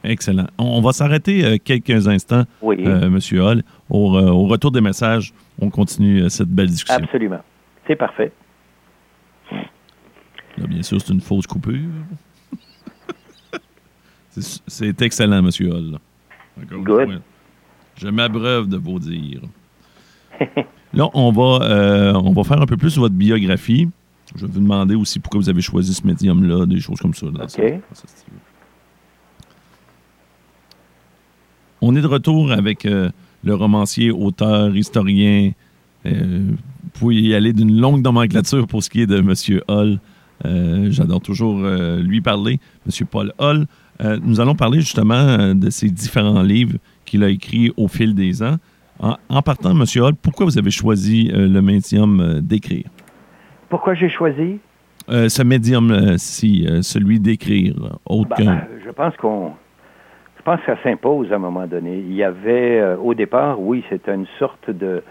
Excellent. 0.03 0.47
On, 0.59 0.81
va 0.81 0.93
s'arrêter 0.93 1.45
euh, 1.45 1.57
quelques 1.63 2.09
instants, 2.09 2.45
Oui. 2.63 2.83
euh, 2.87 3.11
Monsieur 3.11 3.43
Hall. 3.43 3.63
Au, 3.91 4.17
au 4.17 4.47
retour 4.47 4.71
des 4.71 4.81
messages, 4.81 5.35
on 5.61 5.69
continue 5.69 6.31
cette 6.31 6.49
belle 6.49 6.69
discussion. 6.69 7.05
Absolument. 7.05 7.41
C'est 7.87 7.97
parfait. 7.97 8.33
Là, 9.53 10.67
bien 10.67 10.83
sûr, 10.83 11.01
c'est 11.01 11.13
une 11.13 11.21
fausse 11.21 11.47
coupure. 11.47 11.91
C'est- 14.31 15.03
excellent, 15.03 15.43
Monsieur 15.43 15.73
Hall. 15.73 15.99
Good. 16.69 16.87
fois. 16.87 17.15
Je 17.97 18.09
m'abreuve 18.09 18.69
de 18.69 18.77
vos 18.77 18.99
dires. 18.99 19.43
Là, 20.93 21.09
on 21.15 21.31
va, 21.31 21.65
euh, 21.67 22.13
on 22.15 22.33
va 22.33 22.45
faire 22.45 22.61
un 22.61 22.67
peu 22.67 22.77
plus 22.77 22.91
sur 22.91 23.03
votre 23.03 23.15
biographie. 23.15 23.89
Je 24.35 24.47
vais 24.47 24.53
vous 24.53 24.61
demander 24.61 24.95
aussi 24.95 25.19
pourquoi 25.19 25.41
vous 25.41 25.49
avez 25.49 25.61
choisi 25.61 25.93
ce 25.93 26.07
médium-là, 26.07 26.67
des 26.67 26.81
choses 26.81 27.01
comme 27.01 27.15
ça. 27.15 27.27
On 31.81 31.97
est 31.97 32.01
de 32.03 32.07
retour 32.07 32.53
avec 32.53 32.87
euh, 32.87 33.11
le 33.43 33.55
romancier, 33.55 34.11
auteur, 34.11 34.77
historien. 34.77 35.53
Euh, 36.07 36.51
vous 36.83 36.91
pouvez 36.93 37.17
y 37.21 37.35
aller 37.35 37.53
d'une 37.53 37.81
longue 37.81 38.03
nomenclature 38.03 38.67
pour 38.67 38.83
ce 38.83 38.91
qui 38.91 39.03
est 39.03 39.07
de 39.07 39.19
M. 39.19 39.35
Hall. 39.69 39.99
J'adore 40.91 41.21
toujours 41.21 41.59
lui 41.99 42.21
parler, 42.21 42.59
M. 42.87 43.07
Paul 43.07 43.33
Hall. 43.39 43.67
Euh, 44.03 44.19
nous 44.23 44.41
allons 44.41 44.55
parler 44.55 44.81
justement 44.81 45.15
euh, 45.15 45.55
de 45.55 45.71
ces 45.71 45.89
différents 45.91 46.43
livres 46.43 46.79
qu'il 47.05 47.23
a 47.23 47.29
écrits 47.29 47.73
au 47.77 47.89
fil 47.89 48.15
des 48.15 48.43
ans. 48.43 48.57
En, 48.99 49.17
en 49.29 49.43
partant, 49.43 49.71
M. 49.71 49.85
Hall, 50.03 50.15
pourquoi 50.15 50.47
vous 50.47 50.59
avez 50.59 50.71
choisi 50.71 51.31
euh, 51.33 51.49
le 51.49 51.61
médium 51.63 52.41
d'écrire? 52.41 52.87
Pourquoi 53.69 53.95
j'ai 53.95 54.09
choisi? 54.09 54.59
Euh, 55.09 55.29
ce 55.29 55.43
médium-ci, 55.43 56.69
celui 56.83 57.19
d'écrire, 57.21 57.75
autre 58.07 58.31
Ben, 58.39 58.63
je 58.85 58.91
pense 58.91 59.17
qu'on. 59.17 59.53
Je 60.39 60.43
pense 60.43 60.61
que 60.61 60.67
ça 60.67 60.83
s'impose 60.83 61.31
à 61.33 61.37
un 61.37 61.39
moment 61.39 61.67
donné. 61.67 61.99
Il 61.99 62.15
y 62.15 62.23
avait, 62.23 62.83
au 63.03 63.13
départ, 63.13 63.61
oui, 63.61 63.85
c'était 63.91 64.15
une 64.15 64.27
sorte 64.39 64.71
de, 64.71 65.03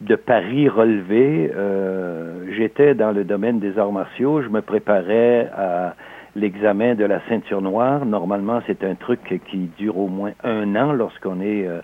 de 0.00 0.14
pari 0.14 0.68
relevé. 0.68 1.50
Euh, 1.54 2.44
J'étais 2.56 2.94
dans 2.94 3.10
le 3.10 3.24
domaine 3.24 3.58
des 3.58 3.78
arts 3.78 3.90
martiaux. 3.90 4.42
Je 4.42 4.48
me 4.48 4.62
préparais 4.62 5.50
à 5.56 5.96
l'examen 6.36 6.94
de 6.94 7.04
la 7.04 7.20
ceinture 7.28 7.62
noire. 7.62 8.04
Normalement, 8.04 8.60
c'est 8.66 8.84
un 8.84 8.94
truc 8.94 9.40
qui 9.50 9.70
dure 9.78 9.98
au 9.98 10.08
moins 10.08 10.32
un 10.44 10.76
an 10.76 10.92
lorsqu'on 10.92 11.40
est 11.40 11.66
euh, 11.66 11.80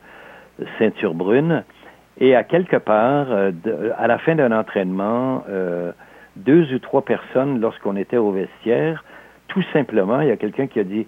ceinture 0.78 1.14
brune. 1.14 1.64
Et 2.18 2.34
à 2.34 2.44
quelque 2.44 2.76
part, 2.76 3.26
euh, 3.30 3.52
à 3.98 4.06
la 4.06 4.18
fin 4.18 4.34
d'un 4.34 4.52
entraînement, 4.52 5.44
euh, 5.48 5.92
deux 6.36 6.72
ou 6.74 6.78
trois 6.78 7.02
personnes, 7.02 7.60
lorsqu'on 7.60 7.96
était 7.96 8.16
au 8.16 8.30
vestiaire, 8.30 9.04
tout 9.48 9.62
simplement, 9.72 10.20
il 10.20 10.28
y 10.28 10.30
a 10.30 10.36
quelqu'un 10.36 10.66
qui 10.66 10.80
a 10.80 10.84
dit 10.84 11.06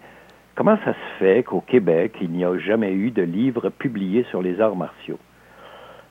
Comment 0.58 0.76
ça 0.84 0.92
se 0.92 1.18
fait 1.20 1.44
qu'au 1.44 1.60
Québec, 1.60 2.16
il 2.20 2.30
n'y 2.30 2.44
a 2.44 2.58
jamais 2.58 2.92
eu 2.92 3.12
de 3.12 3.22
livre 3.22 3.70
publié 3.70 4.24
sur 4.24 4.42
les 4.42 4.60
arts 4.60 4.74
martiaux? 4.74 5.20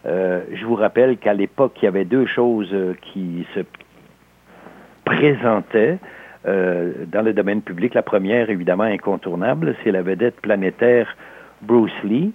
Euh, 0.06 0.42
Je 0.54 0.66
vous 0.66 0.76
rappelle 0.76 1.18
qu'à 1.18 1.34
l'époque, 1.34 1.74
il 1.82 1.86
y 1.86 1.88
avait 1.90 2.06
deux 2.06 2.26
choses 2.26 2.70
euh, 2.72 2.94
qui 3.02 3.46
se 3.54 3.60
présentaient 5.04 5.98
euh, 6.46 7.06
dans 7.12 7.24
le 7.24 7.34
domaine 7.34 7.62
public. 7.62 7.94
La 7.94 8.04
première, 8.04 8.50
évidemment, 8.50 8.84
incontournable, 8.84 9.76
c'est 9.84 9.92
la 9.92 10.04
vedette 10.04 10.40
planétaire 10.40 11.18
Bruce 11.62 11.92
Lee, 12.04 12.32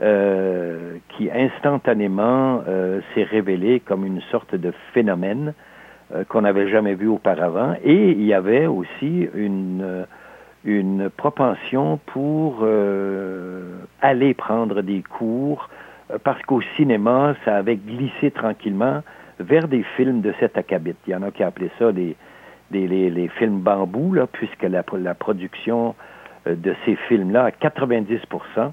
euh, 0.00 0.96
qui 1.08 1.30
instantanément 1.30 2.62
euh, 2.68 3.00
s'est 3.12 3.24
révélé 3.24 3.80
comme 3.80 4.06
une 4.06 4.20
sorte 4.30 4.54
de 4.54 4.72
phénomène 4.92 5.54
qu'on 6.28 6.40
n'avait 6.40 6.68
jamais 6.68 6.94
vu 6.94 7.06
auparavant. 7.06 7.74
Et 7.84 8.10
il 8.10 8.24
y 8.24 8.34
avait 8.34 8.66
aussi 8.66 9.28
une, 9.32 10.04
une 10.64 11.08
propension 11.08 12.00
pour 12.06 12.66
aller 14.02 14.34
prendre 14.34 14.82
des 14.82 15.04
cours, 15.04 15.70
parce 16.24 16.42
qu'au 16.42 16.62
cinéma, 16.74 17.36
ça 17.44 17.54
avait 17.54 17.76
glissé 17.76 18.32
tranquillement 18.32 19.04
vers 19.38 19.68
des 19.68 19.84
films 19.96 20.20
de 20.20 20.34
cet 20.40 20.58
acabit. 20.58 20.96
Il 21.06 21.12
y 21.12 21.14
en 21.14 21.22
a 21.22 21.30
qui 21.30 21.44
appelaient 21.44 21.70
ça 21.78 21.92
les, 21.92 22.16
les, 22.70 22.86
les, 22.88 23.10
les 23.10 23.28
films 23.28 23.60
bambou, 23.60 24.12
là, 24.14 24.26
puisque 24.26 24.62
la, 24.62 24.82
la 24.98 25.14
production 25.14 25.94
euh, 26.46 26.54
de 26.54 26.74
ces 26.84 26.96
films-là, 27.08 27.44
à 27.44 27.50
90% 27.50 28.72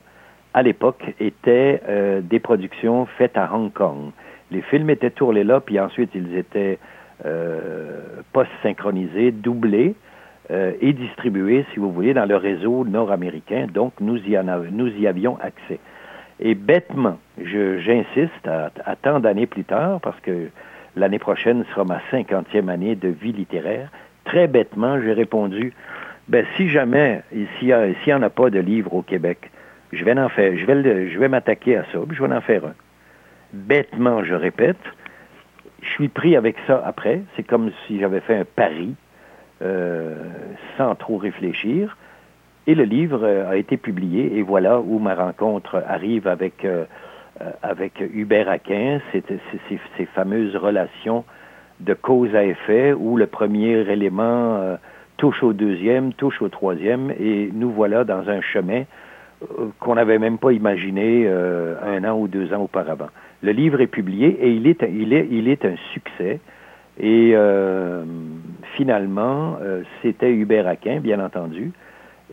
à 0.53 0.63
l'époque, 0.63 1.03
étaient 1.19 1.81
euh, 1.87 2.21
des 2.21 2.39
productions 2.39 3.05
faites 3.17 3.37
à 3.37 3.53
Hong 3.53 3.71
Kong. 3.71 4.11
Les 4.51 4.61
films 4.61 4.89
étaient 4.89 5.11
tournés 5.11 5.43
là, 5.43 5.59
puis 5.59 5.79
ensuite 5.79 6.11
ils 6.15 6.35
étaient 6.35 6.79
euh, 7.25 8.21
post-synchronisés, 8.33 9.31
doublés 9.31 9.95
euh, 10.49 10.71
et 10.81 10.93
distribués, 10.93 11.65
si 11.73 11.79
vous 11.79 11.91
voulez, 11.91 12.13
dans 12.13 12.25
le 12.25 12.37
réseau 12.37 12.85
nord-américain. 12.85 13.67
Donc, 13.73 13.93
nous 13.99 14.17
y, 14.17 14.37
en 14.37 14.45
nous 14.71 14.87
y 14.87 15.07
avions 15.07 15.37
accès. 15.41 15.79
Et 16.39 16.55
bêtement, 16.55 17.17
j'insiste 17.39 18.47
à, 18.47 18.71
à 18.85 18.95
tant 18.95 19.19
d'années 19.19 19.47
plus 19.47 19.63
tard, 19.63 19.99
parce 20.01 20.19
que 20.21 20.49
l'année 20.97 21.19
prochaine 21.19 21.63
sera 21.71 21.83
ma 21.83 22.01
cinquantième 22.11 22.69
année 22.69 22.95
de 22.95 23.09
vie 23.09 23.31
littéraire, 23.31 23.89
très 24.25 24.47
bêtement, 24.47 24.99
j'ai 25.01 25.13
répondu, 25.13 25.73
ben, 26.27 26.45
si 26.55 26.69
jamais, 26.69 27.21
s'il 27.59 27.69
n'y 28.07 28.13
en 28.13 28.21
a 28.21 28.29
pas 28.29 28.49
de 28.49 28.59
livre 28.59 28.93
au 28.93 29.01
Québec, 29.01 29.49
je 29.93 30.03
vais 30.03 30.15
je 30.15 31.19
vais, 31.19 31.29
m'attaquer 31.29 31.77
à 31.77 31.85
ça, 31.91 31.99
puis 32.05 32.17
je 32.17 32.23
vais 32.23 32.33
en 32.33 32.41
faire 32.41 32.65
un. 32.65 32.73
Bêtement, 33.53 34.23
je 34.23 34.33
répète, 34.33 34.77
je 35.81 35.89
suis 35.89 36.09
pris 36.09 36.35
avec 36.35 36.57
ça 36.67 36.83
après. 36.85 37.21
C'est 37.35 37.43
comme 37.43 37.71
si 37.85 37.99
j'avais 37.99 38.19
fait 38.19 38.35
un 38.35 38.45
pari 38.45 38.95
euh, 39.61 40.15
sans 40.77 40.95
trop 40.95 41.17
réfléchir. 41.17 41.95
Et 42.67 42.75
le 42.75 42.83
livre 42.83 43.21
euh, 43.23 43.49
a 43.49 43.55
été 43.55 43.77
publié 43.77 44.37
et 44.37 44.41
voilà 44.41 44.81
où 44.81 44.99
ma 44.99 45.15
rencontre 45.15 45.81
arrive 45.87 46.27
avec, 46.27 46.65
euh, 46.65 46.83
avec 47.61 48.01
Hubert 48.13 48.49
Aquin, 48.49 48.99
ces, 49.11 50.05
fameuses 50.13 50.55
relations 50.55 51.23
de 51.79 51.93
cause 51.93 52.33
à 52.35 52.43
effet 52.43 52.93
où 52.93 53.17
le 53.17 53.27
premier 53.27 53.89
élément 53.91 54.55
euh, 54.57 54.75
touche 55.17 55.43
au 55.43 55.53
deuxième, 55.53 56.13
touche 56.13 56.41
au 56.41 56.49
troisième 56.49 57.11
et 57.19 57.49
nous 57.53 57.69
voilà 57.69 58.03
dans 58.03 58.29
un 58.29 58.41
chemin 58.41 58.83
euh, 59.43 59.67
qu'on 59.79 59.95
n'avait 59.95 60.19
même 60.19 60.37
pas 60.37 60.51
imaginé 60.51 61.25
euh, 61.27 61.75
un 61.83 62.03
an 62.03 62.17
ou 62.17 62.27
deux 62.27 62.53
ans 62.53 62.61
auparavant. 62.61 63.09
Le 63.43 63.51
livre 63.51 63.81
est 63.81 63.87
publié 63.87 64.27
et 64.41 64.51
il 64.51 64.67
est, 64.67 64.83
il 64.89 65.13
est, 65.13 65.27
il 65.29 65.47
est 65.47 65.65
un 65.65 65.75
succès. 65.93 66.39
Et 66.99 67.33
euh, 67.35 68.03
finalement, 68.75 69.57
euh, 69.61 69.83
c'était 70.01 70.31
Hubert 70.31 70.67
Aquin, 70.67 70.99
bien 70.99 71.23
entendu. 71.23 71.71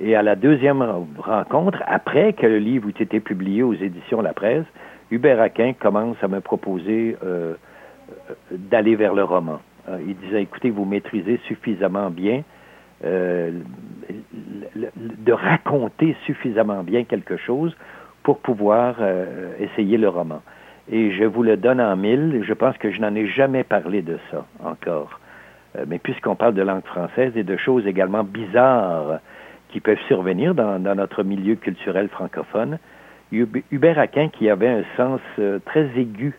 Et 0.00 0.16
à 0.16 0.22
la 0.22 0.34
deuxième 0.34 0.82
rencontre, 1.18 1.82
après 1.86 2.32
que 2.32 2.46
le 2.46 2.58
livre 2.58 2.88
ait 2.88 3.02
été 3.02 3.20
publié 3.20 3.62
aux 3.62 3.74
éditions 3.74 4.22
La 4.22 4.32
Presse, 4.32 4.64
Hubert 5.14 5.40
Aquin 5.40 5.72
commence 5.74 6.16
à 6.22 6.28
me 6.28 6.40
proposer 6.40 7.16
euh, 7.22 7.54
euh, 8.10 8.34
d'aller 8.50 8.96
vers 8.96 9.14
le 9.14 9.22
roman. 9.22 9.60
Euh, 9.88 9.98
il 10.04 10.16
disait, 10.16 10.42
écoutez, 10.42 10.70
vous 10.70 10.84
maîtrisez 10.84 11.38
suffisamment 11.46 12.10
bien 12.10 12.42
de 13.02 13.62
raconter 15.32 16.16
suffisamment 16.24 16.82
bien 16.82 17.04
quelque 17.04 17.36
chose 17.36 17.76
pour 18.22 18.38
pouvoir 18.38 18.96
essayer 19.58 19.98
le 19.98 20.08
roman. 20.08 20.40
Et 20.90 21.10
je 21.10 21.24
vous 21.24 21.42
le 21.42 21.58
donne 21.58 21.82
en 21.82 21.96
mille, 21.96 22.42
je 22.46 22.54
pense 22.54 22.78
que 22.78 22.90
je 22.90 23.02
n'en 23.02 23.14
ai 23.14 23.26
jamais 23.26 23.62
parlé 23.62 24.00
de 24.00 24.16
ça 24.30 24.46
encore. 24.64 25.20
Mais 25.86 25.98
puisqu'on 25.98 26.34
parle 26.34 26.54
de 26.54 26.62
langue 26.62 26.86
française 26.86 27.36
et 27.36 27.42
de 27.42 27.58
choses 27.58 27.86
également 27.86 28.24
bizarres 28.24 29.18
qui 29.68 29.80
peuvent 29.80 30.00
survenir 30.06 30.54
dans, 30.54 30.78
notre 30.78 31.24
milieu 31.24 31.56
culturel 31.56 32.08
francophone, 32.08 32.78
Hubert 33.32 33.98
Aquin, 33.98 34.28
qui 34.28 34.48
avait 34.48 34.68
un 34.68 34.82
sens 34.96 35.20
euh, 35.38 35.58
très 35.64 35.88
aigu 35.96 36.34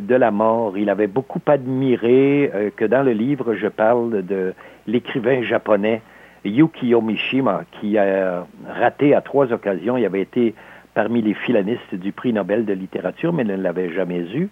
de 0.00 0.14
la 0.14 0.30
mort, 0.30 0.78
il 0.78 0.90
avait 0.90 1.08
beaucoup 1.08 1.40
admiré 1.46 2.72
que 2.76 2.84
dans 2.84 3.02
le 3.02 3.10
livre, 3.10 3.54
je 3.54 3.66
parle 3.66 4.24
de 4.24 4.54
l'écrivain 4.86 5.42
japonais 5.42 6.02
Yukio 6.44 7.00
Mishima, 7.00 7.62
qui 7.72 7.98
a 7.98 8.46
raté 8.68 9.12
à 9.12 9.22
trois 9.22 9.52
occasions, 9.52 9.96
il 9.96 10.04
avait 10.04 10.20
été 10.20 10.54
parmi 10.94 11.22
les 11.22 11.34
philanistes 11.34 11.94
du 11.94 12.10
prix 12.12 12.32
Nobel 12.32 12.64
de 12.64 12.72
littérature, 12.72 13.32
mais 13.32 13.44
ne 13.44 13.56
l'avait 13.56 13.92
jamais 13.92 14.20
eu, 14.34 14.48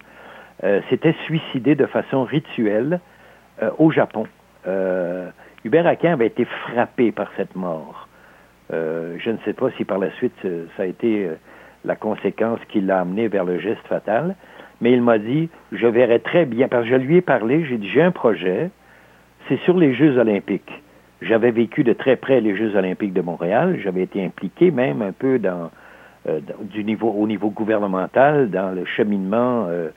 euh, 0.63 0.81
s'était 0.89 1.15
suicidé 1.25 1.75
de 1.75 1.85
façon 1.85 2.23
rituelle 2.23 3.01
euh, 3.61 3.69
au 3.77 3.91
Japon. 3.91 4.27
Euh, 4.65 5.29
Hubert 5.65 5.85
Aquin 5.85 6.13
avait 6.13 6.27
été 6.27 6.45
frappé 6.45 7.11
par 7.11 7.29
cette 7.35 7.55
mort. 7.55 8.06
Je 8.69 9.29
ne 9.29 9.37
sais 9.45 9.53
pas 9.53 9.69
si 9.77 9.85
par 9.85 9.97
la 9.97 10.11
suite 10.11 10.35
ça 10.75 10.83
a 10.83 10.85
été 10.85 11.29
la 11.85 11.95
conséquence 11.95 12.59
qui 12.69 12.81
l'a 12.81 12.99
amené 12.99 13.27
vers 13.27 13.45
le 13.45 13.59
geste 13.59 13.85
fatal, 13.87 14.35
mais 14.81 14.91
il 14.91 15.01
m'a 15.01 15.17
dit, 15.17 15.49
je 15.71 15.87
verrai 15.87 16.19
très 16.19 16.45
bien, 16.45 16.67
parce 16.67 16.83
que 16.83 16.89
je 16.91 16.95
lui 16.95 17.17
ai 17.17 17.21
parlé, 17.21 17.65
j'ai 17.65 17.77
dit, 17.77 17.89
j'ai 17.89 18.01
un 18.01 18.11
projet, 18.11 18.69
c'est 19.47 19.59
sur 19.61 19.77
les 19.77 19.93
Jeux 19.93 20.17
olympiques. 20.17 20.83
J'avais 21.21 21.51
vécu 21.51 21.83
de 21.83 21.93
très 21.93 22.15
près 22.15 22.41
les 22.41 22.55
Jeux 22.55 22.75
olympiques 22.75 23.13
de 23.13 23.21
Montréal. 23.21 23.79
J'avais 23.83 24.03
été 24.03 24.23
impliqué 24.23 24.69
même 24.69 25.01
un 25.01 25.13
peu 25.13 25.39
dans, 25.39 25.71
euh, 26.29 26.39
du 26.61 26.83
niveau, 26.83 27.09
au 27.09 27.25
niveau 27.25 27.49
gouvernemental 27.49 28.51
dans 28.51 28.75
le 28.75 28.85
cheminement 28.85 29.65
euh, 29.67 29.89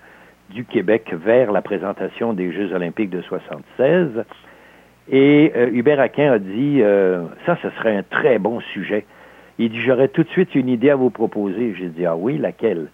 du 0.48 0.64
Québec 0.64 1.12
vers 1.12 1.52
la 1.52 1.60
présentation 1.60 2.32
des 2.32 2.52
Jeux 2.52 2.72
olympiques 2.72 3.10
de 3.10 3.20
76. 3.20 4.24
Et 5.10 5.52
euh, 5.56 5.70
Hubert 5.72 6.00
Aquin 6.00 6.32
a 6.32 6.38
dit, 6.38 6.82
ça, 7.46 7.58
ce 7.62 7.70
serait 7.70 7.96
un 7.96 8.02
très 8.02 8.38
bon 8.38 8.60
sujet. 8.72 9.04
Il 9.58 9.70
dit, 9.70 9.80
j'aurais 9.80 10.08
tout 10.08 10.22
de 10.22 10.28
suite 10.28 10.54
une 10.54 10.68
idée 10.68 10.90
à 10.90 10.96
vous 10.96 11.10
proposer. 11.10 11.74
J'ai 11.78 11.88
dit, 11.88 12.06
ah 12.06 12.16
oui, 12.16 12.38
laquelle? 12.38 12.88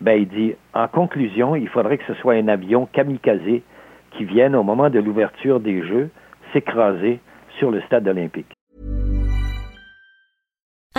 Ben, 0.00 0.14
il 0.18 0.28
dit, 0.28 0.54
en 0.72 0.88
conclusion, 0.88 1.54
il 1.54 1.68
faudrait 1.68 1.98
que 1.98 2.04
ce 2.06 2.14
soit 2.14 2.34
un 2.34 2.48
avion 2.48 2.88
kamikaze 2.90 3.60
qui 4.12 4.24
vienne 4.24 4.56
au 4.56 4.62
moment 4.62 4.90
de 4.90 4.98
l'ouverture 4.98 5.60
des 5.60 5.82
Jeux 5.82 6.10
s'écraser 6.52 7.20
sur 7.58 7.70
le 7.70 7.80
stade 7.82 8.08
olympique. 8.08 8.59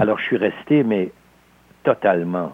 Alors, 0.00 0.18
je 0.18 0.24
suis 0.24 0.38
resté, 0.38 0.82
mais 0.82 1.10
totalement 1.84 2.52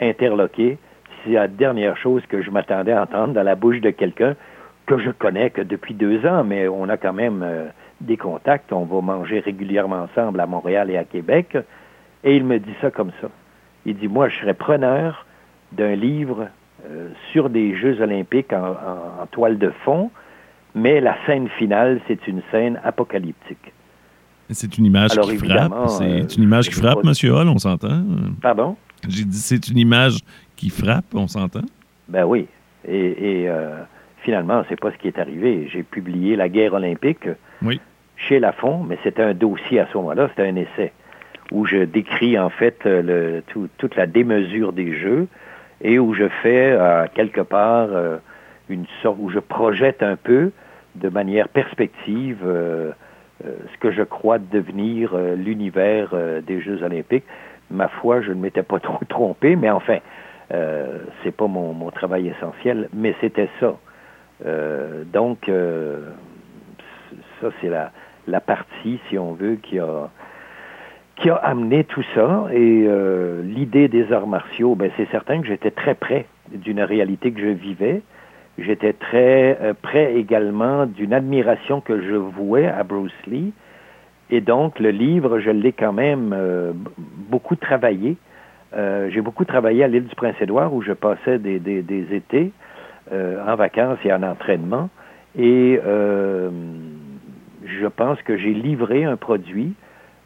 interloqué. 0.00 0.76
C'est 1.22 1.30
la 1.30 1.46
dernière 1.46 1.96
chose 1.96 2.26
que 2.26 2.42
je 2.42 2.50
m'attendais 2.50 2.90
à 2.90 3.02
entendre 3.02 3.32
dans 3.32 3.44
la 3.44 3.54
bouche 3.54 3.80
de 3.80 3.90
quelqu'un 3.90 4.34
que 4.86 4.98
je 4.98 5.12
connais 5.12 5.50
que 5.50 5.62
depuis 5.62 5.94
deux 5.94 6.26
ans, 6.26 6.42
mais 6.42 6.66
on 6.66 6.88
a 6.88 6.96
quand 6.96 7.12
même 7.12 7.44
euh, 7.44 7.66
des 8.00 8.16
contacts. 8.16 8.72
On 8.72 8.86
va 8.86 9.00
manger 9.02 9.38
régulièrement 9.38 10.02
ensemble 10.02 10.40
à 10.40 10.46
Montréal 10.46 10.90
et 10.90 10.96
à 10.96 11.04
Québec. 11.04 11.56
Et 12.24 12.34
il 12.34 12.44
me 12.44 12.58
dit 12.58 12.74
ça 12.80 12.90
comme 12.90 13.12
ça. 13.20 13.28
Il 13.86 13.96
dit, 13.96 14.08
moi, 14.08 14.28
je 14.28 14.40
serais 14.40 14.54
preneur 14.54 15.26
d'un 15.70 15.94
livre 15.94 16.48
euh, 16.90 17.10
sur 17.30 17.50
des 17.50 17.76
Jeux 17.76 18.00
olympiques 18.00 18.52
en, 18.52 19.26
toile 19.30 19.58
de 19.58 19.70
fond, 19.84 20.10
mais 20.74 21.00
la 21.00 21.16
scène 21.24 21.48
finale, 21.50 22.00
c'est 22.08 22.26
une 22.26 22.42
scène 22.50 22.80
apocalyptique. 22.82 23.72
C'est 24.50 24.78
une 24.78 24.86
image 24.86 25.10
qui 25.10 25.36
frappe. 25.36 25.72
C'est 25.88 26.04
euh, 26.04 26.36
une 26.36 26.42
image 26.42 26.68
qui 26.68 26.74
frappe, 26.74 26.98
M. 27.04 27.12
Hall, 27.30 27.48
on 27.48 27.58
s'entend? 27.58 28.04
Pardon? 28.42 28.76
J'ai 29.08 29.24
dit, 29.24 29.38
c'est 29.38 29.68
une 29.68 29.78
image 29.78 30.18
qui 30.56 30.70
frappe, 30.70 31.06
on 31.14 31.28
s'entend? 31.28 31.64
Ben 32.08 32.24
oui. 32.24 32.46
Et, 32.86 33.44
euh, 33.48 33.82
finalement, 34.18 34.62
c'est 34.68 34.78
pas 34.78 34.90
ce 34.92 34.98
qui 34.98 35.08
est 35.08 35.18
arrivé. 35.18 35.68
J'ai 35.72 35.82
publié 35.82 36.36
La 36.36 36.48
guerre 36.48 36.74
olympique 36.74 37.28
chez 38.16 38.38
Lafont, 38.38 38.84
mais 38.84 38.98
c'était 39.02 39.22
un 39.22 39.34
dossier 39.34 39.80
à 39.80 39.88
ce 39.90 39.96
moment-là, 39.96 40.28
c'était 40.28 40.48
un 40.48 40.56
essai 40.56 40.92
où 41.52 41.66
je 41.66 41.78
décris 41.84 42.38
en 42.38 42.50
fait 42.50 42.84
le, 42.84 43.42
toute 43.78 43.96
la 43.96 44.06
démesure 44.06 44.72
des 44.72 44.98
jeux 44.98 45.28
et 45.82 45.98
où 45.98 46.14
je 46.14 46.28
fais 46.42 46.72
euh, 46.72 47.06
quelque 47.14 47.40
part 47.40 47.88
euh, 47.90 48.16
une 48.68 48.86
sorte 49.02 49.18
où 49.20 49.30
je 49.30 49.38
projette 49.38 50.02
un 50.02 50.16
peu 50.16 50.50
de 50.94 51.08
manière 51.08 51.48
perspective 51.48 52.38
euh, 52.44 52.92
ce 53.42 53.78
que 53.80 53.90
je 53.90 54.02
crois 54.02 54.38
devenir 54.38 55.16
l'univers 55.16 56.14
des 56.46 56.60
Jeux 56.60 56.82
olympiques. 56.82 57.24
Ma 57.70 57.88
foi, 57.88 58.20
je 58.20 58.30
ne 58.30 58.40
m'étais 58.40 58.62
pas 58.62 58.78
trop 58.80 59.04
trompé, 59.08 59.56
mais 59.56 59.70
enfin, 59.70 59.98
c'est 60.50 61.34
pas 61.36 61.46
mon, 61.46 61.90
travail 61.90 62.28
essentiel, 62.28 62.88
mais 62.92 63.14
c'était 63.20 63.48
ça. 63.60 63.74
donc, 65.12 65.50
ça 67.40 67.48
c'est 67.60 67.68
la, 67.68 67.90
la 68.26 68.40
partie, 68.40 69.00
si 69.08 69.18
on 69.18 69.32
veut, 69.32 69.56
qui 69.56 69.78
a 69.78 70.10
qui 71.16 71.30
a 71.30 71.36
amené 71.36 71.84
tout 71.84 72.04
ça. 72.14 72.46
Et 72.52 72.84
euh, 72.86 73.42
l'idée 73.42 73.88
des 73.88 74.12
arts 74.12 74.26
martiaux, 74.26 74.74
ben, 74.74 74.90
c'est 74.96 75.08
certain 75.10 75.40
que 75.40 75.46
j'étais 75.46 75.70
très 75.70 75.94
près 75.94 76.26
d'une 76.52 76.80
réalité 76.80 77.32
que 77.32 77.40
je 77.40 77.48
vivais. 77.48 78.02
J'étais 78.58 78.92
très 78.92 79.58
euh, 79.60 79.74
près 79.80 80.14
également 80.14 80.86
d'une 80.86 81.12
admiration 81.12 81.80
que 81.80 82.00
je 82.00 82.14
vouais 82.14 82.66
à 82.66 82.84
Bruce 82.84 83.12
Lee. 83.26 83.52
Et 84.30 84.40
donc, 84.40 84.78
le 84.78 84.90
livre, 84.90 85.38
je 85.40 85.50
l'ai 85.50 85.72
quand 85.72 85.92
même 85.92 86.32
euh, 86.32 86.72
beaucoup 87.30 87.56
travaillé. 87.56 88.16
J'ai 88.76 89.20
beaucoup 89.20 89.44
travaillé 89.44 89.84
à 89.84 89.86
l'île 89.86 90.06
du 90.06 90.16
Prince-Édouard 90.16 90.74
où 90.74 90.82
je 90.82 90.90
passais 90.92 91.38
des, 91.38 92.06
étés 92.10 92.50
en 93.12 93.54
vacances 93.54 93.98
et 94.04 94.12
en 94.12 94.24
entraînement. 94.24 94.90
Et 95.38 95.78
je 97.64 97.86
pense 97.86 98.20
que 98.22 98.36
j'ai 98.36 98.52
livré 98.52 99.04
un 99.04 99.16
produit 99.16 99.74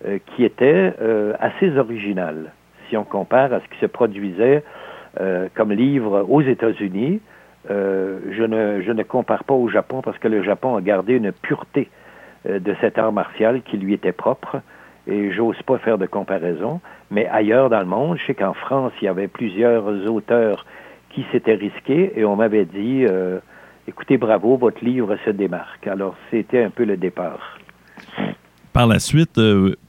euh, 0.04 0.18
qui 0.26 0.44
était 0.44 0.94
euh, 1.00 1.34
assez 1.40 1.76
original, 1.76 2.52
si 2.88 2.96
on 2.96 3.02
compare 3.02 3.52
à 3.52 3.58
ce 3.58 3.64
qui 3.64 3.80
se 3.80 3.86
produisait 3.86 4.62
euh, 5.20 5.48
comme 5.54 5.72
livre 5.72 6.24
aux 6.28 6.40
États-Unis. 6.40 7.20
Je, 7.68 8.44
ne, 8.44 8.82
je 8.82 8.92
ne 8.92 9.02
compare 9.02 9.44
pas 9.44 9.54
au 9.54 9.68
Japon 9.68 10.00
parce 10.02 10.18
que 10.18 10.28
le 10.28 10.42
Japon 10.42 10.76
a 10.76 10.80
gardé 10.80 11.14
une 11.14 11.32
pureté 11.32 11.90
de 12.48 12.74
cet 12.80 12.98
art 12.98 13.12
martial 13.12 13.62
qui 13.62 13.76
lui 13.76 13.94
était 13.94 14.12
propre 14.12 14.60
et 15.06 15.32
j'ose 15.32 15.60
pas 15.66 15.78
faire 15.78 15.98
de 15.98 16.06
comparaison. 16.06 16.80
Mais 17.10 17.26
ailleurs 17.26 17.68
dans 17.68 17.80
le 17.80 17.86
monde, 17.86 18.18
je 18.18 18.26
sais 18.26 18.34
qu'en 18.34 18.54
France, 18.54 18.92
il 19.02 19.04
y 19.04 19.08
avait 19.08 19.28
plusieurs 19.28 19.86
auteurs 20.10 20.64
qui 21.10 21.26
s'étaient 21.30 21.54
risqués 21.54 22.12
et 22.16 22.24
on 22.24 22.36
m'avait 22.36 22.64
dit 22.64 23.04
écoutez, 23.88 24.18
bravo, 24.18 24.56
votre 24.56 24.84
livre 24.84 25.16
se 25.24 25.30
démarque. 25.30 25.86
Alors, 25.86 26.14
c'était 26.30 26.62
un 26.62 26.70
peu 26.70 26.84
le 26.84 26.96
départ. 26.96 27.58
Par 28.72 28.86
la 28.86 28.98
suite, 28.98 29.40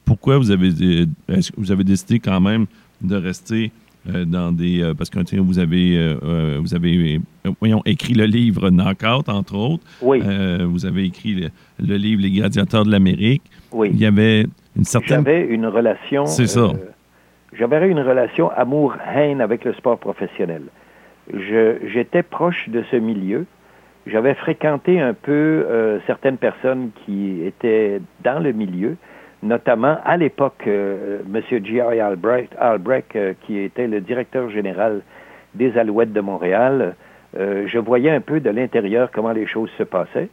pourquoi 0.05 0.37
vous 0.37 0.51
avez, 0.51 1.05
vous 1.57 1.71
avez 1.71 1.83
décidé 1.83 2.19
quand 2.19 2.39
même 2.39 2.65
de 3.01 3.15
rester 3.15 3.65
euh, 3.65 3.88
dans 4.05 4.51
des 4.51 4.81
euh, 4.81 4.93
parce 4.93 5.09
que 5.09 5.19
tiens, 5.19 5.41
vous 5.41 5.59
avez 5.59 5.97
euh, 5.97 6.57
vous 6.59 6.73
avez 6.73 7.19
voyons 7.59 7.81
écrit 7.85 8.13
le 8.13 8.25
livre 8.25 8.69
Knockout 8.69 9.29
entre 9.29 9.55
autres. 9.55 9.83
Oui. 10.01 10.21
vous 10.63 10.85
avez 10.85 11.05
écrit 11.05 11.49
le, 11.79 11.95
livre 11.95 12.21
Les 12.21 12.31
gladiateurs 12.31 12.85
de 12.85 12.91
l'Amérique. 12.91 13.43
Oui. 13.71 13.89
Il 13.93 13.99
y 13.99 14.05
avait 14.05 14.45
une 14.75 14.83
certaine. 14.83 15.23
J'avais 15.23 15.45
une 15.45 15.65
relation. 15.65 16.25
C'est 16.25 16.47
ça. 16.47 16.71
J'avais 17.53 17.89
une 17.89 17.99
relation 17.99 18.49
amour-haine 18.51 19.41
avec 19.41 19.65
le 19.65 19.73
sport 19.73 19.97
professionnel. 19.97 20.63
J'étais 21.33 22.23
proche 22.23 22.69
de 22.69 22.83
ce 22.89 22.95
milieu. 22.95 23.45
J'avais 24.07 24.33
fréquenté 24.33 24.99
un 25.01 25.13
peu 25.13 25.65
certaines 26.07 26.37
personnes 26.37 26.91
qui 27.05 27.41
étaient 27.45 28.01
dans 28.23 28.41
le 28.41 28.53
milieu 28.53 28.95
notamment 29.43 29.97
à 30.03 30.17
l'époque, 30.17 30.63
euh, 30.67 31.19
M. 31.33 31.41
G.I. 31.49 31.99
Albrecht, 31.99 33.15
euh, 33.15 33.33
qui 33.41 33.57
était 33.57 33.87
le 33.87 34.01
directeur 34.01 34.49
général 34.49 35.01
des 35.55 35.77
Alouettes 35.77 36.13
de 36.13 36.21
Montréal, 36.21 36.95
euh, 37.37 37.65
je 37.67 37.79
voyais 37.79 38.11
un 38.11 38.21
peu 38.21 38.39
de 38.39 38.49
l'intérieur 38.49 39.09
comment 39.11 39.31
les 39.31 39.47
choses 39.47 39.69
se 39.77 39.83
passaient. 39.83 40.29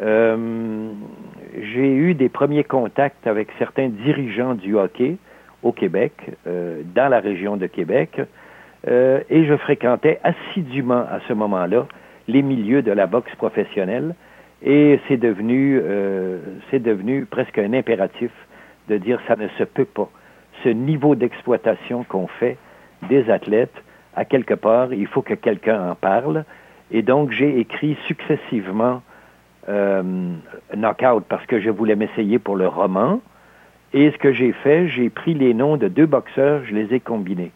J'ai 0.00 1.94
eu 1.94 2.14
des 2.14 2.28
premiers 2.28 2.64
contacts 2.64 3.26
avec 3.26 3.48
certains 3.58 3.88
dirigeants 3.88 4.54
du 4.54 4.74
hockey 4.76 5.16
au 5.62 5.70
Québec, 5.70 6.12
dans 6.46 7.08
la 7.08 7.20
région 7.20 7.56
de 7.56 7.66
Québec, 7.66 8.20
et 8.88 9.44
je 9.44 9.56
fréquentais 9.58 10.18
assidûment 10.24 11.04
à 11.08 11.20
ce 11.28 11.34
moment-là 11.34 11.86
les 12.26 12.42
milieux 12.42 12.82
de 12.82 12.90
la 12.90 13.06
boxe 13.06 13.32
professionnelle. 13.36 14.14
Et 14.64 15.00
c'est 15.08 15.16
devenu, 15.16 15.80
euh, 15.82 16.38
c'est 16.70 16.82
devenu 16.82 17.26
presque 17.26 17.58
un 17.58 17.72
impératif 17.72 18.30
de 18.88 18.96
dire 18.96 19.20
ça 19.26 19.36
ne 19.36 19.48
se 19.58 19.64
peut 19.64 19.84
pas. 19.84 20.08
Ce 20.62 20.68
niveau 20.68 21.14
d'exploitation 21.14 22.04
qu'on 22.04 22.28
fait 22.28 22.56
des 23.08 23.28
athlètes, 23.30 23.74
à 24.14 24.24
quelque 24.24 24.54
part, 24.54 24.92
il 24.92 25.06
faut 25.06 25.22
que 25.22 25.34
quelqu'un 25.34 25.90
en 25.90 25.94
parle. 25.94 26.44
Et 26.92 27.02
donc, 27.02 27.32
j'ai 27.32 27.58
écrit 27.58 27.96
successivement 28.06 29.02
euh, 29.68 30.02
Knockout 30.76 31.24
parce 31.28 31.46
que 31.46 31.60
je 31.60 31.70
voulais 31.70 31.96
m'essayer 31.96 32.38
pour 32.38 32.56
le 32.56 32.68
roman. 32.68 33.20
Et 33.92 34.10
ce 34.10 34.18
que 34.18 34.32
j'ai 34.32 34.52
fait, 34.52 34.88
j'ai 34.88 35.10
pris 35.10 35.34
les 35.34 35.54
noms 35.54 35.76
de 35.76 35.88
deux 35.88 36.06
boxeurs, 36.06 36.62
je 36.64 36.74
les 36.74 36.94
ai 36.94 37.00
combinés. 37.00 37.50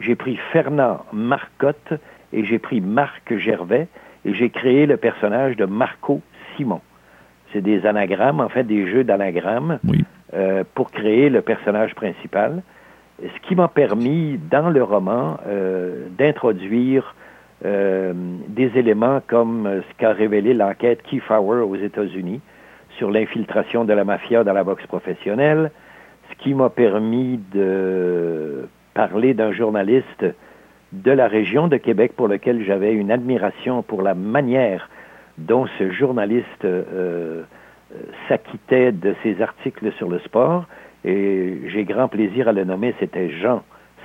J'ai 0.00 0.14
pris 0.14 0.36
Fernand 0.52 1.04
Marcotte 1.12 1.92
et 2.32 2.44
j'ai 2.44 2.58
pris 2.58 2.80
Marc 2.80 3.36
Gervais 3.36 3.88
et 4.24 4.34
j'ai 4.34 4.50
créé 4.50 4.86
le 4.86 4.96
personnage 4.96 5.56
de 5.56 5.64
Marco 5.64 6.22
Simon. 6.56 6.80
C'est 7.52 7.60
des 7.60 7.86
anagrammes, 7.86 8.40
en 8.40 8.48
fait, 8.48 8.64
des 8.64 8.86
jeux 8.86 9.04
d'anagrammes 9.04 9.78
euh, 10.34 10.64
pour 10.74 10.90
créer 10.90 11.30
le 11.30 11.42
personnage 11.42 11.94
principal. 11.94 12.62
Ce 13.22 13.48
qui 13.48 13.54
m'a 13.54 13.68
permis, 13.68 14.38
dans 14.50 14.68
le 14.68 14.82
roman, 14.82 15.38
euh, 15.46 16.06
d'introduire 16.18 17.14
euh, 17.64 18.12
des 18.48 18.70
éléments 18.76 19.22
comme 19.26 19.82
ce 19.88 19.94
qu'a 19.96 20.12
révélé 20.12 20.52
l'enquête 20.52 21.02
Keyflower 21.02 21.62
aux 21.62 21.76
États-Unis 21.76 22.40
sur 22.98 23.10
l'infiltration 23.10 23.84
de 23.84 23.92
la 23.92 24.04
mafia 24.04 24.44
dans 24.44 24.52
la 24.52 24.64
boxe 24.64 24.86
professionnelle, 24.86 25.70
ce 26.30 26.42
qui 26.42 26.54
m'a 26.54 26.68
permis 26.68 27.40
de 27.52 28.68
parler 28.94 29.34
d'un 29.34 29.52
journaliste 29.52 30.24
de 30.92 31.10
la 31.10 31.28
région 31.28 31.68
de 31.68 31.76
Québec 31.76 32.12
pour 32.16 32.28
lequel 32.28 32.64
j'avais 32.64 32.92
une 32.92 33.10
admiration 33.10 33.82
pour 33.82 34.02
la 34.02 34.14
manière 34.14 34.88
dont 35.38 35.66
ce 35.78 35.90
journaliste 35.90 36.64
euh, 36.64 36.82
euh, 36.92 37.42
s'acquittait 38.28 38.92
de 38.92 39.14
ses 39.22 39.42
articles 39.42 39.92
sur 39.92 40.08
le 40.08 40.18
sport. 40.20 40.64
Et 41.04 41.60
j'ai 41.68 41.84
grand 41.84 42.08
plaisir 42.08 42.48
à 42.48 42.52
le 42.52 42.64
nommer, 42.64 42.94
c'était 42.98 43.30
Jean 43.30 43.62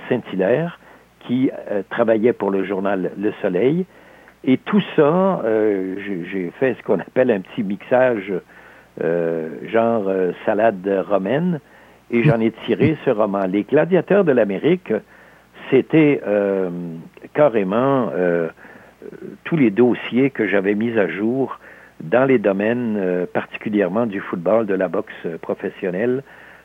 Saint-Hilaire, 0.08 0.78
qui 1.20 1.50
euh, 1.70 1.82
travaillait 1.90 2.32
pour 2.32 2.50
le 2.50 2.64
journal 2.64 3.12
Le 3.18 3.32
Soleil. 3.40 3.86
Et 4.44 4.56
tout 4.56 4.82
ça, 4.96 5.40
j'ai 5.44 6.52
fait 6.58 6.74
ce 6.74 6.82
qu'on 6.82 6.98
appelle 6.98 7.30
un 7.30 7.38
petit 7.38 7.62
mixage 7.62 8.32
genre 8.98 10.10
salade 10.44 11.04
romaine, 11.08 11.60
et 12.10 12.24
j'en 12.24 12.40
ai 12.40 12.50
tiré 12.66 12.96
ce 13.04 13.10
roman. 13.10 13.46
Les 13.46 13.62
gladiateurs 13.62 14.24
de 14.24 14.32
l'Amérique, 14.32 14.92
c'était 15.70 16.20
carrément 17.34 18.10
tous 19.44 19.56
les 19.56 19.70
dossiers 19.70 20.30
que 20.30 20.46
j'avais 20.48 20.74
mis 20.74 20.98
à 20.98 21.08
jour 21.08 21.58
dans 22.02 22.24
les 22.24 22.38
domaines 22.38 22.96
euh, 22.98 23.26
particulièrement 23.32 24.06
du 24.06 24.20
football, 24.20 24.66
de 24.66 24.74
la 24.74 24.88
boxe 24.88 25.26
professionnelle, 25.40 26.22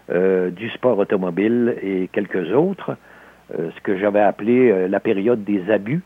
euh, 0.09 0.49
du 0.49 0.69
sport 0.69 0.97
automobile 0.97 1.75
et 1.81 2.09
quelques 2.11 2.51
autres, 2.53 2.97
euh, 3.57 3.69
ce 3.75 3.81
que 3.81 3.97
j'avais 3.97 4.21
appelé 4.21 4.87
la 4.87 4.99
période 4.99 5.43
des 5.43 5.69
abus. 5.69 6.01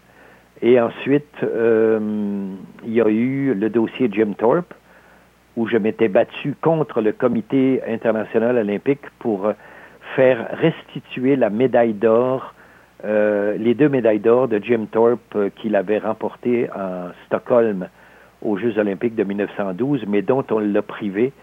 Et 0.62 0.80
ensuite, 0.80 1.36
il 1.42 2.94
y 2.94 3.02
a 3.02 3.08
eu 3.10 3.56
le 3.56 3.70
dossier 3.72 4.10
Jim 4.12 4.34
Thorpe, 4.38 4.76
où 5.56 5.68
je 5.68 5.78
m'étais 5.78 6.08
battu 6.08 6.54
contre 6.62 7.02
le 7.02 7.14
Comité 7.14 7.82
international 7.88 8.58
olympique 8.58 9.02
pour 9.18 9.52
faire 10.16 10.50
restituer 10.52 11.36
la 11.36 11.50
médaille 11.50 11.94
d'or 11.94 12.54
euh, 13.04 13.58
les 13.58 13.74
deux 13.74 13.90
médailles 13.90 14.20
d'or 14.20 14.48
de 14.48 14.60
Jim 14.64 14.86
Thorpe 14.92 15.36
euh, 15.36 15.50
qu'il 15.56 15.76
avait 15.76 15.98
remportées 15.98 16.70
en 16.76 17.10
Stockholm 17.26 17.88
aux 18.44 18.58
Jeux 18.58 18.78
olympiques 18.78 19.16
de 19.16 19.24
1912, 19.24 20.06
mais 20.08 20.22
dont 20.22 20.46
on 20.52 20.60
l'a 20.60 20.82
privé, 20.84 21.34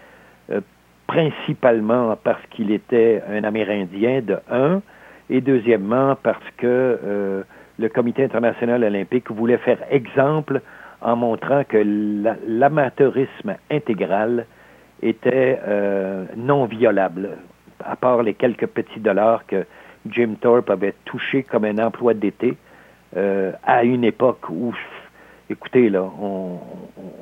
euh, 0.51 0.61
principalement 1.07 2.17
parce 2.23 2.41
qu'il 2.49 2.71
était 2.71 3.21
un 3.29 3.43
Amérindien 3.43 4.21
de 4.21 4.37
un, 4.49 4.81
et 5.29 5.41
deuxièmement 5.41 6.15
parce 6.21 6.43
que 6.57 7.43
le 7.77 7.89
Comité 7.89 8.23
international 8.23 8.83
olympique 8.83 9.29
voulait 9.29 9.57
faire 9.57 9.77
exemple 9.91 10.61
en 11.01 11.15
montrant 11.15 11.63
que 11.63 11.77
l'amateurisme 12.47 13.55
intégral 13.69 14.45
était 15.03 15.59
non 16.35 16.65
violable, 16.65 17.29
à 17.83 17.95
part 17.95 18.23
les 18.23 18.33
quelques 18.33 18.65
petits 18.65 18.99
dollars 18.99 19.45
que 19.45 19.65
Jim 20.11 20.35
Thorpe 20.39 20.69
avait 20.69 20.95
touché 21.05 21.43
comme 21.43 21.65
un 21.65 21.77
emploi 21.77 22.13
d'été 22.13 22.55
euh, 23.17 23.51
à 23.63 23.83
une 23.83 24.03
époque 24.03 24.49
où, 24.49 24.73
écoutez, 25.49 25.89
là, 25.89 26.03
on, 26.21 26.59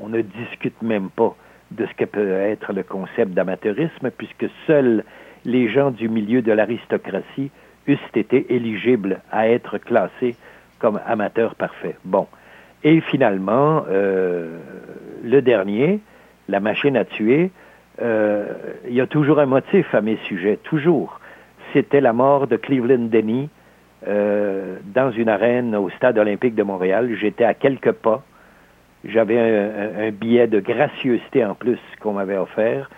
ne 0.07 0.21
discute 0.21 0.81
même 0.81 1.09
pas 1.09 1.35
de 1.71 1.85
ce 1.85 1.93
que 1.93 2.05
peut 2.05 2.31
être 2.31 2.71
le 2.71 2.83
concept 2.83 3.33
d'amateurisme, 3.33 4.09
puisque 4.11 4.45
seuls 4.65 5.03
les 5.43 5.69
gens 5.69 5.91
du 5.91 6.07
milieu 6.07 6.41
de 6.41 6.51
l'aristocratie 6.51 7.51
eussent 7.87 7.99
été 8.15 8.53
éligibles 8.53 9.19
à 9.31 9.49
être 9.49 9.77
classés 9.77 10.35
comme 10.79 10.99
amateurs 11.05 11.55
parfaits. 11.55 11.97
Bon. 12.05 12.27
Et 12.83 13.01
finalement, 13.01 13.83
euh, 13.89 14.59
le 15.23 15.41
dernier, 15.41 15.99
la 16.47 16.59
machine 16.59 16.95
à 16.95 17.05
tuer, 17.05 17.51
euh, 18.01 18.45
il 18.87 18.93
y 18.93 19.01
a 19.01 19.07
toujours 19.07 19.39
un 19.39 19.45
motif 19.45 19.93
à 19.93 20.01
mes 20.01 20.17
sujets, 20.27 20.57
toujours 20.63 21.19
c'était 21.77 22.01
la 22.01 22.11
mort 22.11 22.47
de 22.47 22.55
Cleveland 22.55 23.09
Denny 23.11 23.49
euh, 24.07 24.77
dans 24.95 25.11
une 25.11 25.29
arène 25.29 25.75
au 25.75 25.91
Stade 25.91 26.17
olympique 26.17 26.55
de 26.55 26.63
Montréal. 26.63 27.15
J'étais 27.21 27.43
à 27.43 27.53
quelques 27.53 27.91
pas. 27.91 28.23
J'avais 29.05 29.37
un, 29.37 30.09
billet 30.09 30.47
de 30.47 30.59
gracieuseté 30.59 31.45
en 31.45 31.53
plus 31.53 31.77
qu'on 32.01 32.13
m'avait 32.13 32.37
offert. 32.37 32.89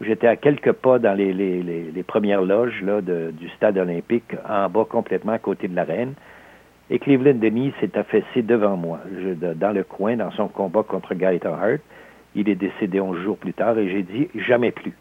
J'étais 0.00 0.26
à 0.26 0.34
quelques 0.34 0.72
pas 0.72 0.98
dans 0.98 1.16
les, 1.16 2.04
premières 2.08 2.42
loges 2.42 2.82
du 2.82 3.48
Stade 3.50 3.78
olympique, 3.78 4.34
en 4.48 4.68
bas 4.68 4.84
complètement 4.84 5.32
à 5.34 5.38
côté 5.38 5.68
de 5.68 5.76
l'arène. 5.76 6.14
Et 6.90 6.98
Cleveland 6.98 7.38
Denny 7.38 7.72
s'est 7.78 7.96
affaissé 7.96 8.42
devant 8.42 8.76
moi, 8.76 8.98
dans 9.54 9.72
le 9.72 9.84
coin, 9.84 10.16
dans 10.16 10.32
son 10.32 10.48
combat 10.48 10.82
contre 10.82 11.14
Gaëtan 11.14 11.54
Hart. 11.54 11.80
Il 12.34 12.48
est 12.48 12.56
décédé 12.56 13.00
11 13.00 13.16
jours 13.22 13.38
plus 13.38 13.54
tard 13.54 13.78
et 13.78 13.88
j'ai 13.88 14.02
dit 14.02 14.28
jamais 14.34 14.72
plus, 14.72 14.92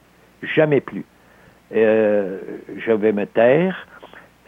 jamais 0.44 0.82
plus. 0.82 1.04
Euh, 1.76 2.38
je 2.78 2.92
vais 2.92 3.12
me 3.12 3.26
taire, 3.26 3.88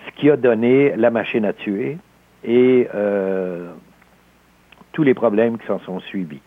ce 0.06 0.12
qui 0.20 0.30
a 0.30 0.38
donné 0.38 0.96
la 0.96 1.10
machine 1.10 1.46
à 1.46 1.54
tuer 1.54 1.98
et 2.44 2.88
euh, 2.94 3.72
tous 4.92 5.04
les 5.04 5.16
problèmes 5.16 5.58
qui 5.58 5.66
s'en 5.66 5.80
sont 5.80 6.00
suivis. 6.02 6.42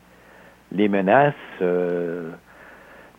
Les 0.71 0.89
menaces, 0.89 1.35
euh, 1.63 2.31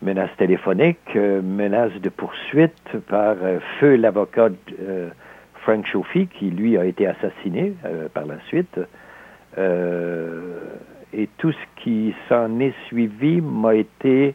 menaces 0.00 0.34
téléphoniques, 0.38 1.14
menaces 1.14 2.00
de 2.00 2.08
poursuite 2.08 2.96
par 3.08 3.36
feu 3.78 3.96
l'avocat 3.96 4.48
Frank 5.56 5.84
Chauffy, 5.86 6.28
qui 6.28 6.50
lui 6.50 6.78
a 6.78 6.86
été 6.86 7.06
assassiné 7.06 7.74
par 8.14 8.24
la 8.24 8.40
suite. 8.46 8.80
et 11.12 11.28
tout 11.36 11.52
ce 11.52 11.82
qui 11.82 12.14
s'en 12.28 12.60
est 12.60 12.74
suivi 12.86 13.42
m'a 13.42 13.74
été 13.74 14.34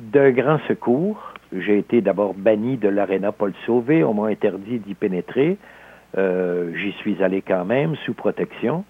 d'un 0.00 0.30
grand 0.30 0.58
secours 0.66 1.27
j'ai 1.52 1.78
été 1.78 2.00
d'abord 2.00 2.34
banni 2.34 2.76
de 2.76 2.88
l'aréna 2.88 3.32
Paul 3.32 3.52
Sauvé, 3.64 4.04
on 4.04 4.14
m'a 4.14 4.28
interdit 4.28 4.78
d'y 4.80 4.94
pénétrer. 4.94 5.56
Euh, 6.16 6.72
j'y 6.76 6.92
suis 6.92 7.22
allé 7.22 7.42
quand 7.42 7.64
même, 7.64 7.96
sous 8.04 8.14
protection. 8.14 8.84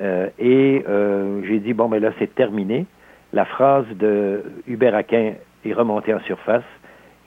Euh, 0.00 0.28
et 0.38 0.84
euh, 0.88 1.42
j'ai 1.44 1.60
dit, 1.60 1.74
bon, 1.74 1.88
mais 1.88 2.00
là, 2.00 2.10
c'est 2.18 2.34
terminé. 2.34 2.86
La 3.32 3.44
phrase 3.44 3.86
de 3.98 4.42
Hubert 4.66 4.94
Aquin 4.94 5.34
est 5.64 5.72
remontée 5.72 6.14
en 6.14 6.20
surface. 6.20 6.64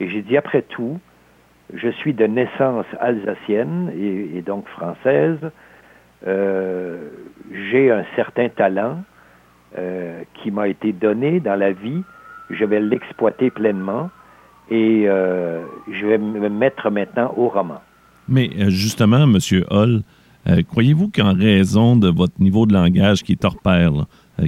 Et 0.00 0.08
j'ai 0.08 0.22
dit, 0.22 0.36
après 0.36 0.62
tout, 0.62 0.98
Je 1.74 1.88
suis 1.88 2.14
de 2.14 2.26
naissance 2.26 2.86
alsacienne 3.00 3.90
et, 3.98 4.40
donc 4.40 4.68
française. 4.68 5.40
J'ai 6.24 7.90
un 7.90 8.04
certain 8.14 8.48
talent 8.50 9.02
qui 10.34 10.52
m'a 10.52 10.68
été 10.68 10.92
donné 10.92 11.40
dans 11.40 11.56
la 11.56 11.72
vie. 11.72 12.04
Je 12.50 12.64
vais 12.64 12.78
l'exploiter 12.78 13.50
pleinement 13.50 14.10
et 14.70 15.04
euh, 15.06 15.62
je 15.90 16.06
vais 16.06 16.18
me 16.18 16.48
mettre 16.48 16.90
maintenant 16.90 17.32
au 17.36 17.48
roman. 17.48 17.80
Mais 18.28 18.50
justement, 18.68 19.22
M. 19.22 19.38
Hall, 19.70 20.02
croyez-vous 20.68 21.10
qu'en 21.14 21.34
raison 21.34 21.96
de 21.96 22.08
votre 22.08 22.40
niveau 22.40 22.66
de 22.66 22.72
langage 22.72 23.22
qui 23.22 23.32
est 23.32 23.44
hors 23.44 23.58
pair, 23.58 23.92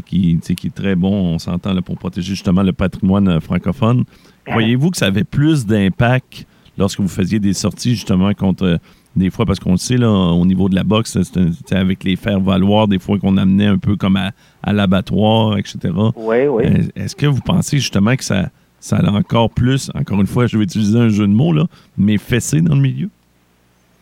qui, 0.04 0.38
qui 0.40 0.66
est 0.66 0.74
très 0.74 0.96
bon, 0.96 1.12
on 1.12 1.38
s'entend 1.38 1.80
pour 1.82 1.96
protéger 1.96 2.30
justement 2.30 2.62
le 2.62 2.72
patrimoine 2.72 3.40
francophone, 3.40 4.04
croyez-vous 4.46 4.90
que 4.90 4.96
ça 4.96 5.06
avait 5.06 5.24
plus 5.24 5.64
d'impact 5.64 6.44
lorsque 6.76 6.98
vous 6.98 7.08
faisiez 7.08 7.38
des 7.38 7.52
sorties 7.52 7.90
justement 7.90 8.34
contre 8.34 8.80
des 9.18 9.30
fois, 9.30 9.44
parce 9.44 9.58
qu'on 9.58 9.72
le 9.72 9.78
sait, 9.78 9.96
là, 9.96 10.10
au 10.10 10.46
niveau 10.46 10.68
de 10.68 10.74
la 10.74 10.84
boxe, 10.84 11.18
c'était 11.22 11.74
avec 11.74 12.04
les 12.04 12.16
faire 12.16 12.40
valoir, 12.40 12.88
des 12.88 12.98
fois 12.98 13.18
qu'on 13.18 13.36
amenait 13.36 13.66
un 13.66 13.78
peu 13.78 13.96
comme 13.96 14.16
à, 14.16 14.72
l'abattoir, 14.72 15.58
etc. 15.58 15.78
Oui, 16.16 16.46
oui. 16.46 16.64
Euh, 16.64 16.82
est-ce 16.94 17.16
que 17.16 17.26
vous 17.26 17.40
pensez 17.40 17.78
justement 17.78 18.14
que 18.16 18.24
ça, 18.24 18.48
ça 18.80 18.96
a 18.96 19.10
encore 19.10 19.50
plus, 19.50 19.90
encore 19.94 20.20
une 20.20 20.26
fois, 20.26 20.46
je 20.46 20.56
vais 20.56 20.64
utiliser 20.64 20.98
un 20.98 21.08
jeu 21.08 21.26
de 21.26 21.32
mots, 21.32 21.52
là, 21.52 21.64
mais 21.96 22.18
fessé 22.18 22.60
dans 22.60 22.74
le 22.74 22.80
milieu? 22.80 23.08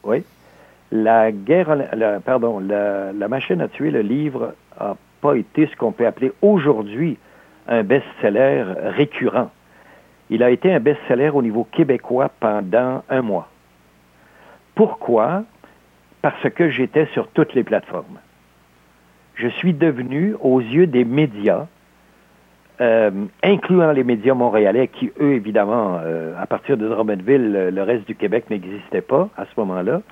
Oui. 0.05 0.23
La 0.93 1.33
guerre, 1.33 1.77
pardon, 2.25 2.61
la, 2.61 3.29
machine 3.29 3.61
à 3.61 3.69
tuer, 3.69 3.91
le 3.91 4.03
livre, 4.03 4.55
n'a 4.79 4.97
pas 5.21 5.35
été 5.35 5.67
ce 5.67 5.77
qu'on 5.77 5.93
peut 5.93 6.07
appeler 6.07 6.33
aujourd'hui 6.43 7.19
un 7.67 7.83
best-seller 7.83 8.65
récurrent. 8.97 9.51
Il 10.31 10.43
a 10.43 10.51
été 10.51 10.73
un 10.73 10.81
best-seller 10.81 11.31
au 11.31 11.43
niveau 11.43 11.65
québécois 11.65 12.31
pendant 12.41 13.03
un 13.09 13.23
mois. 13.23 13.49
Pourquoi? 14.75 15.45
Parce 16.23 16.49
que 16.51 16.71
j'étais 16.71 17.07
sur 17.13 17.29
toutes 17.29 17.55
les 17.55 17.65
plateformes. 17.65 18.19
Je 19.35 19.49
suis 19.49 19.75
devenu, 19.75 20.35
aux 20.41 20.61
yeux 20.61 20.87
des 20.87 21.05
médias, 21.05 21.67
euh, 22.81 23.11
incluant 23.43 23.93
les 23.93 24.05
médias 24.05 24.35
montréalais, 24.35 24.89
qui, 24.89 25.11
eux, 25.21 25.33
évidemment, 25.33 25.99
euh, 26.03 26.35
à 26.39 26.47
partir 26.47 26.77
de 26.77 26.89
Drummondville, 26.89 27.71
le 27.73 27.83
reste 27.83 28.07
du 28.07 28.15
Québec 28.15 28.51
n'existait 28.51 29.01
pas 29.01 29.29
à 29.37 29.45
ce 29.45 29.59
moment-là, 29.59 30.03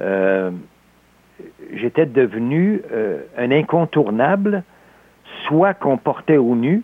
euh, 0.00 0.50
j'étais 1.72 2.06
devenu 2.06 2.82
un 3.36 3.50
incontournable, 3.50 4.62
soit 5.46 5.74
qu'on 5.74 5.96
portait 5.96 6.38
au 6.38 6.54
nu, 6.54 6.82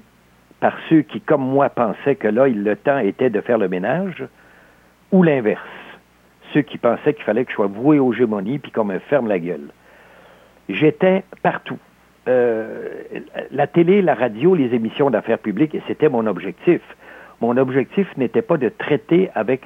par 0.60 0.74
ceux 0.88 1.02
qui, 1.02 1.20
comme 1.20 1.42
moi, 1.42 1.68
pensaient 1.70 2.16
que 2.16 2.28
là, 2.28 2.48
le 2.48 2.76
temps 2.76 2.98
était 2.98 3.30
de 3.30 3.40
faire 3.40 3.58
le 3.58 3.68
ménage, 3.68 4.24
ou 5.10 5.22
l'inverse 5.22 5.60
ceux 6.52 6.62
qui 6.62 6.78
pensaient 6.78 7.14
qu'il 7.14 7.24
fallait 7.24 7.44
que 7.44 7.50
je 7.50 7.56
sois 7.56 7.66
voué 7.66 7.98
aux 7.98 8.12
gémonies 8.12 8.58
puis 8.58 8.70
qu'on 8.70 8.84
me 8.84 8.98
ferme 8.98 9.28
la 9.28 9.38
gueule. 9.38 9.68
J'étais 10.68 11.24
partout. 11.42 11.78
Euh, 12.28 12.88
la 13.50 13.66
télé, 13.66 14.00
la 14.00 14.14
radio, 14.14 14.54
les 14.54 14.74
émissions 14.74 15.10
d'affaires 15.10 15.38
publiques, 15.38 15.74
et 15.74 15.82
c'était 15.88 16.08
mon 16.08 16.26
objectif. 16.26 16.80
Mon 17.40 17.56
objectif 17.56 18.06
n'était 18.16 18.42
pas 18.42 18.56
de 18.56 18.68
traiter 18.68 19.30
avec 19.34 19.62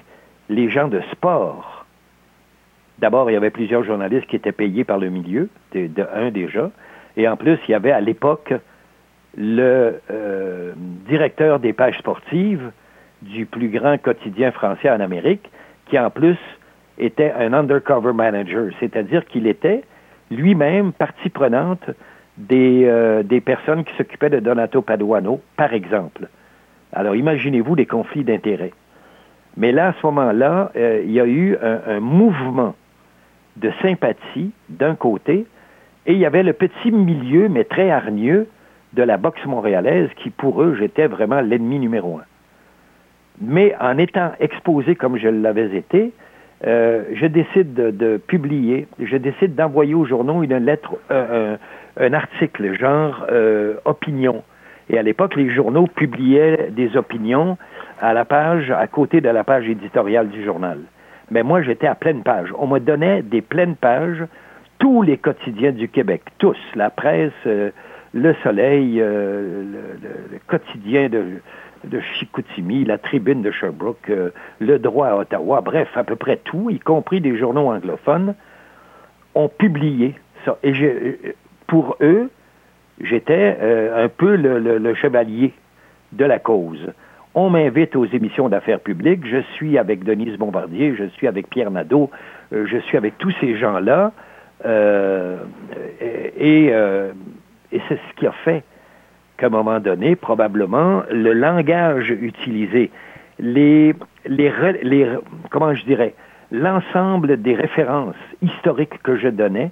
les 0.48 0.70
gens 0.70 0.88
de 0.88 1.02
sport. 1.12 1.84
D'abord, 2.98 3.30
il 3.30 3.34
y 3.34 3.36
avait 3.36 3.50
plusieurs 3.50 3.84
journalistes 3.84 4.26
qui 4.26 4.36
étaient 4.36 4.52
payés 4.52 4.84
par 4.84 4.96
le 4.96 5.10
milieu, 5.10 5.50
de, 5.74 5.90
un 6.14 6.30
déjà, 6.30 6.70
et 7.18 7.28
en 7.28 7.36
plus, 7.36 7.58
il 7.68 7.72
y 7.72 7.74
avait 7.74 7.92
à 7.92 8.00
l'époque 8.00 8.54
le 9.36 10.00
euh, 10.10 10.72
directeur 11.06 11.60
des 11.60 11.74
pages 11.74 11.98
sportives 11.98 12.70
du 13.20 13.44
plus 13.44 13.68
grand 13.68 13.98
quotidien 13.98 14.50
français 14.50 14.90
en 14.90 15.00
Amérique, 15.00 15.50
qui 15.86 15.98
en 15.98 16.08
plus 16.08 16.38
était 16.98 17.32
un 17.32 17.52
undercover 17.52 18.14
manager, 18.14 18.70
c'est-à-dire 18.80 19.26
qu'il 19.26 19.46
était 19.46 19.82
lui-même 20.30 20.92
partie 20.92 21.28
prenante 21.28 21.90
des, 22.38 22.84
euh, 22.84 23.22
des 23.22 23.40
personnes 23.40 23.84
qui 23.84 23.94
s'occupaient 23.96 24.30
de 24.30 24.40
Donato 24.40 24.82
Paduano, 24.82 25.40
par 25.56 25.72
exemple. 25.72 26.28
Alors 26.92 27.16
imaginez-vous 27.16 27.76
des 27.76 27.86
conflits 27.86 28.24
d'intérêts. 28.24 28.72
Mais 29.56 29.72
là, 29.72 29.88
à 29.88 29.94
ce 29.94 30.06
moment-là, 30.06 30.70
euh, 30.76 31.02
il 31.04 31.12
y 31.12 31.20
a 31.20 31.26
eu 31.26 31.56
un, 31.62 32.00
mouvement 32.00 32.74
de 33.56 33.70
sympathie 33.80 34.50
d'un 34.68 34.94
côté, 34.94 35.46
et 36.06 36.12
il 36.12 36.18
y 36.18 36.26
avait 36.26 36.42
le 36.42 36.52
petit 36.52 36.92
milieu, 36.92 37.48
mais 37.48 37.64
très 37.64 37.90
hargneux, 37.90 38.46
de 38.92 39.02
la 39.02 39.16
boxe 39.16 39.44
montréalaise 39.46 40.08
qui, 40.16 40.30
pour 40.30 40.62
eux, 40.62 40.76
j'étais 40.78 41.06
vraiment 41.06 41.40
l'ennemi 41.40 41.78
numéro 41.78 42.18
un. 42.18 42.24
Mais 43.40 43.74
en 43.80 43.98
étant 43.98 44.32
exposé 44.40 44.94
comme 44.94 45.18
je 45.18 45.28
l'avais 45.28 45.76
été, 45.76 46.12
euh, 46.66 47.04
je 47.12 47.26
décide 47.26 47.74
de, 47.74 48.16
publier, 48.16 48.86
je 48.98 49.16
décide 49.16 49.54
d'envoyer 49.54 49.94
aux 49.94 50.06
journaux 50.06 50.42
une 50.42 50.56
lettre, 50.56 50.96
un, 51.98 52.12
article 52.12 52.78
genre 52.78 53.26
euh, 53.30 53.74
opinion. 53.84 54.42
Et 54.88 54.98
à 54.98 55.02
l'époque, 55.02 55.36
les 55.36 55.50
journaux 55.50 55.86
publiaient 55.86 56.68
des 56.70 56.96
opinions 56.96 57.58
à 58.00 58.12
la 58.14 58.24
page, 58.24 58.70
à 58.70 58.86
côté 58.86 59.20
de 59.20 59.28
la 59.28 59.44
page 59.44 59.68
éditoriale 59.68 60.28
du 60.28 60.44
journal. 60.44 60.78
Mais 61.30 61.42
moi, 61.42 61.62
j'étais 61.62 61.86
à 61.86 61.94
pleine 61.94 62.22
page. 62.22 62.50
On 62.56 62.66
me 62.66 62.78
donnait 62.78 63.22
des 63.22 63.42
pleines 63.42 63.74
pages, 63.74 64.24
tous 64.78 65.02
les 65.02 65.16
quotidiens 65.16 65.72
du 65.72 65.88
Québec, 65.88 66.22
tous, 66.38 66.58
la 66.76 66.90
presse, 66.90 67.32
le 67.44 68.34
Soleil, 68.44 68.96
le, 68.96 70.38
quotidien 70.46 71.08
de, 71.08 72.00
Chicoutimi, 72.00 72.84
la 72.84 72.98
tribune 72.98 73.42
de 73.42 73.50
Sherbrooke, 73.50 74.10
euh, 74.10 74.30
le 74.60 74.78
droit 74.78 75.08
à 75.08 75.16
Ottawa, 75.16 75.60
bref, 75.60 75.88
à 75.94 76.04
peu 76.04 76.16
près 76.16 76.36
tout, 76.36 76.68
y 76.70 76.78
compris 76.78 77.20
des 77.20 77.36
journaux 77.36 77.68
anglophones, 77.70 78.34
ont 79.34 79.48
publié 79.48 80.14
ça. 80.44 80.58
Et 80.62 80.72
euh, 80.82 81.16
pour 81.66 81.96
eux, 82.00 82.30
j'étais 83.00 83.56
euh, 83.60 84.04
un 84.04 84.08
peu 84.08 84.36
le, 84.36 84.94
chevalier 84.94 85.52
de 86.12 86.24
la 86.24 86.38
cause. 86.38 86.92
On 87.34 87.50
m'invite 87.50 87.96
aux 87.96 88.06
émissions 88.06 88.48
d'affaires 88.48 88.80
publiques, 88.80 89.26
je 89.26 89.42
suis 89.54 89.76
avec 89.76 90.04
Denise 90.04 90.38
Bombardier, 90.38 90.94
je 90.96 91.04
suis 91.04 91.26
avec 91.26 91.50
Pierre 91.50 91.70
Nadeau, 91.70 92.10
je 92.50 92.78
suis 92.78 92.96
avec 92.96 93.18
tous 93.18 93.34
ces 93.40 93.58
gens-là, 93.58 94.12
et, 94.64 96.68
et 96.68 97.80
c'est 97.88 97.96
ce 97.96 98.14
qui 98.16 98.26
a 98.26 98.32
fait 98.32 98.64
qu'à 99.36 99.46
un 99.46 99.50
moment 99.50 99.80
donné, 99.80 100.16
probablement, 100.16 101.02
le 101.10 101.34
langage 101.34 102.10
utilisé, 102.10 102.90
les 103.38 103.94
comment 105.50 105.74
je 105.74 105.84
dirais, 105.84 106.14
l'ensemble 106.50 107.42
des 107.42 107.54
références 107.54 108.16
historiques 108.42 109.02
que 109.02 109.16
je 109.16 109.28
donnais, 109.28 109.70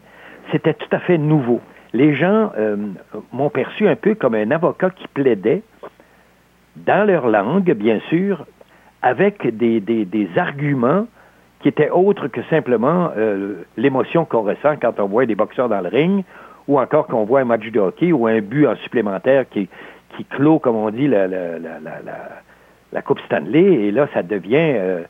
c'était 0.53 0.75
tout 0.75 0.89
à 0.93 0.99
fait 0.99 1.19
nouveau. 1.19 1.61
Les 1.95 2.13
gens 2.17 2.51
euh, 2.59 2.77
m'ont 3.33 3.51
perçu 3.51 3.87
un 3.87 3.95
peu 3.95 4.17
comme 4.17 4.35
un 4.35 4.51
avocat 4.51 4.91
qui 4.91 5.07
plaidait 5.07 5.63
dans 6.75 7.07
leur 7.07 7.29
langue, 7.29 7.73
bien 7.73 8.01
sûr, 8.09 8.45
avec 9.01 9.47
des, 9.57 10.29
arguments 10.37 11.07
qui 11.61 11.69
étaient 11.69 11.91
autres 11.91 12.27
que 12.27 12.43
simplement 12.51 13.11
euh, 13.17 13.63
l'émotion 13.77 14.25
qu'on 14.25 14.43
ressent 14.43 14.75
quand 14.83 14.99
on 14.99 15.07
voit 15.07 15.25
des 15.25 15.37
boxeurs 15.37 15.69
dans 15.69 15.81
le 15.81 15.89
ring 15.89 16.25
ou 16.67 16.81
encore 16.81 17.07
qu'on 17.07 17.25
voit 17.25 17.41
un 17.41 17.45
match 17.45 17.71
de 17.71 17.79
hockey 17.79 18.11
ou 18.11 18.27
un 18.27 18.41
but 18.41 18.67
en 18.67 18.75
supplémentaire 18.77 19.45
qui, 19.49 19.69
clôt, 20.31 20.59
comme 20.59 20.77
on 20.77 20.91
dit, 20.91 21.07
la, 21.07 23.03
Coupe 23.03 23.21
Stanley, 23.21 23.87
et 23.87 23.91
là, 23.93 24.09
ça 24.13 24.25
devient 24.25 24.57
euh, 24.57 25.05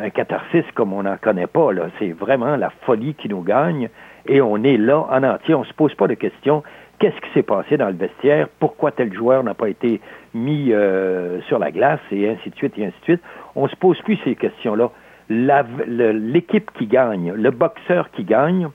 un 0.00 0.10
catharsis 0.10 0.64
comme 0.74 0.92
on 0.92 1.02
n'en 1.02 1.16
connaît 1.16 1.48
pas. 1.48 1.70
C'est 1.98 2.12
vraiment 2.12 2.54
la 2.54 2.70
folie 2.70 3.14
qui 3.14 3.28
nous 3.28 3.42
gagne, 3.42 3.88
et 4.26 4.40
on 4.40 4.62
est 4.62 4.76
là 4.76 5.06
en 5.10 5.22
entier, 5.22 5.54
on 5.54 5.60
ne 5.60 5.66
se 5.66 5.74
pose 5.74 5.94
pas 5.94 6.06
de 6.06 6.14
questions. 6.14 6.62
Qu'est-ce 6.98 7.20
qui 7.20 7.30
s'est 7.34 7.42
passé 7.42 7.76
dans 7.76 7.88
le 7.88 7.94
vestiaire? 7.94 8.48
Pourquoi 8.60 8.92
tel 8.92 9.12
joueur 9.12 9.42
n'a 9.42 9.54
pas 9.54 9.68
été 9.68 10.00
mis 10.32 10.72
euh, 10.72 11.40
sur 11.42 11.58
la 11.58 11.70
glace, 11.70 12.00
et 12.10 12.28
ainsi 12.28 12.50
de 12.50 12.56
suite, 12.56 12.78
et 12.78 12.86
ainsi 12.86 12.98
de 13.00 13.04
suite. 13.04 13.22
On 13.54 13.64
ne 13.64 13.68
se 13.68 13.76
pose 13.76 14.00
plus 14.02 14.18
ces 14.24 14.36
questions-là. 14.36 14.90
L'équipe 15.28 16.70
qui 16.72 16.86
gagne, 16.86 17.32
le 17.32 17.50
boxeur 17.50 18.10
qui 18.10 18.24
gagne, 18.24 18.68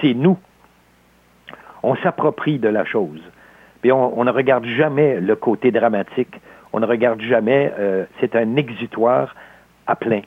c'est 0.00 0.14
nous 0.14 0.38
on 1.86 1.94
s'approprie 1.96 2.58
de 2.58 2.68
la 2.68 2.84
chose. 2.84 3.20
Puis 3.80 3.92
on, 3.92 4.24
ne 4.24 4.30
regarde 4.30 4.64
jamais 4.64 5.20
le 5.20 5.36
côté 5.36 5.70
dramatique. 5.70 6.40
On 6.72 6.80
ne 6.80 6.86
regarde 6.86 7.20
jamais, 7.20 7.72
euh, 7.78 8.04
c'est 8.18 8.34
un 8.34 8.56
exutoire 8.56 9.36
à 9.86 9.94
plein. 9.94 10.22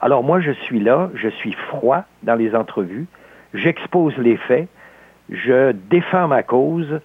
Alors 0.00 0.22
moi, 0.22 0.40
je 0.40 0.50
suis 0.50 0.78
là, 0.78 1.10
je 1.14 1.28
suis 1.28 1.52
froid 1.52 2.04
dans 2.22 2.34
les 2.34 2.54
entrevues, 2.54 3.06
j'expose 3.54 4.16
les 4.18 4.36
faits, 4.36 4.68
je 5.30 5.72
défends 5.72 6.28
ma 6.28 6.42
cause 6.42 7.00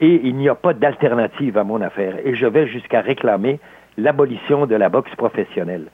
et 0.00 0.20
il 0.24 0.36
n'y 0.36 0.48
a 0.48 0.54
pas 0.54 0.74
d'alternative 0.74 1.58
à 1.58 1.64
mon 1.64 1.80
affaire. 1.80 2.14
Et 2.24 2.34
je 2.34 2.46
vais 2.46 2.66
jusqu'à 2.66 3.00
réclamer 3.00 3.58
l'abolition 3.96 4.66
de 4.66 4.74
la 4.74 4.88
boxe 4.88 5.14
professionnelle. 5.16 5.86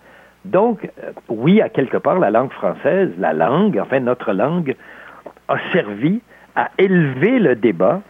Donc, 0.44 0.90
euh, 1.02 1.12
oui, 1.28 1.60
à 1.60 1.68
quelque 1.68 1.96
part, 1.96 2.18
la 2.18 2.30
langue 2.30 2.52
française, 2.52 3.10
la 3.18 3.32
langue, 3.32 3.78
enfin 3.80 4.00
notre 4.00 4.32
langue, 4.32 4.74
a 5.48 5.56
servi 5.72 6.20
à 6.56 6.70
élever 6.78 7.38
le 7.38 7.54
débat 7.54 8.02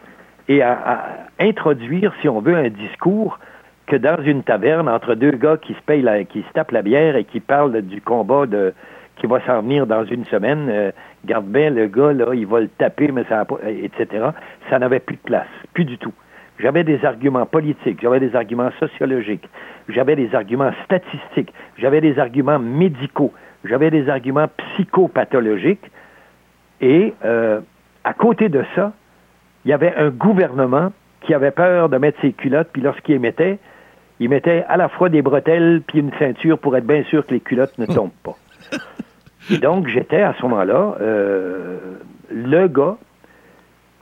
et 0.49 0.62
à, 0.62 1.28
introduire, 1.39 2.12
si 2.20 2.28
on 2.28 2.41
veut, 2.41 2.57
un 2.57 2.68
discours 2.68 3.39
que 3.87 3.97
dans 3.97 4.22
une 4.22 4.43
taverne, 4.43 4.89
entre 4.89 5.14
deux 5.14 5.33
gars 5.33 5.57
qui 5.57 5.74
se 5.74 5.83
payent 5.83 6.26
qui 6.26 6.43
se 6.43 6.53
tapent 6.53 6.70
la 6.70 6.83
bière 6.83 7.16
et 7.16 7.24
qui 7.24 7.41
parlent 7.41 7.83
du 7.83 8.01
combat 8.01 8.47
de 8.47 8.72
qui 9.17 9.27
va 9.27 9.41
s'en 9.47 9.63
venir 9.63 9.87
dans 9.87 10.05
une 10.05 10.25
semaine, 10.27 10.69
euh, 10.69 10.91
garde 11.25 11.47
bien 11.47 11.71
le 11.71 11.87
gars, 11.87 12.13
là, 12.13 12.35
il 12.35 12.47
va 12.47 12.61
le 12.61 12.69
taper, 12.69 13.13
mais 13.13 13.25
ça 13.29 13.45
pas, 13.45 13.59
etc. 13.69 14.27
Ça 14.71 14.79
n'avait 14.79 15.01
plus 15.01 15.17
de 15.17 15.23
place, 15.23 15.49
plus 15.75 15.85
du 15.85 15.99
tout. 15.99 16.13
J'avais 16.59 16.85
des 16.85 17.05
arguments 17.05 17.47
politiques, 17.47 17.99
j'avais 18.01 18.21
des 18.21 18.37
arguments 18.37 18.71
sociologiques, 18.79 19.49
j'avais 19.89 20.17
des 20.17 20.35
arguments 20.35 20.71
statistiques, 20.85 21.53
j'avais 21.79 22.01
des 22.01 22.19
arguments 22.19 22.59
médicaux, 22.59 23.33
j'avais 23.65 23.91
des 23.91 24.09
arguments 24.09 24.49
psychopathologiques. 24.57 25.91
Et 26.81 27.15
euh, 27.25 27.61
à 28.05 28.13
côté 28.13 28.49
de 28.49 28.65
ça, 28.75 28.93
il 29.65 29.71
y 29.71 29.75
avait 29.75 29.95
un 29.97 30.11
gouvernement 30.11 30.93
qui 31.23 31.35
avait 31.35 31.51
peur 31.53 31.89
de 31.89 31.97
mettre 31.97 32.21
ses 32.21 32.33
culottes, 32.33 32.69
puis 32.73 32.83
lorsqu'il 32.83 33.21
mettait, 33.21 33.59
il 34.21 34.29
mettait 34.29 34.65
à 34.69 34.77
la 34.77 34.89
fois 34.89 35.09
des 35.09 35.23
bretelles 35.23 35.83
puis 35.87 36.01
une 36.01 36.13
ceinture 36.19 36.59
pour 36.59 36.77
être 36.77 36.87
bien 36.87 37.03
sûr 37.05 37.27
que 37.27 37.35
les 37.35 37.41
culottes 37.41 37.77
ne 37.79 37.87
tombent 37.95 38.11
pas. 38.23 38.37
Donc, 39.61 39.89
j'étais 39.89 40.23
à 40.23 40.35
ce 40.35 40.43
moment-là 40.43 40.97
euh, 41.01 41.79
le 42.31 42.68
gars 42.68 42.97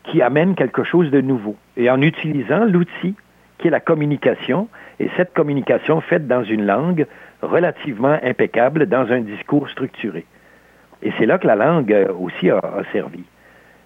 qui 0.05 0.23
amène 0.23 0.55
quelque 0.55 0.85
chose 0.85 1.11
de 1.11 1.21
nouveau. 1.21 1.57
Et 1.77 1.91
en 1.91 2.01
utilisant 2.01 2.65
l'outil 2.65 3.15
qui 3.59 3.69
est 3.69 3.71
la 3.71 3.81
communication, 3.81 4.69
et 5.01 5.11
cette 5.19 5.35
communication 5.35 6.01
faite 6.01 6.27
dans 6.27 6.43
une 6.43 6.65
langue 6.65 7.07
relativement 7.43 8.19
impeccable, 8.23 8.87
dans 8.87 9.13
un 9.13 9.21
discours 9.21 9.69
structuré. 9.69 10.25
Et 11.03 11.13
c'est 11.19 11.27
là 11.27 11.39
que 11.39 11.47
la 11.47 11.57
langue 11.57 11.93
euh, 11.93 12.13
aussi 12.19 12.51
a, 12.51 12.61
servi. 12.93 13.23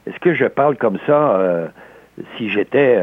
Est-ce 0.06 0.18
que 0.20 0.34
je 0.34 0.44
parle 0.44 0.76
comme 0.76 0.98
ça 1.06 1.36
euh, 1.36 1.66
si 2.36 2.48
j'étais 2.50 3.02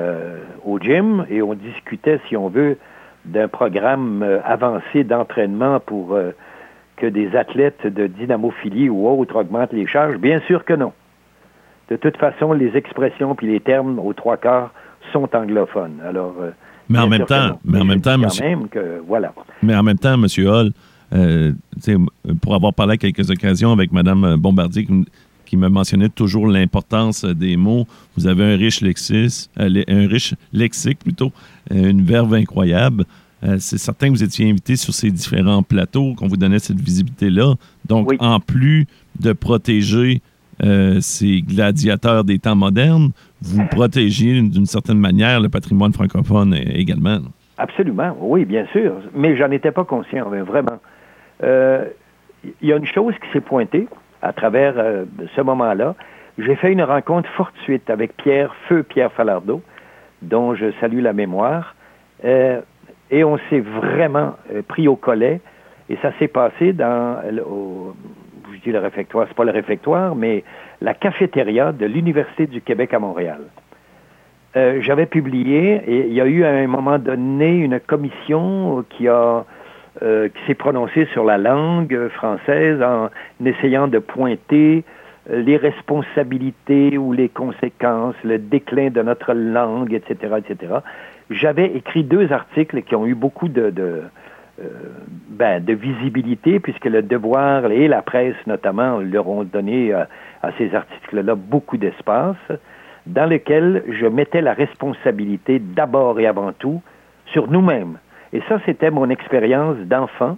au 0.64 0.80
gym 0.80 1.26
et 1.30 1.42
on 1.42 1.54
discutait, 1.54 2.22
si 2.30 2.38
on 2.38 2.48
veut, 2.48 2.78
d'un 3.26 3.50
programme 3.50 4.26
avancé 4.46 5.04
d'entraînement 5.04 5.82
pour 5.82 6.18
que 7.02 7.08
des 7.08 7.36
athlètes 7.36 7.86
de 7.86 8.08
dynamophilie 8.08 8.90
ou 8.90 9.08
autres 9.08 9.36
augmentent 9.36 9.74
les 9.74 9.88
charges? 9.88 10.18
Bien 10.18 10.40
sûr 10.48 10.64
que 10.64 10.74
non. 10.74 10.94
De 11.90 11.98
toute 11.98 12.18
façon, 12.18 12.54
les 12.54 12.78
expressions 12.78 13.36
puis 13.36 13.48
les 13.48 13.60
termes 13.60 14.00
aux 14.00 14.14
trois 14.14 14.38
quarts 14.38 14.72
sont 15.12 15.28
anglophones. 15.36 16.00
Alors, 16.08 16.36
mais 16.92 17.00
en 17.00 17.08
même 17.08 17.26
temps, 17.26 17.60
mais 17.66 17.80
en 17.80 17.86
même 17.86 18.02
temps, 18.02 18.18
monsieur, 18.18 18.58
voilà. 19.08 19.34
Mais 19.64 19.76
en 19.76 19.84
même 19.84 19.98
temps, 19.98 20.18
Monsieur 20.18 20.50
Hall, 20.50 20.72
euh, 21.14 21.54
pour 22.42 22.56
avoir 22.56 22.74
parlé 22.74 22.94
à 22.94 22.98
quelques 22.98 23.30
occasions 23.30 23.72
avec 23.72 23.92
Mme 23.92 24.38
Bombardier, 24.38 24.88
qui, 25.46 25.58
me 25.58 25.68
mentionnait 25.68 26.08
toujours 26.08 26.48
l'importance 26.48 27.26
des 27.26 27.58
mots. 27.58 27.86
Vous 28.16 28.26
avez 28.26 28.54
un 28.54 28.56
riche 28.56 28.80
lexis, 28.80 29.50
euh, 29.60 29.84
un 29.90 30.08
riche 30.08 30.34
lexique 30.54 31.00
plutôt, 31.00 31.34
euh, 31.72 31.90
une 31.90 32.04
verve 32.04 32.34
incroyable. 32.36 33.04
C'est 33.58 33.78
certain 33.78 34.08
que 34.08 34.12
vous 34.12 34.24
étiez 34.24 34.50
invité 34.50 34.76
sur 34.76 34.94
ces 34.94 35.10
différents 35.10 35.64
plateaux, 35.64 36.14
qu'on 36.16 36.28
vous 36.28 36.38
donnait 36.38 36.60
cette 36.60 36.80
visibilité-là. 36.80 37.56
Donc, 37.86 38.12
en 38.20 38.40
plus 38.40 38.86
de 39.20 39.34
protéger 39.34 40.22
ces 41.00 41.42
gladiateurs 41.42 42.24
des 42.24 42.38
temps 42.38 42.56
modernes, 42.56 43.10
vous 43.42 43.66
protégez 43.66 44.42
d'une 44.42 44.68
certaine 44.68 45.00
manière 45.00 45.40
le 45.40 45.50
patrimoine 45.50 45.94
francophone 45.94 46.54
également. 46.54 47.20
Absolument, 47.62 48.16
oui, 48.20 48.46
bien 48.46 48.66
sûr. 48.72 48.94
Mais 49.14 49.36
j'en 49.38 49.52
étais 49.52 49.72
pas 49.72 49.84
conscient, 49.84 50.28
vraiment. 50.30 50.80
Euh, 51.44 51.86
il 52.62 52.70
y 52.70 52.74
a 52.74 52.78
une 52.78 52.88
chose 52.88 53.14
qui 53.22 53.32
s'est 53.32 53.42
pointée 53.42 53.88
à 54.24 54.34
travers 54.34 54.74
euh, 54.78 55.06
ce 55.36 55.42
moment-là. 55.42 55.94
J'ai 56.40 56.56
fait 56.56 56.72
une 56.72 56.82
rencontre 56.82 57.30
fortuite 57.30 57.90
avec 57.92 58.18
Pierre, 58.18 58.56
feu 58.68 58.82
Pierre 58.82 59.12
Falardeau, 59.12 59.62
dont 60.24 60.56
je 60.56 60.72
salue 60.80 61.02
la 61.02 61.14
mémoire. 61.14 61.76
Euh, 62.26 62.62
et 63.12 63.24
on 63.24 63.38
s'est 63.50 63.60
vraiment 63.60 64.36
pris 64.68 64.88
au 64.88 64.96
collet. 64.96 65.42
Et 65.90 65.98
ça 66.02 66.12
s'est 66.20 66.30
passé 66.30 66.74
dans, 66.74 67.18
je 68.54 68.60
dis 68.62 68.72
le 68.72 68.80
réfectoire, 68.80 69.26
c'est 69.28 69.36
pas 69.36 69.44
le 69.44 69.52
réfectoire, 69.52 70.16
mais 70.16 70.44
la 70.82 70.94
cafétéria 70.94 71.72
de 71.72 71.86
l'Université 71.86 72.48
du 72.48 72.62
Québec 72.62 72.94
à 72.94 73.00
Montréal. 73.00 73.42
Euh, 74.56 74.82
j'avais 74.82 75.06
publié, 75.06 75.82
et 75.88 76.08
il 76.08 76.14
y 76.14 76.20
a 76.20 76.26
eu 76.26 76.44
à 76.44 76.50
un 76.50 76.68
moment 76.68 77.00
donné 77.00 77.56
une 77.56 77.80
commission 77.80 78.84
qui 78.90 79.08
euh, 79.08 79.44
qui 80.30 80.46
s'est 80.48 80.56
prononcée 80.56 81.06
sur 81.14 81.24
la 81.24 81.38
langue 81.38 82.10
française 82.10 82.82
en 82.82 83.10
essayant 83.46 83.88
de 83.88 84.00
pointer 84.00 84.84
euh, 85.30 85.42
les 85.42 85.58
responsabilités 85.58 86.98
ou 86.98 87.14
les 87.14 87.30
conséquences, 87.30 88.16
le 88.24 88.38
déclin 88.40 88.90
de 88.90 89.02
notre 89.02 89.34
langue, 89.34 89.94
etc., 89.94 90.36
etc. 90.38 90.76
J'avais 91.32 91.68
écrit 91.76 92.04
deux 92.04 92.32
articles 92.32 92.82
qui 92.84 92.96
ont 92.96 93.08
eu 93.08 93.16
beaucoup 93.16 93.48
de, 93.48 93.70
de, 93.70 94.04
ben, 95.30 95.64
de 95.64 95.74
visibilité, 95.74 96.60
puisque 96.60 96.86
le 96.86 97.02
devoir 97.02 97.72
et 97.72 97.88
la 97.88 98.02
presse 98.02 98.36
notamment 98.46 99.00
leur 99.00 99.28
ont 99.28 99.44
donné 99.44 99.94
à 99.94 100.52
ces 100.58 100.76
articles-là 100.76 101.36
beaucoup 101.36 101.78
d'espace, 101.78 102.36
dans 103.06 103.26
lesquels 103.26 103.84
je 103.90 104.06
mettais 104.06 104.42
la 104.42 104.54
responsabilité 104.54 105.60
d'abord 105.60 106.20
et 106.20 106.28
avant 106.28 106.52
tout 106.52 106.82
sur 107.28 107.50
nous-mêmes. 107.50 107.98
Et 108.34 108.42
ça, 108.48 108.60
c'était 108.66 108.92
mon 108.92 109.10
expérience 109.10 109.78
d'enfant 109.78 110.38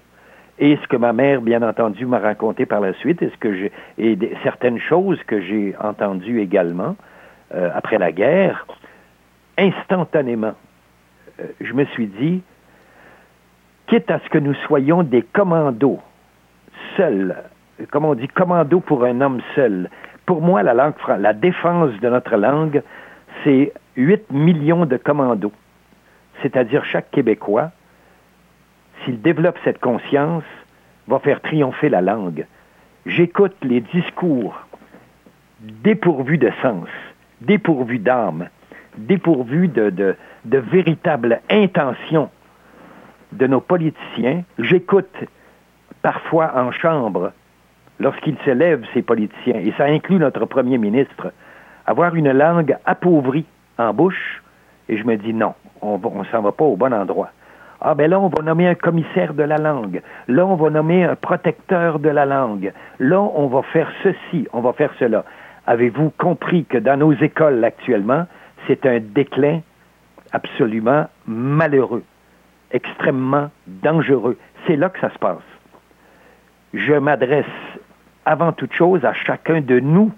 et 0.59 0.77
ce 0.81 0.87
que 0.87 0.97
ma 0.97 1.13
mère, 1.13 1.41
bien 1.41 1.61
entendu, 1.63 2.05
m'a 2.05 2.19
raconté 2.19 2.65
par 2.65 2.79
la 2.79 2.93
suite 2.93 3.21
et, 3.21 3.29
ce 3.29 3.37
que 3.37 3.69
certaines 4.43 4.79
choses 4.79 5.21
que 5.23 5.41
j'ai 5.41 5.75
entendues 5.79 6.41
également 6.41 6.95
euh, 7.53 7.69
après 7.73 7.97
la 7.97 8.11
guerre, 8.11 8.65
instantanément, 9.57 10.53
euh, 10.53 10.62
je 11.61 11.73
me 11.73 11.85
suis 11.85 12.07
dit, 12.07 12.41
quitte 13.87 14.09
à 14.11 14.19
ce 14.19 14.29
que 14.29 14.37
nous 14.37 14.53
soyons 14.67 15.03
des 15.03 15.21
commandos, 15.21 15.99
seuls, 16.97 17.35
comme 17.91 18.05
on 18.05 18.15
dit, 18.15 18.27
commando 18.27 18.79
pour 18.79 19.03
un 19.03 19.21
homme 19.21 19.41
seul. 19.55 19.89
Pour 20.25 20.41
moi, 20.41 20.63
la 20.63 20.73
la 20.73 21.33
défense 21.33 21.91
de 21.99 22.09
notre 22.09 22.37
langue, 22.37 22.81
c'est 23.43 23.73
8 23.97 24.31
millions 24.31 24.85
de 24.85 24.97
commandos. 24.97 25.51
C'est-à-dire 26.41 26.85
chaque 26.85 27.11
Québécois, 27.11 27.71
s'il 29.03 29.21
développe 29.21 29.57
cette 29.63 29.79
conscience, 29.79 30.43
va 31.07 31.19
faire 31.19 31.41
triompher 31.41 31.89
la 31.89 32.01
langue. 32.01 32.45
J'écoute 33.05 33.55
les 33.61 33.81
discours 33.81 34.57
dépourvus 35.59 36.37
de 36.37 36.51
sens, 36.61 36.87
dépourvus 37.41 37.99
d'âme, 37.99 38.49
dépourvus 38.97 39.67
de, 39.67 39.89
de, 39.89 40.15
de 40.45 40.57
véritable 40.57 41.41
intention 41.49 42.29
de 43.31 43.47
nos 43.47 43.61
politiciens. 43.61 44.43
J'écoute 44.59 45.15
parfois 46.01 46.51
en 46.55 46.71
chambre 46.71 47.31
lorsqu'ils 47.99 48.37
s'élèvent, 48.43 48.85
ces 48.93 49.01
politiciens, 49.01 49.59
et 49.59 49.73
ça 49.77 49.85
inclut 49.85 50.17
notre 50.17 50.45
premier 50.45 50.77
ministre, 50.77 51.31
avoir 51.85 52.15
une 52.15 52.31
langue 52.31 52.77
appauvrie 52.85 53.45
en 53.77 53.93
bouche, 53.93 54.43
et 54.89 54.97
je 54.97 55.03
me 55.03 55.15
dis 55.15 55.33
non, 55.33 55.53
on 55.81 55.97
ne 55.97 56.25
s'en 56.25 56.41
va 56.41 56.51
pas 56.51 56.65
au 56.65 56.75
bon 56.75 56.93
endroit. 56.93 57.29
Ah 57.85 57.95
ben 57.95 58.09
là, 58.09 58.19
on 58.19 58.29
va 58.29 58.41
nommer 58.41 58.67
un 58.67 58.75
commissaire 58.75 59.33
de 59.33 59.43
la 59.43 59.57
langue. 59.57 60.01
Là, 60.29 60.45
on 60.45 60.55
va 60.55 60.69
nommer 60.69 61.03
un 61.03 61.15
protecteur 61.15 61.99
de 61.99 62.07
la 62.07 62.25
langue. 62.25 62.71
Là, 62.99 63.19
on 63.19 63.47
va 63.47 63.61
faire 63.61 63.91
ceci, 64.03 64.47
on 64.53 64.61
va 64.61 64.71
faire 64.71 64.91
cela. 64.99 65.25
Avez-vous 65.67 66.11
compris 66.17 66.63
que 66.63 66.77
dans 66.77 66.97
nos 66.97 67.11
écoles 67.11 67.63
actuellement, 67.63 68.25
c'est 68.67 68.85
un 68.85 68.99
déclin 68.99 69.61
absolument 70.31 71.07
malheureux, 71.27 72.03
extrêmement 72.71 73.49
dangereux. 73.67 74.37
C'est 74.65 74.75
là 74.75 74.89
que 74.89 74.99
ça 74.99 75.11
se 75.11 75.19
passe. 75.19 75.37
Je 76.73 76.93
m'adresse 76.93 77.45
avant 78.25 78.51
toute 78.51 78.73
chose 78.73 79.03
à 79.05 79.13
chacun 79.13 79.61
de 79.61 79.79
nous 79.79 80.11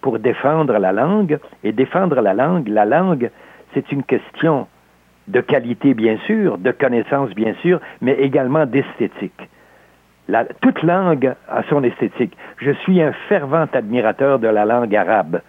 pour 0.00 0.18
défendre 0.18 0.76
la 0.78 0.92
langue. 0.92 1.38
Et 1.64 1.72
défendre 1.72 2.20
la 2.20 2.34
langue, 2.34 2.68
la 2.68 2.84
langue, 2.84 3.30
c'est 3.72 3.90
une 3.92 4.02
question 4.02 4.66
de 5.28 5.40
qualité, 5.40 5.94
bien 5.94 6.18
sûr, 6.26 6.58
de 6.58 6.72
connaissance, 6.72 7.30
bien 7.30 7.54
sûr, 7.62 7.80
mais 8.00 8.14
également 8.14 8.66
d'esthétique. 8.66 9.48
toute 10.60 10.82
langue 10.82 11.34
a 11.48 11.62
son 11.70 11.84
esthétique. 11.84 12.36
Je 12.58 12.72
suis 12.72 13.00
un 13.00 13.12
fervent 13.28 13.66
admirateur 13.72 14.40
de 14.40 14.48
la 14.48 14.64
langue 14.64 14.94
arabe, 14.94 15.40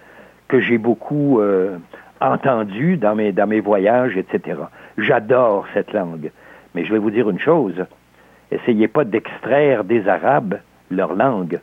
que 0.54 0.60
j'ai 0.60 0.78
beaucoup 0.78 1.39
euh, 1.39 1.80
entendu 2.22 2.95
dans 2.95 3.16
mes, 3.16 3.32
dans 3.32 3.47
mes 3.47 3.60
voyages, 3.60 4.16
etc. 4.16 4.60
J'adore 4.99 5.66
cette 5.74 5.93
langue. 5.93 6.30
Mais 6.76 6.86
je 6.86 6.93
vais 6.93 6.99
vous 6.99 7.10
dire 7.10 7.28
une 7.28 7.39
chose, 7.39 7.84
essayez 8.51 8.88
pas 8.88 9.04
d'extraire 9.04 9.84
des 9.84 10.08
Arabes 10.08 10.60
leur 10.91 11.16
langue. 11.16 11.60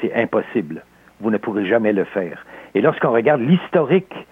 C'est 0.00 0.12
impossible. 0.16 0.82
Vous 1.20 1.30
ne 1.30 1.36
pourrez 1.36 1.64
jamais 1.64 1.92
le 1.92 2.02
faire. 2.02 2.44
Et 2.74 2.80
lorsqu'on 2.80 3.12
regarde 3.12 3.40
l'historique, 3.40 4.26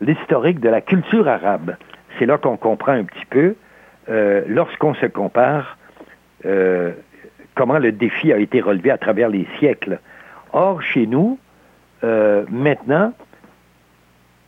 l'historique 0.00 0.60
de 0.60 0.70
la 0.70 0.80
culture 0.80 1.28
arabe, 1.28 1.76
c'est 2.18 2.24
là 2.24 2.38
qu'on 2.38 2.56
comprend 2.56 2.92
un 2.92 3.04
petit 3.04 3.26
peu, 3.28 3.56
euh, 4.08 4.42
lorsqu'on 4.48 4.94
se 4.94 5.04
compare, 5.04 5.76
euh, 6.46 6.92
comment 7.54 7.78
le 7.78 7.92
défi 7.92 8.32
a 8.32 8.38
été 8.38 8.62
relevé 8.62 8.90
à 8.90 8.96
travers 8.96 9.28
les 9.28 9.46
siècles. 9.58 10.00
Or, 10.54 10.80
chez 10.80 11.06
nous, 11.06 11.38
euh, 12.04 12.44
maintenant, 12.50 13.12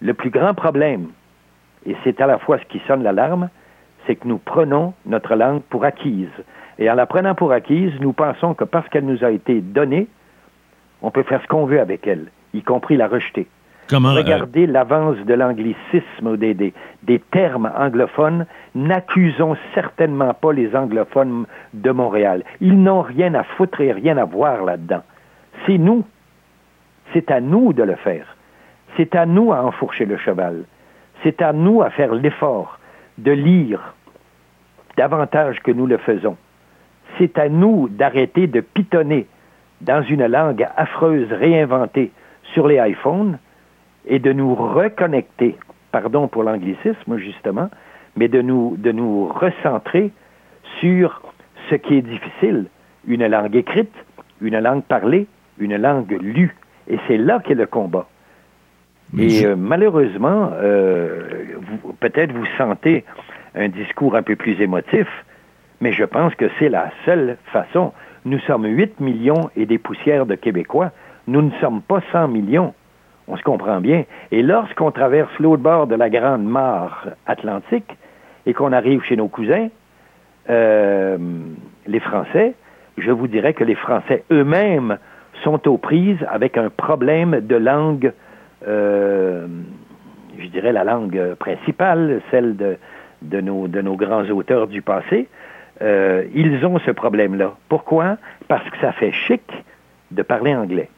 le 0.00 0.14
plus 0.14 0.30
grand 0.30 0.54
problème, 0.54 1.08
et 1.86 1.96
c'est 2.04 2.20
à 2.20 2.26
la 2.26 2.38
fois 2.38 2.58
ce 2.58 2.64
qui 2.64 2.80
sonne 2.86 3.02
l'alarme, 3.02 3.48
c'est 4.06 4.16
que 4.16 4.26
nous 4.26 4.38
prenons 4.38 4.94
notre 5.06 5.34
langue 5.34 5.62
pour 5.62 5.84
acquise. 5.84 6.28
Et 6.78 6.90
en 6.90 6.94
la 6.94 7.06
prenant 7.06 7.34
pour 7.34 7.52
acquise, 7.52 7.92
nous 8.00 8.12
pensons 8.12 8.54
que 8.54 8.64
parce 8.64 8.88
qu'elle 8.88 9.04
nous 9.04 9.24
a 9.24 9.30
été 9.30 9.60
donnée, 9.60 10.08
on 11.02 11.10
peut 11.10 11.22
faire 11.22 11.42
ce 11.42 11.46
qu'on 11.46 11.66
veut 11.66 11.80
avec 11.80 12.06
elle, 12.06 12.26
y 12.54 12.62
compris 12.62 12.96
la 12.96 13.08
rejeter. 13.08 13.46
Comment, 13.90 14.10
euh, 14.10 14.18
Regardez 14.18 14.66
l'avance 14.66 15.18
de 15.26 15.34
l'anglicisme 15.34 16.36
des, 16.36 16.72
des 17.02 17.18
termes 17.18 17.70
anglophones. 17.76 18.46
N'accusons 18.74 19.56
certainement 19.74 20.32
pas 20.32 20.52
les 20.52 20.76
anglophones 20.76 21.46
de 21.74 21.90
Montréal. 21.90 22.44
Ils 22.60 22.80
n'ont 22.80 23.02
rien 23.02 23.34
à 23.34 23.42
foutre 23.42 23.80
et 23.80 23.92
rien 23.92 24.16
à 24.16 24.24
voir 24.24 24.64
là-dedans. 24.64 25.02
C'est 25.66 25.78
nous. 25.78 26.04
C'est 27.12 27.30
à 27.30 27.40
nous 27.40 27.72
de 27.72 27.82
le 27.82 27.96
faire. 27.96 28.36
C'est 28.96 29.14
à 29.14 29.26
nous 29.26 29.52
à 29.52 29.64
enfourcher 29.64 30.04
le 30.04 30.16
cheval. 30.16 30.64
C'est 31.22 31.42
à 31.42 31.52
nous 31.52 31.82
à 31.82 31.90
faire 31.90 32.14
l'effort 32.14 32.78
de 33.18 33.32
lire 33.32 33.94
davantage 34.96 35.60
que 35.60 35.70
nous 35.70 35.86
le 35.86 35.98
faisons. 35.98 36.36
C'est 37.18 37.38
à 37.38 37.48
nous 37.48 37.88
d'arrêter 37.88 38.46
de 38.46 38.60
pitonner 38.60 39.26
dans 39.80 40.02
une 40.02 40.26
langue 40.26 40.66
affreuse 40.76 41.32
réinventée 41.32 42.12
sur 42.52 42.66
les 42.66 42.76
iPhones 42.76 43.38
et 44.06 44.18
de 44.18 44.32
nous 44.32 44.54
reconnecter, 44.54 45.56
pardon 45.92 46.28
pour 46.28 46.42
l'anglicisme 46.42 47.16
justement, 47.16 47.70
mais 48.16 48.28
de 48.28 48.42
nous, 48.42 48.76
de 48.76 48.92
nous 48.92 49.28
recentrer 49.28 50.10
sur 50.80 51.22
ce 51.68 51.74
qui 51.74 51.96
est 51.96 52.02
difficile, 52.02 52.66
une 53.06 53.26
langue 53.26 53.56
écrite, 53.56 53.94
une 54.40 54.58
langue 54.58 54.82
parlée, 54.82 55.26
une 55.58 55.76
langue 55.76 56.18
lue. 56.20 56.56
Et 56.88 56.98
c'est 57.06 57.16
là 57.16 57.40
qu'est 57.44 57.54
le 57.54 57.66
combat. 57.66 58.06
Et 59.18 59.44
euh, 59.44 59.56
malheureusement, 59.56 60.50
euh, 60.54 61.22
peut-être 61.98 62.32
vous 62.32 62.46
sentez 62.56 63.04
un 63.54 63.68
discours 63.68 64.14
un 64.14 64.22
peu 64.22 64.36
plus 64.36 64.60
émotif, 64.60 65.08
mais 65.80 65.92
je 65.92 66.04
pense 66.04 66.34
que 66.36 66.46
c'est 66.58 66.68
la 66.68 66.90
seule 67.04 67.36
façon. 67.46 67.92
Nous 68.24 68.38
sommes 68.40 68.66
8 68.66 69.00
millions 69.00 69.50
et 69.56 69.66
des 69.66 69.78
poussières 69.78 70.26
de 70.26 70.36
Québécois. 70.36 70.92
Nous 71.26 71.42
ne 71.42 71.50
sommes 71.60 71.80
pas 71.80 72.00
100 72.12 72.28
millions. 72.28 72.74
On 73.26 73.36
se 73.36 73.42
comprend 73.42 73.80
bien. 73.80 74.04
Et 74.30 74.42
lorsqu'on 74.42 74.90
traverse 74.90 75.30
l'autre 75.38 75.62
bord 75.62 75.86
de 75.86 75.94
la 75.94 76.10
grande 76.10 76.44
mare 76.44 77.08
atlantique 77.26 77.96
et 78.46 78.54
qu'on 78.54 78.72
arrive 78.72 79.02
chez 79.02 79.16
nos 79.16 79.28
cousins, 79.28 79.68
euh, 80.48 81.18
les 81.86 82.00
Français, 82.00 82.54
je 82.98 83.10
vous 83.10 83.28
dirais 83.28 83.54
que 83.54 83.64
les 83.64 83.74
Français 83.74 84.24
eux-mêmes 84.30 84.98
sont 85.42 85.68
aux 85.68 85.78
prises 85.78 86.24
avec 86.28 86.56
un 86.56 86.70
problème 86.70 87.40
de 87.40 87.56
langue, 87.56 88.12
euh, 88.66 89.46
je 90.38 90.46
dirais 90.46 90.72
la 90.72 90.84
langue 90.84 91.34
principale, 91.38 92.20
celle 92.30 92.56
de, 92.56 93.40
nos 93.40 93.96
grands 93.96 94.24
auteurs 94.30 94.66
du 94.66 94.82
passé. 94.82 95.28
Euh, 95.82 96.24
ils 96.34 96.64
ont 96.64 96.78
ce 96.78 96.90
problème-là. 96.90 97.54
Pourquoi? 97.68 98.18
Parce 98.48 98.68
que 98.70 98.78
ça 98.78 98.92
fait 98.92 99.12
chic 99.12 99.42
de 100.10 100.22
parler 100.22 100.54
anglais. 100.54 100.88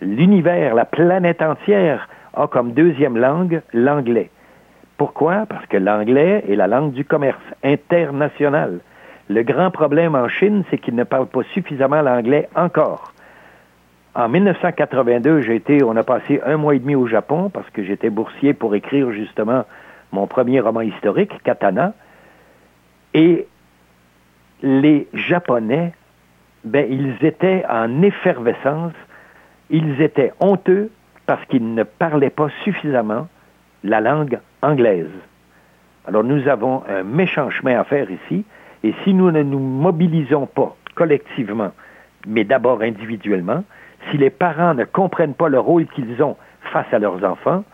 L'univers, 0.00 0.74
la 0.74 0.84
planète 0.84 1.42
entière 1.42 2.08
a 2.34 2.46
comme 2.46 2.72
deuxième 2.72 3.16
langue 3.16 3.62
l'anglais. 3.72 4.30
Pourquoi? 4.96 5.46
Parce 5.48 5.66
que 5.66 5.76
l'anglais 5.76 6.44
est 6.48 6.56
la 6.56 6.66
langue 6.66 6.92
du 6.92 7.04
commerce 7.04 7.42
international. 7.64 8.80
Le 9.28 9.42
grand 9.42 9.70
problème 9.70 10.14
en 10.14 10.28
Chine, 10.28 10.64
c'est 10.70 10.78
qu'ils 10.78 10.94
ne 10.94 11.04
parlent 11.04 11.26
pas 11.26 11.42
suffisamment 11.54 12.02
l'anglais 12.02 12.48
encore. 12.54 13.11
En 14.14 14.28
1982, 14.28 15.40
j'ai 15.40 15.54
été, 15.54 15.82
on 15.82 15.96
a 15.96 16.02
passé 16.02 16.40
un 16.44 16.58
mois 16.58 16.74
et 16.74 16.78
demi 16.78 16.94
au 16.94 17.06
Japon 17.06 17.48
parce 17.48 17.68
que 17.70 17.82
j'étais 17.82 18.10
boursier 18.10 18.52
pour 18.52 18.74
écrire 18.74 19.10
justement 19.10 19.64
mon 20.12 20.26
premier 20.26 20.60
roman 20.60 20.82
historique, 20.82 21.42
Katana. 21.42 21.94
Et 23.14 23.46
les 24.62 25.08
Japonais, 25.14 25.94
ben, 26.64 26.86
ils 26.90 27.24
étaient 27.24 27.64
en 27.70 28.02
effervescence, 28.02 28.92
ils 29.70 30.02
étaient 30.02 30.34
honteux 30.40 30.90
parce 31.24 31.44
qu'ils 31.46 31.74
ne 31.74 31.82
parlaient 31.82 32.28
pas 32.28 32.50
suffisamment 32.64 33.28
la 33.82 34.02
langue 34.02 34.40
anglaise. 34.60 35.10
Alors 36.06 36.22
nous 36.22 36.48
avons 36.48 36.82
un 36.86 37.02
méchant 37.02 37.48
chemin 37.48 37.80
à 37.80 37.84
faire 37.84 38.10
ici, 38.10 38.44
et 38.84 38.94
si 39.04 39.14
nous 39.14 39.30
ne 39.30 39.42
nous 39.42 39.58
mobilisons 39.58 40.46
pas 40.46 40.76
collectivement, 40.94 41.72
mais 42.26 42.44
d'abord 42.44 42.82
individuellement, 42.82 43.64
si 44.10 44.18
les 44.18 44.30
parents 44.30 44.74
ne 44.74 44.84
comprennent 44.84 45.34
pas 45.34 45.48
le 45.48 45.58
rôle 45.60 45.86
qu'ils 45.94 46.22
ont 46.22 46.36
face 46.72 46.86
à 46.92 46.98
leurs 46.98 47.22
enfants, 47.24 47.64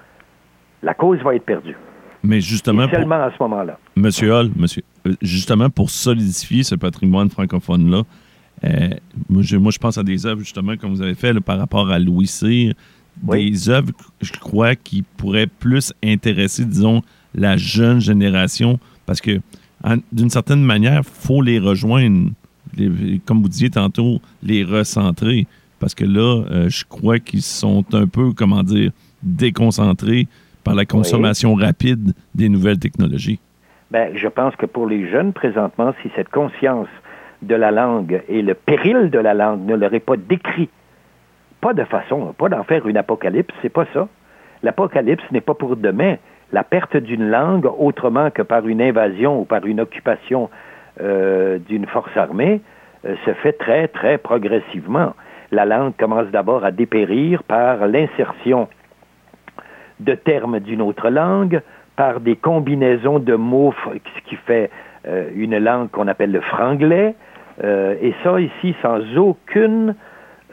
la 0.83 0.95
cause 0.95 1.19
va 1.21 1.35
être 1.35 1.45
perdue. 1.45 1.77
Mais 2.23 2.41
justement, 2.41 2.85
Et 2.85 2.89
pour- 2.89 2.99
seulement 2.99 3.23
à 3.23 3.31
ce 3.31 3.43
moment-là. 3.43 3.79
Monsieur 3.97 4.33
Hall, 4.35 4.51
monsieur, 4.57 4.83
euh, 5.07 5.15
justement 5.23 5.71
pour 5.71 5.91
solidifier 5.91 6.63
ce 6.65 6.75
patrimoine 6.75 7.31
francophone-là, 7.31 8.03
euh, 8.65 8.89
moi, 9.29 9.43
je, 9.43 9.57
moi, 9.57 9.71
je 9.73 9.79
pense 9.79 9.99
à 9.99 10.03
des 10.03 10.27
œuvres, 10.27 10.41
justement, 10.41 10.77
comme 10.77 10.91
vous 10.91 11.03
avez 11.03 11.15
fait 11.15 11.33
là, 11.33 11.41
par 11.41 11.59
rapport 11.59 11.91
à 11.91 11.99
Louis 11.99 12.27
Cyr, 12.27 12.75
Oui. 13.27 13.51
des 13.51 13.69
œuvres, 13.71 13.91
je 14.21 14.33
crois, 14.33 14.75
qui 14.75 15.03
pourraient 15.17 15.47
plus 15.47 15.93
intéresser, 16.05 16.65
disons, 16.65 17.03
la 17.35 17.57
jeune 17.57 18.01
génération, 18.01 18.81
parce 19.07 19.21
que, 19.21 19.41
d'une 20.13 20.31
certaine 20.31 20.63
manière, 20.63 21.03
faut 21.05 21.41
les 21.41 21.61
rejoindre, 21.61 22.31
les- 22.77 23.21
comme 23.25 23.43
vous 23.43 23.49
disiez 23.49 23.71
tantôt, 23.71 24.21
les 24.43 24.65
recentrer, 24.65 25.47
parce 25.81 25.95
que 25.95 26.05
là, 26.05 26.45
euh, 26.51 26.69
je 26.69 26.85
crois 26.85 27.19
qu'ils 27.19 27.43
sont 27.43 27.85
un 27.93 28.07
peu, 28.07 28.33
comment 28.37 28.63
dire, 28.63 28.91
déconcentrés 29.23 30.27
par 30.65 30.75
la 30.75 30.85
consommation 30.85 31.55
rapide 31.55 32.13
des 32.35 32.49
nouvelles 32.49 32.79
technologies. 32.79 33.41
Ben, 33.91 34.15
je 34.15 34.29
pense 34.29 34.55
que 34.57 34.67
pour 34.67 34.87
les 34.87 35.09
jeunes, 35.09 35.33
présentement, 35.33 35.95
si 36.03 36.11
cette 36.15 36.29
conscience 36.29 36.89
de 37.43 37.55
la 37.55 37.71
langue 37.71 38.23
et 38.29 38.43
le 38.43 38.55
péril 38.55 39.11
de 39.11 39.19
la 39.19 39.33
langue 39.35 39.65
ne 39.65 39.75
leur 39.77 39.95
est 39.95 40.01
pas 40.01 40.17
décrit, 40.17 40.69
pas 41.61 41.73
de 41.73 41.85
façon, 41.85 42.35
pas 42.37 42.49
d'en 42.49 42.65
faire 42.65 42.87
une 42.87 42.97
apocalypse, 42.97 43.55
c'est 43.63 43.73
pas 43.73 43.87
ça. 43.93 44.09
L'apocalypse 44.63 45.25
n'est 45.31 45.41
pas 45.41 45.55
pour 45.55 45.77
demain. 45.77 46.17
La 46.53 46.65
perte 46.65 46.97
d'une 46.97 47.29
langue, 47.29 47.67
autrement 47.79 48.31
que 48.31 48.43
par 48.43 48.67
une 48.67 48.83
invasion 48.83 49.41
ou 49.41 49.45
par 49.45 49.67
une 49.67 49.81
occupation 49.81 50.51
euh, 51.01 51.59
d'une 51.59 51.87
force 51.87 52.17
armée, 52.17 52.61
euh, 53.05 53.15
se 53.25 53.33
fait 53.35 53.53
très, 53.53 53.89
très 53.89 54.19
progressivement. 54.19 55.15
La 55.51 55.65
langue 55.65 55.95
commence 55.97 56.27
d'abord 56.29 56.65
à 56.65 56.71
dépérir 56.71 57.43
par 57.43 57.87
l'insertion 57.87 58.69
de 60.01 60.15
termes 60.15 60.61
d'une 60.61 60.83
autre 60.83 61.09
langue, 61.09 61.63
par 61.97 62.21
des 62.21 62.37
combinaisons 62.37 63.19
de 63.19 63.35
mots, 63.35 63.75
ce 63.93 64.29
qui 64.29 64.37
fait 64.37 64.71
euh, 65.07 65.29
une 65.35 65.59
langue 65.59 65.91
qu'on 65.91 66.07
appelle 66.07 66.33
le 66.33 66.41
franglais, 66.41 67.15
euh, 67.65 67.97
et 68.01 68.15
ça 68.23 68.41
ici 68.41 68.77
sans 68.83 69.01
aucune, 69.17 69.95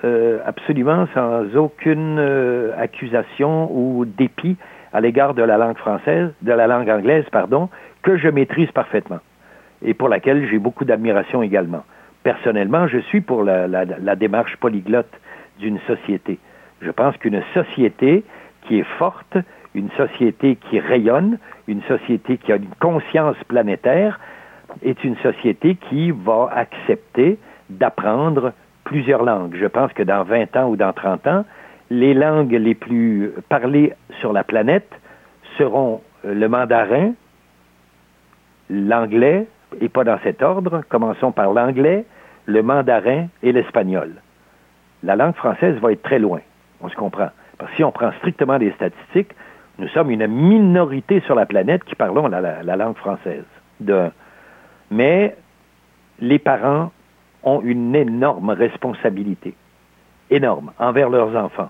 euh, 0.04 0.40
absolument 0.46 1.08
sans 1.14 1.56
aucune 1.56 2.20
accusation 2.78 3.70
ou 3.72 4.06
dépit 4.06 4.56
à 4.94 5.02
l'égard 5.02 5.34
de 5.34 5.44
la 5.44 5.58
langue 5.58 5.78
française, 5.78 6.30
de 6.42 6.54
la 6.54 6.68
langue 6.68 6.90
anglaise, 6.90 7.26
pardon, 7.32 7.70
que 8.02 8.18
je 8.18 8.30
maîtrise 8.30 8.72
parfaitement 8.72 9.20
et 9.84 9.94
pour 9.94 10.10
laquelle 10.10 10.48
j'ai 10.50 10.58
beaucoup 10.58 10.86
d'admiration 10.86 11.44
également. 11.44 11.84
Personnellement, 12.26 12.88
je 12.88 12.98
suis 12.98 13.22
pour 13.22 13.44
la, 13.44 14.16
démarche 14.16 14.58
polyglotte 14.58 15.14
d'une 15.60 15.78
société. 15.82 16.40
Je 16.82 16.90
pense 16.90 17.16
qu'une 17.18 17.44
société 17.54 18.24
qui 18.64 18.80
est 18.80 18.98
forte, 18.98 19.38
une 19.76 19.92
société 19.92 20.56
qui 20.56 20.80
rayonne, 20.80 21.38
une 21.68 21.84
société 21.84 22.40
qui 22.40 22.52
a 22.52 22.56
une 22.56 22.74
conscience 22.80 23.36
planétaire, 23.48 24.20
est 24.84 25.04
une 25.04 25.16
société 25.18 25.76
qui 25.76 26.10
va 26.10 26.50
accepter 26.52 27.38
d'apprendre 27.70 28.54
plusieurs 28.86 29.24
langues. 29.24 29.56
Je 29.60 29.68
pense 29.68 29.94
que 29.94 30.02
dans 30.02 30.24
20 30.24 30.58
ans 30.58 30.70
ou 30.70 30.78
dans 30.78 30.94
30 30.94 31.28
ans, 31.28 31.46
les 31.92 32.16
langues 32.16 32.54
les 32.54 32.74
plus 32.74 33.34
parlées 33.50 33.94
sur 34.20 34.34
la 34.34 34.44
planète 34.44 34.92
seront 35.60 36.02
euh, 36.26 36.34
le 36.34 36.50
mandarin, 36.50 37.14
l'anglais, 38.72 39.46
et 39.80 39.90
pas 39.90 40.04
dans 40.04 40.18
cet 40.24 40.42
ordre. 40.42 40.82
Commençons 40.90 41.32
par 41.32 41.54
l'anglais, 41.54 42.06
le 42.46 42.62
mandarin 42.62 43.28
et 43.44 43.52
l'espagnol. 43.52 44.14
La 45.04 45.16
langue 45.16 45.36
française 45.36 45.76
va 45.80 45.92
être 45.92 46.04
très 46.04 46.20
loin. 46.20 46.40
On 46.82 46.90
se 46.90 46.96
comprend. 46.96 47.30
Parce 47.58 47.72
que 47.72 47.78
si 47.78 47.84
on 47.84 47.92
prend 47.92 48.12
strictement 48.20 48.58
des 48.60 48.72
statistiques, 48.72 49.32
nous 49.80 49.88
sommes 49.90 50.12
une 50.12 50.28
minorité 50.28 51.20
sur 51.22 51.36
la 51.36 51.46
planète 51.46 51.84
qui 51.84 51.96
parlons 51.96 52.28
la, 52.28 52.42
la- 52.42 52.64
la 52.64 52.76
langue 52.76 52.96
française. 52.98 53.44
Mais 54.92 55.36
les 56.20 56.40
parents 56.40 56.92
ont 57.44 57.62
une 57.62 57.96
énorme 57.96 58.50
responsabilité, 58.52 59.54
énorme, 60.30 60.72
envers 60.80 61.10
leurs 61.10 61.36
enfants. 61.36 61.70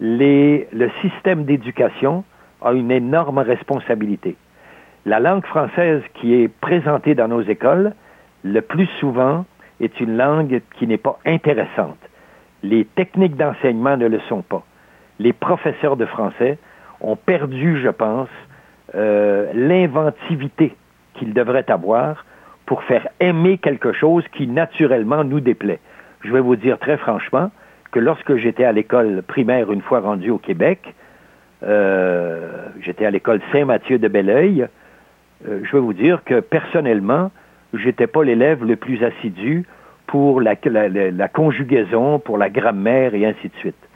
Les- 0.00 0.68
le 0.72 0.90
système 1.00 1.44
d'éducation 1.44 2.24
a 2.62 2.72
une 2.72 2.90
énorme 2.90 3.38
responsabilité. 3.38 4.36
La 5.04 5.20
langue 5.20 5.44
française 5.44 6.02
qui 6.14 6.34
est 6.34 6.48
présentée 6.48 7.14
dans 7.14 7.28
nos 7.28 7.42
écoles, 7.42 7.92
le 8.44 8.60
plus 8.60 8.86
souvent, 9.00 9.44
est 9.80 10.00
une 10.00 10.16
langue 10.16 10.62
qui 10.78 10.86
n'est 10.86 10.98
pas 10.98 11.18
intéressante. 11.24 11.98
Les 12.62 12.84
techniques 12.84 13.36
d'enseignement 13.36 13.96
ne 13.96 14.06
le 14.06 14.20
sont 14.28 14.42
pas. 14.42 14.64
Les 15.18 15.32
professeurs 15.32 15.96
de 15.96 16.06
français 16.06 16.58
ont 17.00 17.16
perdu, 17.16 17.80
je 17.82 17.88
pense, 17.88 18.28
euh, 18.94 19.50
l'inventivité 19.54 20.74
qu'il 21.14 21.34
devrait 21.34 21.70
avoir 21.70 22.24
pour 22.66 22.82
faire 22.82 23.08
aimer 23.20 23.58
quelque 23.58 23.92
chose 23.92 24.24
qui 24.32 24.46
naturellement 24.46 25.24
nous 25.24 25.40
déplaît. 25.40 25.80
Je 26.22 26.32
vais 26.32 26.40
vous 26.40 26.56
dire 26.56 26.78
très 26.78 26.96
franchement 26.96 27.50
que 27.92 28.00
lorsque 28.00 28.36
j'étais 28.36 28.64
à 28.64 28.72
l'école 28.72 29.22
primaire 29.22 29.70
une 29.70 29.82
fois 29.82 30.00
rendu 30.00 30.30
au 30.30 30.38
Québec, 30.38 30.94
euh, 31.62 32.68
j'étais 32.80 33.06
à 33.06 33.10
l'école 33.10 33.40
Saint-Mathieu 33.52 33.98
de 33.98 34.08
Belleuil, 34.08 34.66
euh, 35.48 35.60
je 35.64 35.72
vais 35.72 35.80
vous 35.80 35.92
dire 35.92 36.22
que 36.24 36.40
personnellement, 36.40 37.30
j'étais 37.74 38.06
pas 38.06 38.24
l'élève 38.24 38.64
le 38.64 38.76
plus 38.76 39.02
assidu 39.04 39.66
pour 40.06 40.40
la, 40.40 40.56
conjugaison, 41.28 42.18
pour 42.18 42.38
la 42.38 42.48
grammaire 42.48 43.14
et 43.14 43.26
ainsi 43.26 43.48
de 43.48 43.56
suite. 43.56 43.88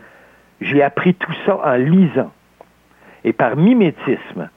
J'ai 0.61 0.83
appris 0.83 1.15
tout 1.15 1.33
ça 1.47 1.59
en 1.65 1.77
lisant. 1.77 2.33
Et 3.25 3.33
par 3.33 3.57
mimétisme, 3.57 4.51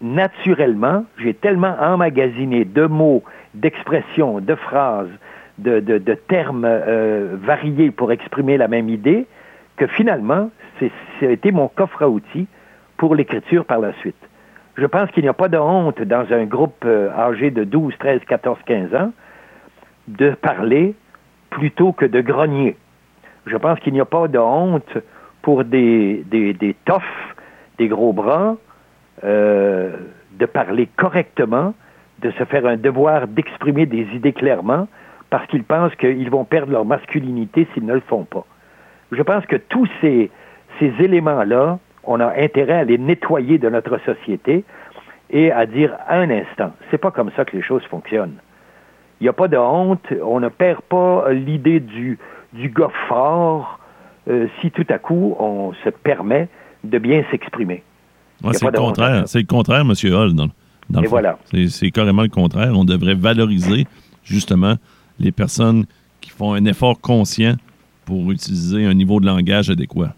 naturellement, 0.00 1.04
j'ai 1.18 1.34
tellement 1.34 1.76
emmagasiné 1.80 2.64
de 2.64 2.86
mots, 2.86 3.24
d'expressions, 3.54 4.40
de 4.40 4.54
phrases, 4.54 5.10
de, 5.58 6.14
termes 6.28 6.64
euh, 6.64 7.36
variés 7.40 7.90
pour 7.90 8.12
exprimer 8.12 8.56
la 8.56 8.68
même 8.68 8.88
idée, 8.88 9.26
que 9.76 9.86
finalement, 9.86 10.50
ça 10.78 10.86
a 11.26 11.30
été 11.30 11.52
mon 11.52 11.68
coffre 11.68 12.02
à 12.02 12.08
outils 12.08 12.46
pour 12.96 13.14
l'écriture 13.14 13.64
par 13.64 13.80
la 13.80 13.92
suite. 13.94 14.29
Je 14.80 14.86
pense 14.86 15.10
qu'il 15.10 15.24
n'y 15.24 15.28
a 15.28 15.34
pas 15.34 15.48
de 15.48 15.58
honte 15.58 16.00
dans 16.00 16.24
un 16.32 16.46
groupe 16.46 16.84
euh, 16.86 17.10
âgé 17.10 17.50
de 17.50 17.64
12, 17.64 17.92
13, 17.98 18.22
14, 18.26 18.58
15 18.64 18.94
ans 18.94 19.12
de 20.08 20.30
parler 20.30 20.94
plutôt 21.50 21.92
que 21.92 22.06
de 22.06 22.22
grogner. 22.22 22.78
Je 23.44 23.58
pense 23.58 23.78
qu'il 23.80 23.92
n'y 23.92 24.00
a 24.00 24.06
pas 24.06 24.26
de 24.26 24.38
honte 24.38 24.96
pour 25.42 25.64
des, 25.64 26.24
des, 26.30 26.54
des 26.54 26.74
toffes, 26.86 27.34
des 27.76 27.88
gros 27.88 28.14
bras, 28.14 28.56
euh, 29.22 29.98
de 30.38 30.46
parler 30.46 30.88
correctement, 30.96 31.74
de 32.20 32.30
se 32.30 32.44
faire 32.44 32.64
un 32.64 32.78
devoir 32.78 33.28
d'exprimer 33.28 33.84
des 33.84 34.08
idées 34.14 34.32
clairement, 34.32 34.88
parce 35.28 35.46
qu'ils 35.48 35.64
pensent 35.64 35.94
qu'ils 35.96 36.30
vont 36.30 36.46
perdre 36.46 36.72
leur 36.72 36.86
masculinité 36.86 37.68
s'ils 37.74 37.84
ne 37.84 37.92
le 37.92 38.00
font 38.00 38.24
pas. 38.24 38.46
Je 39.12 39.22
pense 39.22 39.44
que 39.44 39.56
tous 39.56 39.88
ces, 40.00 40.30
ces 40.78 40.90
éléments-là, 41.00 41.78
on 42.04 42.20
a 42.20 42.32
intérêt 42.40 42.80
à 42.80 42.84
les 42.84 42.98
nettoyer 42.98 43.58
de 43.58 43.68
notre 43.68 43.98
société 44.04 44.64
et 45.30 45.52
à 45.52 45.66
dire 45.66 45.96
un 46.08 46.28
instant, 46.30 46.72
c'est 46.90 46.98
pas 46.98 47.10
comme 47.10 47.30
ça 47.36 47.44
que 47.44 47.56
les 47.56 47.62
choses 47.62 47.84
fonctionnent. 47.84 48.36
Il 49.20 49.24
n'y 49.24 49.28
a 49.28 49.32
pas 49.32 49.48
de 49.48 49.56
honte, 49.56 50.06
on 50.22 50.40
ne 50.40 50.48
perd 50.48 50.80
pas 50.82 51.30
l'idée 51.30 51.78
du, 51.80 52.18
du 52.52 52.70
gars 52.70 52.90
fort 53.08 53.78
euh, 54.28 54.46
si 54.60 54.70
tout 54.70 54.86
à 54.88 54.98
coup 54.98 55.36
on 55.38 55.72
se 55.84 55.90
permet 55.90 56.48
de 56.84 56.98
bien 56.98 57.22
s'exprimer. 57.30 57.82
c'est 58.52 58.64
le 58.64 58.72
contraire. 58.72 59.24
C'est 59.26 59.40
le 59.40 59.46
contraire, 59.46 59.82
M. 59.82 59.92
Hall. 60.12 60.34
Dans, 60.34 61.02
Et 61.02 61.06
voilà. 61.06 61.38
C'est 61.68 61.90
carrément 61.90 62.22
le 62.22 62.28
contraire. 62.28 62.72
On 62.74 62.84
devrait 62.84 63.14
valoriser 63.14 63.86
justement 64.24 64.74
les 65.18 65.32
personnes 65.32 65.84
qui 66.20 66.30
font 66.30 66.54
un 66.54 66.64
effort 66.64 67.00
conscient 67.00 67.54
pour 68.04 68.30
utiliser 68.32 68.86
un 68.86 68.94
niveau 68.94 69.20
de 69.20 69.26
langage 69.26 69.70
adéquat. 69.70 70.14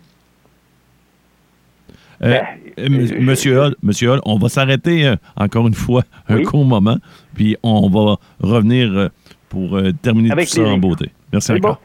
Euh, 2.24 2.40
ben, 2.40 2.46
euh, 2.78 3.20
Monsieur, 3.20 3.60
Hall, 3.60 3.76
Monsieur 3.82 4.10
Hall, 4.12 4.20
on 4.24 4.38
va 4.38 4.48
s'arrêter 4.48 5.06
euh, 5.06 5.16
encore 5.36 5.66
une 5.66 5.74
fois 5.74 6.04
un 6.28 6.42
court 6.42 6.64
moment, 6.64 6.98
puis 7.34 7.56
on 7.62 7.88
va 7.88 8.16
revenir 8.40 9.10
pour 9.48 9.78
terminer 10.00 10.30
tout 10.30 10.46
ça 10.46 10.62
en 10.62 10.78
beauté. 10.78 11.10
Merci 11.32 11.52
encore. 11.52 11.80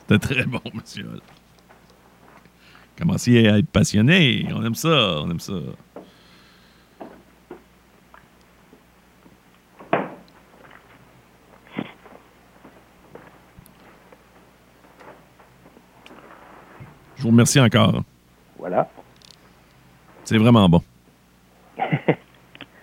C'était 0.00 0.18
très 0.18 0.44
bon, 0.46 0.60
Monsieur 0.74 1.04
Hall. 1.04 1.20
Commencez 2.98 3.48
à 3.48 3.58
être 3.58 3.70
passionné. 3.70 4.46
On 4.54 4.64
aime 4.64 4.74
ça, 4.74 5.20
on 5.22 5.30
aime 5.30 5.40
ça. 5.40 5.54
Je 17.24 17.26
vous 17.26 17.32
remercie 17.32 17.58
encore. 17.58 18.02
Voilà. 18.58 18.86
C'est 20.24 20.36
vraiment 20.36 20.68
bon. 20.68 20.82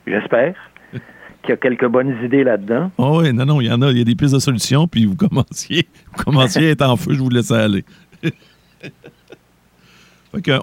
J'espère 0.08 0.56
qu'il 0.92 1.50
y 1.50 1.52
a 1.52 1.58
quelques 1.58 1.86
bonnes 1.86 2.18
idées 2.26 2.44
là-dedans. 2.44 2.90
Oh 2.98 3.20
oui, 3.22 3.32
non, 3.34 3.46
non, 3.46 3.62
il 3.62 3.68
y 3.68 3.72
en 3.72 3.80
a. 3.84 3.92
Il 3.92 4.00
y 4.00 4.02
a 4.02 4.04
des 4.04 4.16
pistes 4.16 4.34
de 4.34 4.40
solutions, 4.40 4.88
puis 4.88 5.06
vous 5.06 5.16
commenciez, 5.16 5.88
vous 6.18 6.24
commenciez 6.24 6.70
à 6.70 6.72
être 6.72 6.82
en 6.82 6.96
feu, 6.96 7.14
je 7.14 7.20
vous 7.20 7.30
laisse 7.30 7.52
aller. 7.52 7.86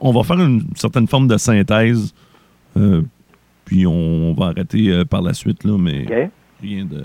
on 0.01 0.11
va 0.11 0.24
faire 0.24 0.41
une 0.41 0.64
certaine 0.74 1.07
forme 1.07 1.29
de 1.29 1.37
synthèse, 1.37 2.12
euh, 2.76 3.03
puis 3.64 3.87
on, 3.87 4.35
va 4.35 4.47
arrêter 4.47 4.91
euh, 4.91 5.05
par 5.05 5.22
la 5.22 5.35
suite, 5.35 5.62
là, 5.62 5.79
mais 5.79 6.05
rien 6.61 6.85
de. 6.85 7.05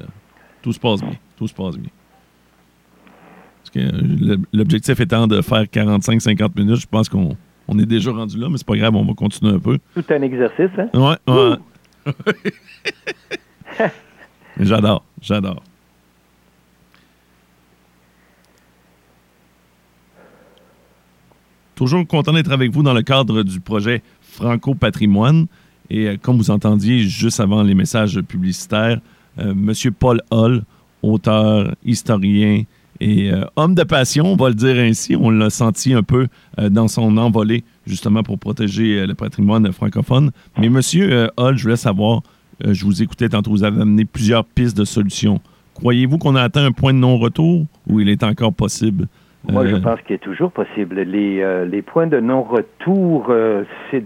Tout 0.63 0.73
se 0.73 0.79
passe 0.79 1.01
bien. 1.01 1.17
Tout 1.37 1.47
se 1.47 1.53
passe 1.53 1.77
bien. 1.77 1.91
L'objectif 4.53 4.99
étant 4.99 5.27
de 5.27 5.41
faire 5.41 5.63
45-50 5.63 6.59
minutes, 6.59 6.81
je 6.81 6.87
pense 6.87 7.09
qu'on 7.09 7.35
on 7.67 7.79
est 7.79 7.85
déjà 7.85 8.11
rendu 8.11 8.37
là, 8.37 8.49
mais 8.49 8.57
c'est 8.57 8.67
pas 8.67 8.75
grave, 8.75 8.95
on 8.95 9.05
va 9.05 9.13
continuer 9.13 9.53
un 9.53 9.59
peu. 9.59 9.77
Tout 9.93 10.03
un 10.09 10.21
exercice, 10.21 10.69
hein? 10.77 10.89
Ouais, 10.93 11.17
ouais. 11.33 11.57
j'adore, 14.59 15.03
j'adore. 15.21 15.63
Toujours 21.75 22.05
content 22.07 22.33
d'être 22.33 22.51
avec 22.51 22.71
vous 22.71 22.83
dans 22.83 22.93
le 22.93 23.01
cadre 23.01 23.43
du 23.43 23.59
projet 23.59 24.03
Franco 24.21 24.75
Patrimoine. 24.75 25.47
Et 25.89 26.07
euh, 26.07 26.17
comme 26.21 26.37
vous 26.37 26.51
entendiez 26.51 26.99
juste 26.99 27.39
avant 27.39 27.63
les 27.63 27.73
messages 27.73 28.21
publicitaires, 28.21 28.99
euh, 29.39 29.51
M. 29.51 29.73
Paul 29.97 30.21
Hall, 30.29 30.63
auteur, 31.01 31.73
historien, 31.83 32.63
et 32.99 33.31
euh, 33.31 33.45
homme 33.55 33.75
de 33.75 33.83
passion, 33.83 34.25
on 34.25 34.35
va 34.35 34.49
le 34.49 34.55
dire 34.55 34.75
ainsi, 34.77 35.15
on 35.19 35.29
l'a 35.29 35.49
senti 35.49 35.93
un 35.93 36.03
peu 36.03 36.27
euh, 36.59 36.69
dans 36.69 36.87
son 36.87 37.17
envolée, 37.17 37.63
justement 37.85 38.23
pour 38.23 38.39
protéger 38.39 38.99
euh, 38.99 39.07
le 39.07 39.15
patrimoine 39.15 39.71
francophone. 39.71 40.31
Mais 40.59 40.69
Monsieur 40.69 41.29
Hall, 41.37 41.57
je 41.57 41.63
voulais 41.63 41.75
savoir, 41.75 42.21
je 42.63 42.85
vous 42.85 43.01
écoutais 43.01 43.29
tantôt, 43.29 43.51
vous 43.51 43.63
avez 43.63 43.81
amené 43.81 44.05
plusieurs 44.05 44.45
pistes 44.45 44.77
de 44.77 44.85
solutions. 44.85 45.39
Croyez-vous 45.75 46.17
qu'on 46.17 46.35
a 46.35 46.41
atteint 46.41 46.65
un 46.65 46.71
point 46.71 46.93
de 46.93 46.99
non-retour 46.99 47.65
ou 47.87 47.99
il 47.99 48.09
est 48.09 48.23
encore 48.23 48.53
possible? 48.53 49.07
Moi, 49.51 49.67
je 49.67 49.75
pense 49.75 49.99
qu'il 50.01 50.15
est 50.15 50.19
toujours 50.19 50.51
possible. 50.51 51.01
Les, 51.01 51.65
les 51.65 51.81
points 51.81 52.07
de 52.07 52.19
non-retour, 52.19 53.33
c'est 53.91 54.01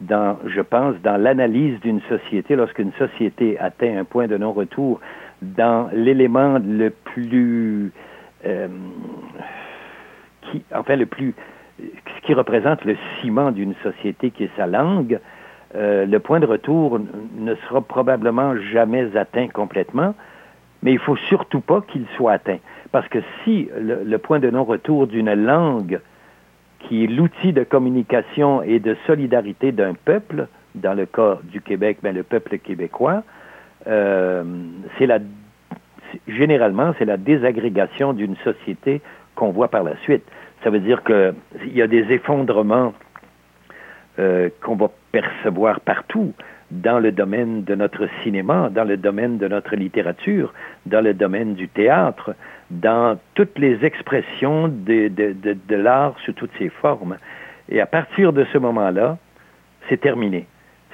dans, 0.00 0.38
je 0.46 0.60
pense, 0.60 0.96
dans 1.04 1.16
l'analyse 1.16 1.78
d'une 1.80 2.00
société, 2.08 2.56
lorsqu'une 2.56 2.92
société 2.98 3.58
atteint 3.58 3.98
un 3.98 4.04
point 4.04 4.26
de 4.26 4.36
non-retour, 4.36 5.00
dans 5.56 5.88
l'élément 5.92 6.58
le 6.58 6.90
plus 6.90 7.92
euh, 8.46 8.68
qui, 10.42 10.62
enfin 10.74 10.96
le 10.96 11.06
plus 11.06 11.34
ce 11.78 12.26
qui 12.26 12.34
représente 12.34 12.84
le 12.84 12.96
ciment 13.20 13.50
d'une 13.50 13.74
société 13.82 14.30
qui 14.30 14.44
est 14.44 14.56
sa 14.56 14.66
langue, 14.66 15.18
euh, 15.74 16.06
le 16.06 16.18
point 16.20 16.40
de 16.40 16.46
retour 16.46 17.00
ne 17.36 17.54
sera 17.56 17.80
probablement 17.80 18.56
jamais 18.72 19.16
atteint 19.16 19.48
complètement, 19.48 20.14
mais 20.82 20.92
il 20.92 20.98
faut 20.98 21.16
surtout 21.16 21.60
pas 21.60 21.80
qu'il 21.80 22.06
soit 22.16 22.32
atteint. 22.32 22.58
Parce 22.92 23.08
que 23.08 23.18
si 23.42 23.68
le, 23.76 24.16
point 24.18 24.38
de 24.38 24.50
non-retour 24.50 25.08
d'une 25.08 25.34
langue 25.34 26.00
qui 26.78 27.02
est 27.02 27.06
l'outil 27.08 27.52
de 27.52 27.64
communication 27.64 28.62
et 28.62 28.78
de 28.78 28.96
solidarité 29.06 29.72
d'un 29.72 29.94
peuple, 29.94 30.46
dans 30.74 30.94
le 30.94 31.06
cas 31.06 31.38
du 31.42 31.60
Québec, 31.60 31.98
ben, 32.02 32.14
le 32.14 32.22
peuple 32.22 32.58
québécois, 32.58 33.22
c'est 33.84 35.06
la 35.06 35.18
généralement 36.28 36.94
c'est 36.98 37.04
la 37.04 37.16
désagrégation 37.16 38.12
d'une 38.12 38.36
société 38.36 39.02
qu'on 39.34 39.50
voit 39.50 39.68
par 39.68 39.82
la 39.82 39.96
suite. 39.98 40.24
Ça 40.62 40.70
veut 40.70 40.80
dire 40.80 41.02
qu'il 41.02 41.74
y 41.74 41.82
a 41.82 41.86
des 41.86 42.12
effondrements 42.12 42.94
euh, 44.18 44.48
qu'on 44.62 44.76
va 44.76 44.90
percevoir 45.12 45.80
partout 45.80 46.32
dans 46.70 46.98
le 46.98 47.12
domaine 47.12 47.64
de 47.64 47.74
notre 47.74 48.08
cinéma, 48.22 48.70
dans 48.70 48.84
le 48.84 48.96
domaine 48.96 49.38
de 49.38 49.48
notre 49.48 49.76
littérature, 49.76 50.54
dans 50.86 51.02
le 51.02 51.14
domaine 51.14 51.54
du 51.54 51.68
théâtre, 51.68 52.34
dans 52.70 53.18
toutes 53.34 53.58
les 53.58 53.84
expressions 53.84 54.68
de, 54.68 55.08
de, 55.08 55.34
de 55.68 55.76
l'art 55.76 56.14
sous 56.24 56.32
toutes 56.32 56.52
ses 56.58 56.70
formes. 56.70 57.18
Et 57.68 57.80
à 57.80 57.86
partir 57.86 58.32
de 58.32 58.44
ce 58.52 58.58
moment-là, 58.58 59.18
c'est 59.88 60.00
terminé. 60.00 60.46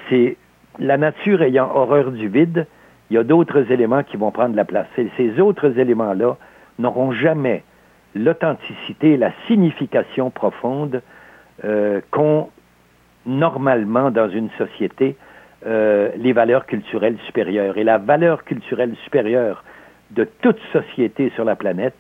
C'est 0.09 0.37
la 0.79 0.97
nature 0.97 1.43
ayant 1.43 1.71
horreur 1.75 2.11
du 2.11 2.29
vide, 2.29 2.67
il 3.11 3.15
y 3.15 3.19
a 3.19 3.25
d'autres 3.25 3.71
éléments 3.73 4.03
qui 4.03 4.17
vont 4.17 4.31
prendre 4.31 4.55
la 4.55 4.65
place. 4.65 4.87
Et 4.97 5.09
ces 5.17 5.41
autres 5.41 5.79
éléments-là 5.79 6.37
n'auront 6.79 7.13
jamais 7.13 7.65
l'authenticité, 8.15 9.17
la 9.17 9.33
signification 9.47 10.31
profonde 10.31 11.03
euh, 11.65 12.01
qu'ont 12.11 12.49
normalement 13.27 14.11
dans 14.11 14.29
une 14.29 14.49
société 14.59 15.17
euh, 15.67 16.11
les 16.17 16.33
valeurs 16.33 16.67
culturelles 16.67 17.19
supérieures. 17.27 17.77
Et 17.77 17.85
la 17.85 17.99
valeur 17.99 18.45
culturelle 18.45 18.95
supérieure 19.05 19.65
de 20.11 20.25
toute 20.41 20.59
société 20.73 21.31
sur 21.35 21.45
la 21.45 21.57
planète, 21.57 21.95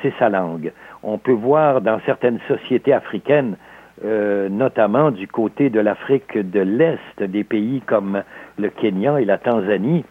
c'est 0.00 0.12
sa 0.18 0.28
langue. 0.28 0.72
On 1.02 1.18
peut 1.18 1.32
voir 1.32 1.80
dans 1.80 2.00
certaines 2.06 2.38
sociétés 2.46 2.92
africaines 2.92 3.56
euh, 4.04 4.48
notamment 4.48 5.10
du 5.10 5.28
côté 5.28 5.70
de 5.70 5.78
l'Afrique 5.78 6.36
de 6.36 6.60
l'Est, 6.60 7.22
des 7.22 7.44
pays 7.44 7.82
comme 7.86 8.22
le 8.58 8.68
Kenya 8.68 9.20
et 9.20 9.24
la 9.24 9.38
Tanzanie, 9.38 10.04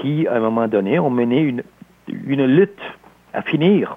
qui, 0.00 0.26
à 0.26 0.34
un 0.34 0.40
moment 0.40 0.68
donné, 0.68 0.98
ont 0.98 1.10
mené 1.10 1.40
une, 1.40 1.62
une 2.08 2.44
lutte 2.46 2.82
à 3.32 3.42
finir 3.42 3.96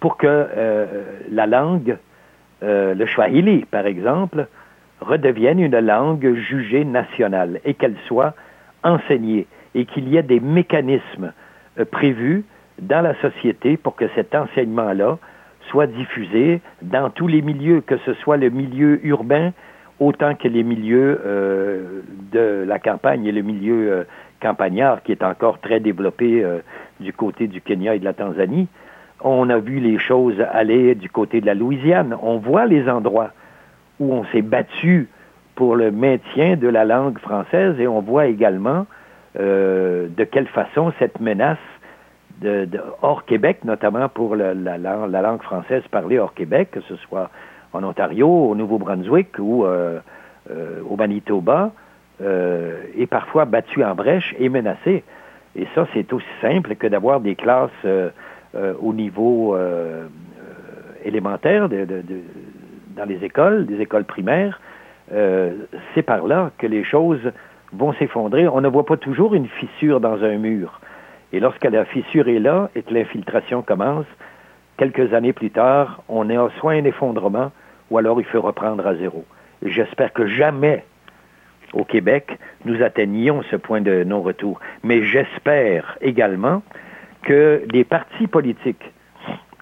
pour 0.00 0.16
que 0.16 0.26
euh, 0.26 0.86
la 1.30 1.46
langue, 1.46 1.96
euh, 2.62 2.94
le 2.94 3.06
Swahili, 3.06 3.64
par 3.64 3.86
exemple, 3.86 4.46
redevienne 5.00 5.60
une 5.60 5.78
langue 5.78 6.34
jugée 6.34 6.84
nationale 6.84 7.60
et 7.64 7.74
qu'elle 7.74 7.96
soit 8.06 8.34
enseignée 8.82 9.46
et 9.74 9.84
qu'il 9.84 10.08
y 10.08 10.16
ait 10.16 10.22
des 10.22 10.40
mécanismes 10.40 11.32
prévus 11.90 12.44
dans 12.80 13.00
la 13.00 13.14
société 13.20 13.76
pour 13.76 13.96
que 13.96 14.08
cet 14.14 14.34
enseignement-là 14.34 15.18
soit 15.70 15.86
diffusé 15.86 16.60
dans 16.82 17.10
tous 17.10 17.28
les 17.28 17.42
milieux, 17.42 17.80
que 17.80 17.98
ce 17.98 18.14
soit 18.14 18.36
le 18.36 18.50
milieu 18.50 19.04
urbain 19.04 19.52
autant 20.00 20.34
que 20.34 20.48
les 20.48 20.62
milieux 20.62 21.20
euh, 21.24 22.02
de 22.32 22.64
la 22.66 22.78
campagne 22.78 23.26
et 23.26 23.32
le 23.32 23.42
milieu 23.42 23.92
euh, 23.92 24.04
campagnard 24.40 25.02
qui 25.02 25.12
est 25.12 25.22
encore 25.22 25.60
très 25.60 25.80
développé 25.80 26.44
euh, 26.44 26.58
du 27.00 27.12
côté 27.12 27.46
du 27.46 27.60
Kenya 27.60 27.94
et 27.94 27.98
de 27.98 28.04
la 28.04 28.12
Tanzanie. 28.12 28.68
On 29.20 29.50
a 29.50 29.58
vu 29.58 29.80
les 29.80 29.98
choses 29.98 30.40
aller 30.52 30.94
du 30.94 31.10
côté 31.10 31.40
de 31.40 31.46
la 31.46 31.54
Louisiane. 31.54 32.16
On 32.22 32.38
voit 32.38 32.66
les 32.66 32.88
endroits 32.88 33.30
où 33.98 34.12
on 34.12 34.24
s'est 34.26 34.42
battu 34.42 35.08
pour 35.54 35.74
le 35.74 35.90
maintien 35.90 36.56
de 36.56 36.68
la 36.68 36.84
langue 36.84 37.18
française 37.18 37.80
et 37.80 37.88
on 37.88 38.00
voit 38.00 38.26
également 38.26 38.86
de 39.34 40.24
quelle 40.24 40.46
façon 40.46 40.92
cette 40.98 41.20
menace 41.20 41.58
de, 42.40 42.68
hors 43.02 43.24
Québec, 43.24 43.64
notamment 43.64 44.08
pour 44.08 44.36
la, 44.36 44.54
langue 44.54 45.42
française 45.42 45.82
parlée 45.90 46.18
hors 46.18 46.34
Québec, 46.34 46.70
que 46.72 46.80
ce 46.82 46.96
soit 46.96 47.30
en 47.72 47.84
Ontario, 47.84 48.28
au 48.28 48.54
Nouveau-Brunswick 48.54 49.38
ou 49.38 49.64
euh, 49.64 49.98
euh, 50.50 50.80
au 50.88 50.96
Manitoba, 50.96 51.72
euh, 52.22 52.82
est 52.96 53.06
parfois 53.06 53.44
battue 53.44 53.84
en 53.84 53.94
brèche 53.94 54.34
et 54.38 54.48
menacée. 54.48 55.04
Et 55.56 55.66
ça, 55.74 55.86
c'est 55.94 56.12
aussi 56.12 56.26
simple 56.40 56.76
que 56.76 56.86
d'avoir 56.86 57.20
des 57.20 57.34
classes 57.34 57.70
au 58.80 58.92
niveau 58.92 59.56
élémentaire 61.04 61.68
dans 61.68 63.04
les 63.08 63.24
écoles, 63.24 63.66
des 63.66 63.80
écoles 63.80 64.04
primaires. 64.04 64.60
c'est 65.94 66.02
par 66.02 66.26
là 66.26 66.50
que 66.58 66.66
les 66.66 66.84
choses 66.84 67.32
vont 67.72 67.92
s'effondrer. 67.94 68.46
On 68.46 68.60
ne 68.60 68.68
voit 68.68 68.86
pas 68.86 68.96
toujours 68.96 69.34
une 69.34 69.48
fissure 69.48 70.00
dans 70.00 70.22
un 70.22 70.36
mur. 70.36 70.80
Et 71.32 71.40
lorsque 71.40 71.64
la 71.64 71.84
fissure 71.84 72.28
est 72.28 72.38
là 72.38 72.70
et 72.74 72.82
que 72.82 72.94
l'infiltration 72.94 73.62
commence, 73.62 74.06
quelques 74.76 75.12
années 75.12 75.32
plus 75.32 75.50
tard, 75.50 76.02
on 76.08 76.30
est 76.30 76.36
soit 76.58 76.72
un 76.72 76.84
effondrement 76.84 77.50
ou 77.90 77.98
alors 77.98 78.20
il 78.20 78.26
faut 78.26 78.40
reprendre 78.40 78.86
à 78.86 78.94
zéro. 78.94 79.24
J'espère 79.62 80.12
que 80.12 80.26
jamais 80.26 80.84
au 81.72 81.84
Québec, 81.84 82.38
nous 82.64 82.82
atteignions 82.82 83.42
ce 83.50 83.56
point 83.56 83.80
de 83.80 84.04
non-retour. 84.04 84.60
Mais 84.82 85.02
j'espère 85.02 85.98
également 86.00 86.62
que 87.22 87.62
des 87.68 87.84
partis 87.84 88.26
politiques, 88.26 88.92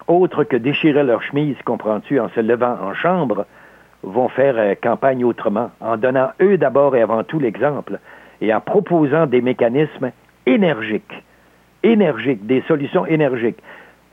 autres 0.07 0.45
que 0.45 0.57
déchirer 0.57 1.03
leur 1.03 1.23
chemise, 1.23 1.57
comprends-tu, 1.65 2.21
en 2.21 2.29
se 2.31 2.41
levant 2.41 2.77
en 2.81 2.95
chambre, 2.95 3.47
vont 4.03 4.29
faire 4.29 4.55
euh, 4.57 4.75
campagne 4.81 5.25
autrement, 5.25 5.71
en 5.81 5.97
donnant 5.97 6.31
eux 6.41 6.59
d'abord 6.59 6.95
et 6.95 7.03
avant 7.03 7.25
tout 7.25 7.41
l'exemple, 7.41 7.99
et 8.41 8.55
en 8.55 8.61
proposant 8.61 9.27
des 9.27 9.41
mécanismes 9.41 10.13
énergiques 10.45 11.25
énergiques, 11.87 12.47
des 12.47 12.63
solutions 12.63 13.07
énergiques. 13.07 13.59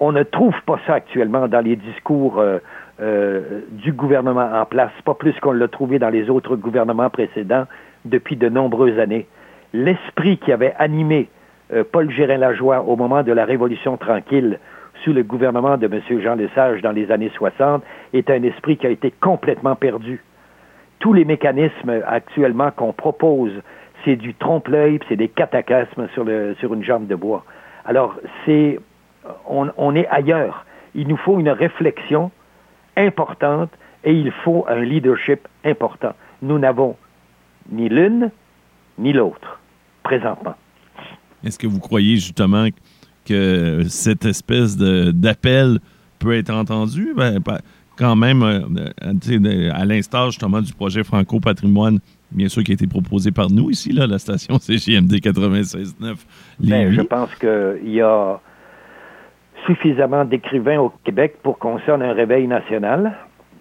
On 0.06 0.12
ne 0.12 0.24
trouve 0.24 0.56
pas 0.66 0.82
ça 0.86 0.96
actuellement 0.96 1.48
dans 1.48 1.62
les 1.62 1.78
discours 1.78 2.38
euh, 2.38 2.58
euh, 3.02 3.62
du 3.72 3.94
gouvernement 3.94 4.50
en 4.54 4.66
place, 4.66 4.92
pas 5.06 5.14
plus 5.14 5.32
qu'on 5.40 5.54
l'a 5.54 5.70
trouvé 5.70 5.98
dans 5.98 6.10
les 6.10 6.30
autres 6.30 6.58
gouvernements 6.58 7.10
précédents 7.10 7.68
depuis 8.04 8.36
de 8.36 8.50
nombreuses 8.50 9.00
années. 9.00 9.28
L'esprit 9.72 10.40
qui 10.40 10.52
avait 10.52 10.74
animé 10.78 11.30
euh, 11.72 11.86
Paul 11.90 12.12
Gérin-Lajoie 12.12 12.82
au 12.82 12.98
moment 12.98 13.24
de 13.24 13.32
la 13.32 13.46
Révolution 13.46 13.96
tranquille 13.96 14.60
sous 15.06 15.14
le 15.14 15.24
gouvernement 15.24 15.78
de 15.78 15.86
M. 15.86 16.20
Jean 16.22 16.36
Lesage 16.36 16.82
dans 16.82 16.92
les 16.92 17.10
années 17.10 17.32
60 17.34 17.82
est 18.12 18.30
un 18.30 18.44
esprit 18.44 18.76
qui 18.76 18.88
a 18.88 18.90
été 18.90 19.10
complètement 19.10 19.76
perdu. 19.76 20.22
Tous 21.00 21.14
les 21.14 21.24
mécanismes 21.24 22.02
actuellement 22.06 22.72
qu'on 22.72 22.92
propose, 22.92 23.54
c'est 24.04 24.18
du 24.18 24.34
trompe-l'œil, 24.34 25.00
c'est 25.08 25.16
des 25.16 25.30
cataclysmes 25.30 26.10
sur, 26.14 26.26
sur 26.60 26.74
une 26.74 26.84
jambe 26.84 27.08
de 27.08 27.16
bois. 27.16 27.46
Alors, 27.86 28.16
c'est, 28.46 28.80
on, 29.48 29.96
est 29.96 30.08
ailleurs. 30.08 30.66
Il 30.96 31.08
nous 31.08 31.18
faut 31.18 31.40
une 31.40 31.50
réflexion 31.50 32.32
importante 32.98 33.72
et 34.04 34.14
il 34.14 34.32
faut 34.44 34.66
un 34.68 34.82
leadership 34.82 35.48
important. 35.64 36.14
Nous 36.42 36.60
n'avons 36.60 36.96
ni 37.72 37.90
l'une 37.90 38.32
ni 38.98 39.14
l'autre 39.14 39.60
présentement. 40.04 40.56
Est-ce 41.44 41.58
que 41.58 41.68
vous 41.68 41.80
croyez 41.80 42.16
justement 42.16 42.68
que 43.26 43.84
cette 43.88 44.26
espèce 44.26 44.78
d'appel 44.78 45.80
peut 46.20 46.36
être 46.36 46.54
entendu? 46.54 47.14
Ben, 47.16 47.40
quand 47.96 48.16
même, 48.16 48.44
euh, 48.44 49.72
à 49.72 49.86
l'instar 49.86 50.32
justement 50.32 50.62
du 50.62 50.74
projet 50.74 51.04
Franco-Patrimoine, 51.04 52.00
bien 52.32 52.50
sûr, 52.50 52.64
qui 52.64 52.72
a 52.72 52.74
été 52.74 52.88
proposé 52.88 53.32
par 53.32 53.50
nous 53.50 53.70
ici, 53.70 53.92
là, 53.92 54.08
la 54.08 54.20
station 54.20 54.58
CGMD 54.60 55.14
96.9. 55.14 56.16
Ben, 56.60 56.92
je 56.92 57.02
pense 57.02 57.34
qu'il 57.36 57.92
y 57.92 58.02
a 58.02 58.40
suffisamment 59.66 60.26
d'écrivains 60.26 60.80
au 60.80 60.92
Québec 61.04 61.38
pour 61.42 61.58
qu'on 61.58 61.80
sonne 61.80 62.02
un 62.02 62.14
réveil 62.14 62.48
national. 62.48 63.14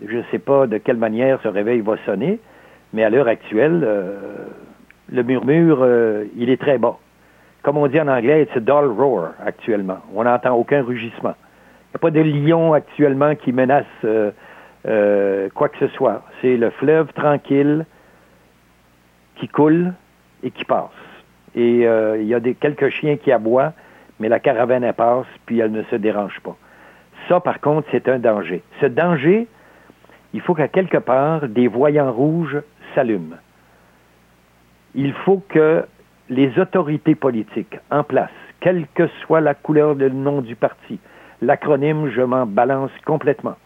Je 0.04 0.16
ne 0.16 0.22
sais 0.30 0.38
pas 0.38 0.66
de 0.66 0.78
quelle 0.78 0.96
manière 0.96 1.38
ce 1.42 1.48
réveil 1.48 1.80
va 1.80 1.96
sonner, 2.04 2.40
mais 2.92 3.04
à 3.04 3.10
l'heure 3.10 3.28
actuelle, 3.28 3.82
euh, 3.84 4.18
le 5.10 5.22
murmure, 5.22 5.78
euh, 5.82 6.24
il 6.36 6.50
est 6.50 6.60
très 6.60 6.78
bas. 6.78 6.98
Comme 7.62 7.76
on 7.76 7.86
dit 7.86 8.00
en 8.00 8.08
anglais, 8.08 8.42
it's 8.42 8.56
a 8.56 8.60
dull 8.60 8.90
roar 8.90 9.32
actuellement. 9.44 9.98
On 10.14 10.24
n'entend 10.24 10.56
aucun 10.56 10.82
rugissement. 10.82 11.34
Il 11.36 11.92
n'y 11.92 11.96
a 11.96 11.98
pas 11.98 12.10
de 12.10 12.20
lion 12.20 12.72
actuellement 12.72 13.34
qui 13.36 13.52
menace 13.52 13.84
euh, 14.04 15.48
quoi 15.54 15.68
que 15.68 15.78
ce 15.78 15.88
soit. 15.88 16.22
C'est 16.40 16.56
le 16.56 16.70
fleuve 16.70 17.12
tranquille 17.12 17.84
qui 19.36 19.46
coule 19.46 19.92
et 20.42 20.50
qui 20.50 20.64
passe. 20.64 20.90
Et 21.54 21.82
il 21.82 22.24
y 22.24 22.34
a 22.34 22.40
quelques 22.58 22.88
chiens 22.88 23.16
qui 23.16 23.30
aboient, 23.30 23.74
mais 24.22 24.28
la 24.28 24.38
caravane, 24.38 24.84
elle 24.84 24.94
passe, 24.94 25.26
puis 25.46 25.58
elle 25.58 25.72
ne 25.72 25.82
se 25.82 25.96
dérange 25.96 26.38
pas. 26.44 26.56
Ça, 27.28 27.40
par 27.40 27.60
contre, 27.60 27.88
c'est 27.90 28.08
un 28.08 28.20
danger. 28.20 28.62
Ce 28.80 28.86
danger, 28.86 29.48
il 30.32 30.40
faut 30.40 30.54
qu'à 30.54 30.68
quelque 30.68 30.98
part, 30.98 31.48
des 31.48 31.66
voyants 31.66 32.12
rouges 32.12 32.62
s'allument. 32.94 33.40
Il 34.94 35.12
faut 35.12 35.42
que 35.48 35.84
les 36.30 36.56
autorités 36.56 37.16
politiques 37.16 37.76
en 37.90 38.04
place, 38.04 38.30
quelle 38.60 38.86
que 38.94 39.08
soit 39.22 39.40
la 39.40 39.54
couleur 39.54 39.96
de 39.96 40.08
nom 40.08 40.40
du 40.40 40.54
parti, 40.54 41.00
l'acronyme, 41.40 42.08
je 42.08 42.22
m'en 42.22 42.46
balance 42.46 42.92
complètement. 43.04 43.56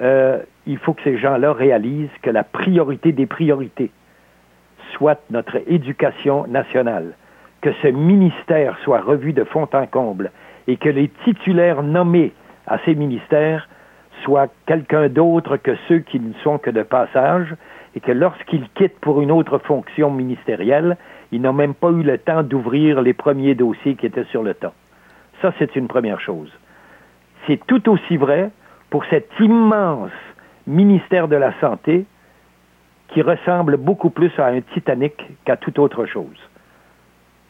Euh, 0.00 0.38
il 0.68 0.78
faut 0.78 0.92
que 0.92 1.02
ces 1.02 1.18
gens-là 1.18 1.52
réalisent 1.52 2.16
que 2.22 2.30
la 2.30 2.44
priorité 2.44 3.10
des 3.10 3.26
priorités, 3.26 3.90
soit 4.92 5.20
notre 5.30 5.56
éducation 5.66 6.46
nationale, 6.46 7.14
que 7.64 7.72
ce 7.80 7.88
ministère 7.88 8.76
soit 8.84 9.00
revu 9.00 9.32
de 9.32 9.42
fond 9.42 9.66
en 9.72 9.86
comble 9.86 10.32
et 10.66 10.76
que 10.76 10.90
les 10.90 11.08
titulaires 11.24 11.82
nommés 11.82 12.34
à 12.66 12.76
ces 12.84 12.94
ministères 12.94 13.66
soient 14.22 14.48
quelqu'un 14.66 15.08
d'autre 15.08 15.56
que 15.56 15.74
ceux 15.88 16.00
qui 16.00 16.20
ne 16.20 16.34
sont 16.42 16.58
que 16.58 16.68
de 16.68 16.82
passage 16.82 17.54
et 17.94 18.00
que 18.00 18.12
lorsqu'ils 18.12 18.68
quittent 18.74 19.00
pour 19.00 19.22
une 19.22 19.30
autre 19.30 19.56
fonction 19.56 20.10
ministérielle, 20.10 20.98
ils 21.32 21.40
n'ont 21.40 21.54
même 21.54 21.72
pas 21.72 21.88
eu 21.88 22.02
le 22.02 22.18
temps 22.18 22.42
d'ouvrir 22.42 23.00
les 23.00 23.14
premiers 23.14 23.54
dossiers 23.54 23.94
qui 23.94 24.04
étaient 24.04 24.24
sur 24.24 24.42
le 24.42 24.52
temps. 24.52 24.74
Ça, 25.40 25.50
c'est 25.58 25.74
une 25.74 25.88
première 25.88 26.20
chose. 26.20 26.52
C'est 27.46 27.64
tout 27.66 27.88
aussi 27.88 28.18
vrai 28.18 28.50
pour 28.90 29.06
cet 29.06 29.30
immense 29.40 30.12
ministère 30.66 31.28
de 31.28 31.36
la 31.36 31.58
Santé 31.62 32.04
qui 33.08 33.22
ressemble 33.22 33.78
beaucoup 33.78 34.10
plus 34.10 34.38
à 34.38 34.48
un 34.48 34.60
Titanic 34.60 35.14
qu'à 35.46 35.56
toute 35.56 35.78
autre 35.78 36.04
chose. 36.04 36.36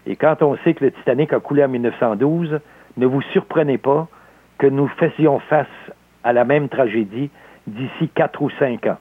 Et 0.07 0.17
quand 0.17 0.43
on 0.43 0.57
sait 0.59 0.75
que 0.75 0.85
le 0.85 0.91
Titanic 0.93 1.33
a 1.33 1.41
coulé 1.41 1.65
en 1.65 1.69
1912, 1.69 2.61
ne 2.97 3.07
vous 3.07 3.23
surprenez 3.33 3.79
pas 3.79 4.09
que 4.59 4.67
nous 4.67 4.89
faisions 4.89 5.41
face 5.41 5.67
à 6.23 6.33
la 6.33 6.45
même 6.45 6.69
tragédie 6.69 7.31
d'ici 7.67 8.09
quatre 8.15 8.43
ou 8.43 8.51
cinq 8.59 8.87
ans. 8.87 8.99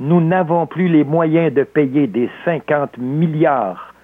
Nous 0.00 0.20
n'avons 0.20 0.66
plus 0.66 0.88
les 0.88 1.04
moyens 1.04 1.52
de 1.52 1.62
payer 1.62 2.06
des 2.06 2.28
50 2.44 2.98
milliards 2.98 3.94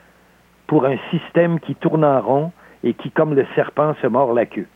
pour 0.67 0.85
un 0.85 0.97
système 1.11 1.59
qui 1.61 1.75
tourne 1.75 2.05
en 2.05 2.21
rond 2.21 2.53
et 2.85 2.95
qui, 2.95 3.11
comme 3.11 3.35
le 3.35 3.47
serpent, 3.55 3.95
se 4.01 4.07
mord 4.07 4.35
la 4.35 4.47
queue. 4.47 4.67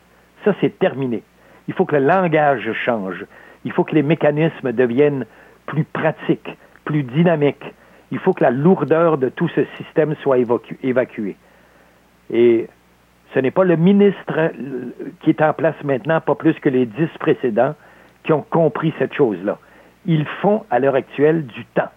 Ça, 0.44 0.54
c'est 0.60 0.78
terminé. 0.78 1.22
Il 1.68 1.74
faut 1.74 1.84
que 1.84 1.94
le 1.94 2.04
langage 2.04 2.72
change. 2.84 3.24
Il 3.64 3.72
faut 3.72 3.84
que 3.84 3.94
les 3.94 4.02
mécanismes 4.02 4.72
deviennent 4.72 5.26
plus 5.66 5.84
pratiques 5.84 6.56
plus 6.84 7.02
dynamique. 7.02 7.64
Il 8.12 8.18
faut 8.18 8.32
que 8.32 8.44
la 8.44 8.50
lourdeur 8.50 9.18
de 9.18 9.28
tout 9.28 9.48
ce 9.48 9.64
système 9.78 10.14
soit 10.22 10.38
évacuée. 10.38 11.36
Et 12.30 12.68
ce 13.34 13.40
n'est 13.40 13.50
pas 13.50 13.64
le 13.64 13.76
ministre 13.76 14.34
euh, 14.38 14.50
qui 15.20 15.30
est 15.30 15.42
en 15.42 15.52
place 15.54 15.74
maintenant, 15.82 16.20
pas 16.20 16.34
plus 16.34 16.54
que 16.60 16.68
les 16.68 16.86
dix 16.86 17.08
précédents, 17.18 17.74
qui 18.24 18.32
ont 18.32 18.44
compris 18.48 18.92
cette 18.98 19.14
chose-là. 19.14 19.58
Ils 20.06 20.26
font 20.40 20.64
à 20.70 20.78
l'heure 20.78 20.94
actuelle 20.94 21.46
du 21.46 21.64
temps. 21.74 21.90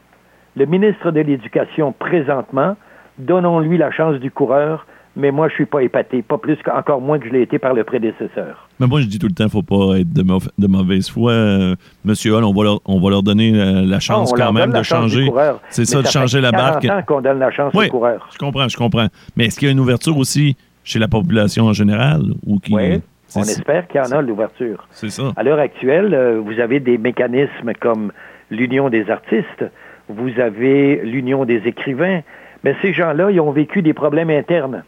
Le 0.55 0.65
ministre 0.65 1.11
de 1.11 1.19
l'Éducation, 1.19 1.91
présentement, 1.91 2.77
donnons-lui 3.17 3.77
la 3.77 3.91
chance 3.91 4.15
du 4.15 4.31
coureur, 4.31 4.87
mais 5.15 5.31
moi, 5.31 5.47
je 5.49 5.53
suis 5.53 5.65
pas 5.65 5.81
épaté, 5.81 6.21
pas 6.21 6.37
plus 6.37 6.57
qu'encore 6.63 6.99
moins 7.01 7.19
que 7.19 7.27
je 7.27 7.31
l'ai 7.33 7.41
été 7.41 7.57
par 7.59 7.73
le 7.73 7.83
prédécesseur. 7.83 8.67
Mais 8.79 8.87
moi, 8.87 9.01
je 9.01 9.05
dis 9.07 9.19
tout 9.19 9.27
le 9.27 9.33
temps, 9.33 9.47
faut 9.49 9.61
pas 9.63 9.99
être 9.99 10.11
de, 10.11 10.23
de 10.57 10.67
mauvaise 10.67 11.09
foi. 11.09 11.31
Euh, 11.31 11.75
Monsieur 12.03 12.35
Hall, 12.35 12.43
on 12.43 12.53
va 12.53 12.63
leur, 12.63 12.79
on 12.85 12.99
va 12.99 13.09
leur 13.09 13.23
donner 13.23 13.53
euh, 13.55 13.81
la 13.85 13.99
chance 13.99 14.33
quand 14.33 14.51
même 14.51 14.71
de 14.71 14.83
changer. 14.83 15.29
C'est 15.69 15.85
ça, 15.85 16.01
de 16.01 16.07
changer 16.07 16.41
la 16.41 16.51
40 16.51 16.85
barque. 16.85 17.05
qu'on 17.05 17.21
donne 17.21 17.39
la 17.39 17.51
chance 17.51 17.71
Oui, 17.73 17.87
au 17.87 17.91
coureur. 17.91 18.27
je 18.33 18.37
comprends, 18.37 18.67
je 18.67 18.77
comprends. 18.77 19.07
Mais 19.37 19.45
est-ce 19.45 19.57
qu'il 19.59 19.67
y 19.67 19.69
a 19.69 19.71
une 19.71 19.79
ouverture 19.79 20.17
aussi 20.17 20.57
chez 20.83 20.99
la 20.99 21.07
population 21.07 21.65
en 21.65 21.73
général? 21.73 22.21
Ou 22.45 22.59
qui... 22.59 22.73
Oui, 22.73 23.01
on 23.35 23.41
espère 23.41 23.87
qu'il 23.87 24.01
y 24.01 24.03
en 24.03 24.11
a 24.11 24.21
l'ouverture. 24.21 24.87
C'est 24.91 25.09
ça. 25.09 25.31
À 25.35 25.43
l'heure 25.43 25.59
actuelle, 25.59 26.13
euh, 26.13 26.39
vous 26.43 26.59
avez 26.59 26.79
des 26.79 26.97
mécanismes 26.97 27.73
comme 27.79 28.11
l'Union 28.51 28.89
des 28.89 29.09
artistes, 29.09 29.65
vous 30.09 30.39
avez 30.39 31.01
l'Union 31.03 31.45
des 31.45 31.61
écrivains, 31.65 32.21
mais 32.63 32.75
ces 32.81 32.93
gens-là, 32.93 33.31
ils 33.31 33.39
ont 33.39 33.51
vécu 33.51 33.81
des 33.81 33.93
problèmes 33.93 34.29
internes. 34.29 34.83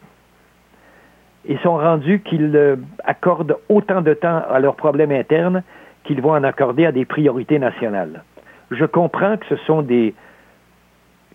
Ils 1.48 1.60
sont 1.60 1.78
rendus 1.78 2.20
qu'ils 2.20 2.56
euh, 2.56 2.76
accordent 3.06 3.58
autant 3.70 4.02
de 4.02 4.14
temps 4.14 4.42
à 4.50 4.60
leurs 4.60 4.76
problèmes 4.76 5.12
internes 5.12 5.64
qu'ils 6.04 6.22
vont 6.22 6.32
en 6.32 6.44
accorder 6.44 6.86
à 6.86 6.92
des 6.92 7.06
priorités 7.06 7.58
nationales. 7.58 8.24
Je 8.72 8.86
comprends 8.86 9.38
que 9.38 9.46
ce 9.48 9.56
sont 9.66 9.82
des 9.82 10.14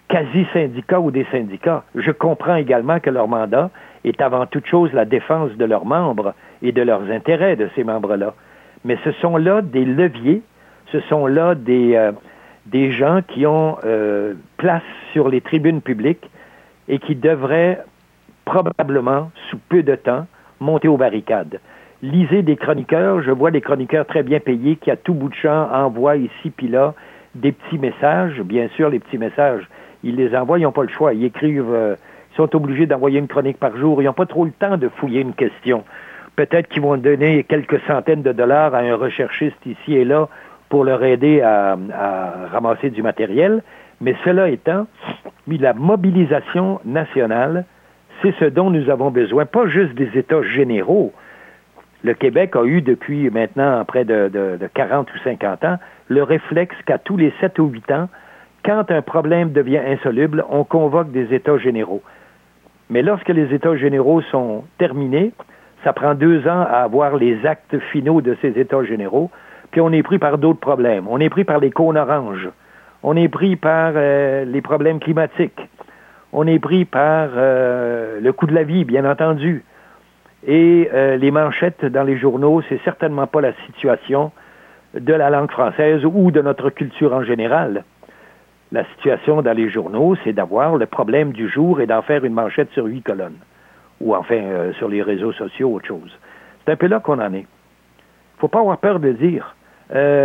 quasi-syndicats 0.08 1.00
ou 1.00 1.10
des 1.10 1.26
syndicats. 1.32 1.84
Je 1.94 2.10
comprends 2.10 2.56
également 2.56 3.00
que 3.00 3.08
leur 3.08 3.28
mandat 3.28 3.70
est 4.04 4.20
avant 4.20 4.44
toute 4.44 4.66
chose 4.66 4.92
la 4.92 5.06
défense 5.06 5.52
de 5.52 5.64
leurs 5.64 5.86
membres 5.86 6.34
et 6.60 6.72
de 6.72 6.82
leurs 6.82 7.10
intérêts 7.10 7.56
de 7.56 7.70
ces 7.74 7.82
membres-là. 7.82 8.34
Mais 8.84 8.98
ce 9.04 9.12
sont 9.12 9.38
là 9.38 9.62
des 9.62 9.86
leviers, 9.86 10.42
ce 10.90 11.00
sont 11.00 11.26
là 11.26 11.54
des, 11.54 11.94
euh, 11.94 12.90
gens 12.90 13.20
qui 13.26 13.46
ont 13.46 13.78
euh, 13.84 14.34
place 14.58 14.82
sur 15.12 15.30
les 15.30 15.40
tribunes 15.40 15.80
publiques 15.80 16.30
et 16.88 16.98
qui 16.98 17.14
devraient 17.14 17.82
probablement, 18.44 19.30
sous 19.50 19.58
peu 19.68 19.82
de 19.82 19.94
temps, 19.94 20.26
monter 20.60 20.88
aux 20.88 20.96
barricades. 20.96 21.60
Lisez 22.02 22.42
des 22.42 22.56
chroniqueurs, 22.56 23.22
je 23.22 23.30
vois 23.30 23.50
des 23.50 23.60
chroniqueurs 23.60 24.06
très 24.06 24.22
bien 24.22 24.40
payés 24.40 24.76
qui, 24.76 24.90
à 24.90 24.96
tout 24.96 25.14
bout 25.14 25.28
de 25.28 25.34
champ, 25.34 25.68
envoient 25.72 26.16
ici 26.16 26.50
puis 26.50 26.68
là 26.68 26.94
des 27.34 27.52
petits 27.52 27.78
messages. 27.78 28.40
Bien 28.42 28.68
sûr, 28.76 28.90
les 28.90 28.98
petits 28.98 29.18
messages, 29.18 29.66
ils 30.02 30.16
les 30.16 30.34
envoient, 30.36 30.58
ils 30.58 30.62
n'ont 30.62 30.72
pas 30.72 30.82
le 30.82 30.88
choix. 30.88 31.14
Ils 31.14 31.24
écrivent, 31.24 31.72
euh, 31.72 31.96
ils 32.32 32.36
sont 32.36 32.54
obligés 32.56 32.86
d'envoyer 32.86 33.18
une 33.18 33.28
chronique 33.28 33.58
par 33.58 33.76
jour. 33.76 34.02
Ils 34.02 34.06
n'ont 34.06 34.12
pas 34.12 34.26
trop 34.26 34.44
le 34.44 34.50
temps 34.50 34.76
de 34.76 34.88
fouiller 34.88 35.20
une 35.20 35.34
question. 35.34 35.84
Peut-être 36.36 36.68
qu'ils 36.68 36.82
vont 36.82 36.96
donner 36.96 37.44
quelques 37.44 37.80
centaines 37.86 38.22
de 38.22 38.32
dollars 38.32 38.74
à 38.74 38.78
un 38.78 38.96
recherchiste 38.96 39.64
ici 39.66 39.94
et 39.94 40.04
là 40.04 40.28
pour 40.68 40.84
leur 40.84 41.04
aider 41.04 41.42
à, 41.42 41.76
à 41.94 42.46
ramasser 42.50 42.90
du 42.90 43.02
matériel. 43.02 43.62
Mais 44.00 44.16
cela 44.24 44.48
étant, 44.48 44.86
la 45.46 45.74
mobilisation 45.74 46.80
nationale, 46.84 47.66
c'est 48.22 48.34
ce 48.38 48.44
dont 48.44 48.70
nous 48.70 48.88
avons 48.88 49.10
besoin, 49.10 49.44
pas 49.46 49.66
juste 49.66 49.94
des 49.94 50.16
États 50.16 50.42
généraux. 50.42 51.12
Le 52.04 52.14
Québec 52.14 52.56
a 52.56 52.64
eu 52.64 52.82
depuis 52.82 53.30
maintenant 53.30 53.84
près 53.84 54.04
de, 54.04 54.28
de, 54.28 54.56
de 54.56 54.66
40 54.72 55.12
ou 55.12 55.18
50 55.24 55.64
ans 55.64 55.78
le 56.08 56.22
réflexe 56.22 56.74
qu'à 56.86 56.98
tous 56.98 57.16
les 57.16 57.32
7 57.40 57.58
ou 57.58 57.66
8 57.66 57.90
ans, 57.92 58.08
quand 58.64 58.90
un 58.90 59.02
problème 59.02 59.52
devient 59.52 59.80
insoluble, 59.84 60.44
on 60.48 60.64
convoque 60.64 61.10
des 61.10 61.34
États 61.34 61.58
généraux. 61.58 62.02
Mais 62.90 63.02
lorsque 63.02 63.28
les 63.28 63.52
États 63.54 63.76
généraux 63.76 64.20
sont 64.22 64.64
terminés, 64.78 65.32
ça 65.82 65.92
prend 65.92 66.14
deux 66.14 66.46
ans 66.46 66.60
à 66.60 66.82
avoir 66.82 67.16
les 67.16 67.44
actes 67.46 67.78
finaux 67.90 68.20
de 68.20 68.36
ces 68.40 68.58
États 68.58 68.84
généraux, 68.84 69.30
puis 69.70 69.80
on 69.80 69.90
est 69.90 70.02
pris 70.02 70.18
par 70.18 70.38
d'autres 70.38 70.60
problèmes. 70.60 71.06
On 71.08 71.18
est 71.18 71.30
pris 71.30 71.44
par 71.44 71.58
les 71.58 71.70
cônes 71.70 71.96
oranges. 71.96 72.48
On 73.02 73.16
est 73.16 73.28
pris 73.28 73.56
par 73.56 73.92
euh, 73.96 74.44
les 74.44 74.60
problèmes 74.60 75.00
climatiques. 75.00 75.68
On 76.34 76.46
est 76.46 76.58
pris 76.58 76.86
par 76.86 77.28
euh, 77.36 78.18
le 78.20 78.32
coût 78.32 78.46
de 78.46 78.54
la 78.54 78.62
vie, 78.62 78.84
bien 78.84 79.04
entendu. 79.04 79.64
Et 80.46 80.88
euh, 80.92 81.16
les 81.16 81.30
manchettes 81.30 81.84
dans 81.84 82.04
les 82.04 82.16
journaux, 82.16 82.62
c'est 82.68 82.80
certainement 82.84 83.26
pas 83.26 83.42
la 83.42 83.52
situation 83.66 84.32
de 84.94 85.12
la 85.12 85.28
langue 85.28 85.50
française 85.50 86.04
ou 86.06 86.30
de 86.30 86.40
notre 86.40 86.70
culture 86.70 87.12
en 87.12 87.22
général. 87.22 87.84
La 88.72 88.84
situation 88.96 89.42
dans 89.42 89.52
les 89.52 89.68
journaux, 89.68 90.16
c'est 90.24 90.32
d'avoir 90.32 90.76
le 90.76 90.86
problème 90.86 91.32
du 91.32 91.50
jour 91.50 91.82
et 91.82 91.86
d'en 91.86 92.00
faire 92.00 92.24
une 92.24 92.32
manchette 92.32 92.70
sur 92.72 92.86
huit 92.86 93.02
colonnes. 93.02 93.38
Ou 94.00 94.16
enfin, 94.16 94.36
euh, 94.36 94.72
sur 94.74 94.88
les 94.88 95.02
réseaux 95.02 95.32
sociaux, 95.32 95.74
autre 95.74 95.86
chose. 95.86 96.18
C'est 96.64 96.72
un 96.72 96.76
peu 96.76 96.86
là 96.86 97.00
qu'on 97.00 97.20
en 97.20 97.34
est. 97.34 97.46
faut 98.38 98.48
pas 98.48 98.60
avoir 98.60 98.78
peur 98.78 99.00
de 99.00 99.12
dire. 99.12 99.54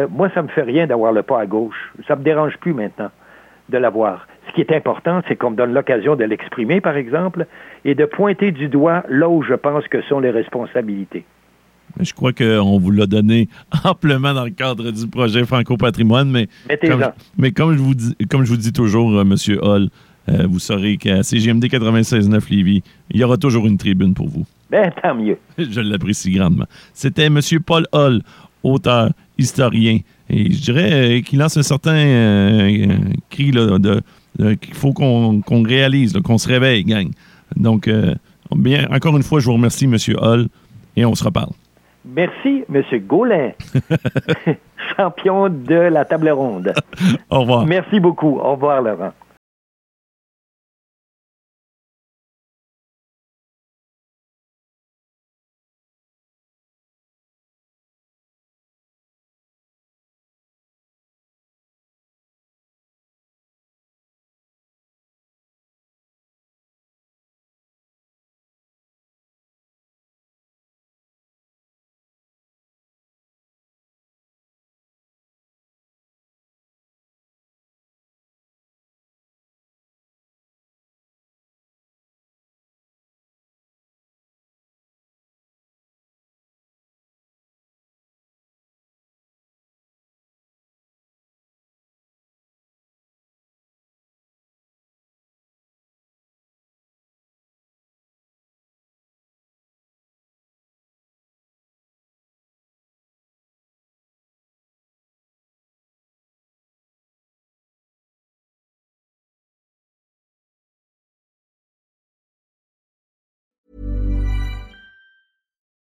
Moi, 0.10 0.30
ça 0.34 0.42
me 0.42 0.48
fait 0.48 0.62
rien 0.62 0.88
d'avoir 0.88 1.12
le 1.12 1.24
pas 1.24 1.42
à 1.42 1.46
gauche. 1.46 1.92
Ça 2.08 2.16
me 2.16 2.24
dérange 2.24 2.58
plus 2.60 2.74
maintenant 2.74 3.12
de 3.68 3.78
l'avoir. 3.78 4.26
Ce 4.48 4.54
qui 4.54 4.62
est 4.62 4.72
important, 4.76 5.22
c'est 5.28 5.36
qu'on 5.36 5.52
me 5.52 5.56
donne 5.56 5.74
l'occasion 5.74 6.16
de 6.16 6.24
l'exprimer, 6.24 6.82
par 6.82 6.96
exemple, 6.98 7.46
et 7.86 7.96
de 7.96 8.06
pointer 8.06 8.52
du 8.52 8.68
doigt 8.70 9.04
là 9.10 9.30
où 9.30 9.44
je 9.44 9.54
pense 9.54 9.88
que 9.88 10.02
sont 10.04 10.20
les 10.20 10.32
responsabilités. 10.32 11.26
Je 12.00 12.14
crois 12.14 12.32
qu'on 12.34 12.78
vous 12.80 12.92
l'a 12.92 13.06
donné 13.08 13.50
amplement 13.84 14.34
dans 14.34 14.44
le 14.46 14.52
cadre 14.52 14.92
du 14.92 15.08
projet 15.08 15.46
Franco-Patrimoine, 15.46 16.30
mais, 16.30 16.48
comme, 16.88 17.06
mais 17.38 17.52
comme 17.52 17.74
je 17.74 17.80
vous 17.80 17.96
dis, 17.96 18.16
comme 18.30 18.44
je 18.44 18.50
vous 18.52 18.58
dis 18.58 18.74
toujours, 18.74 19.12
euh, 19.18 19.24
Monsieur 19.24 19.64
Hall, 19.64 19.90
euh, 20.30 20.46
vous 20.48 20.60
saurez 20.60 20.98
qu'à 20.98 21.24
CGMD 21.24 21.66
96.9 21.66 22.50
Lévis, 22.50 22.84
il 23.12 23.20
y 23.20 23.24
aura 23.24 23.38
toujours 23.38 23.66
une 23.66 23.78
tribune 23.78 24.14
pour 24.14 24.28
vous. 24.28 24.46
Ben, 24.70 24.92
tant 25.02 25.16
mieux. 25.16 25.38
Je 25.58 25.80
l'apprécie 25.80 26.32
grandement. 26.32 26.66
C'était 26.94 27.30
Monsieur 27.30 27.62
Paul 27.62 27.86
Hall, 27.94 28.22
auteur, 28.64 29.12
historien, 29.38 30.00
et 30.30 30.52
je 30.52 30.62
dirais 30.62 30.92
euh, 30.92 31.22
qu'il 31.22 31.40
lance 31.40 31.56
un 31.56 31.64
certain 31.64 31.96
euh, 31.96 32.88
cri 33.30 33.52
là, 33.52 33.80
de- 33.80 34.02
qu'il 34.38 34.74
faut 34.74 34.94
qu'on 34.94 35.64
réalise, 35.64 36.14
qu'on 36.24 36.38
se 36.38 36.48
réveille, 36.48 36.84
gang. 36.84 37.10
Donc, 37.56 37.88
euh, 37.88 38.14
bien, 38.56 38.88
encore 38.92 39.16
une 39.18 39.24
fois, 39.24 39.40
je 39.40 39.46
vous 39.46 39.54
remercie, 39.54 39.88
Monsieur 39.88 40.16
Hall, 40.22 40.48
et 40.96 41.06
on 41.06 41.16
se 41.16 41.24
reparle. 41.24 41.52
Merci, 42.06 42.64
M. 42.74 42.84
Gaulin, 43.06 43.52
champion 44.98 45.50
de 45.50 45.76
la 45.76 46.06
table 46.06 46.30
ronde. 46.30 46.74
Au 47.30 47.42
revoir. 47.42 47.66
Merci 47.66 48.00
beaucoup. 48.00 48.40
Au 48.40 48.52
revoir, 48.54 48.82
Laurent. 48.82 49.12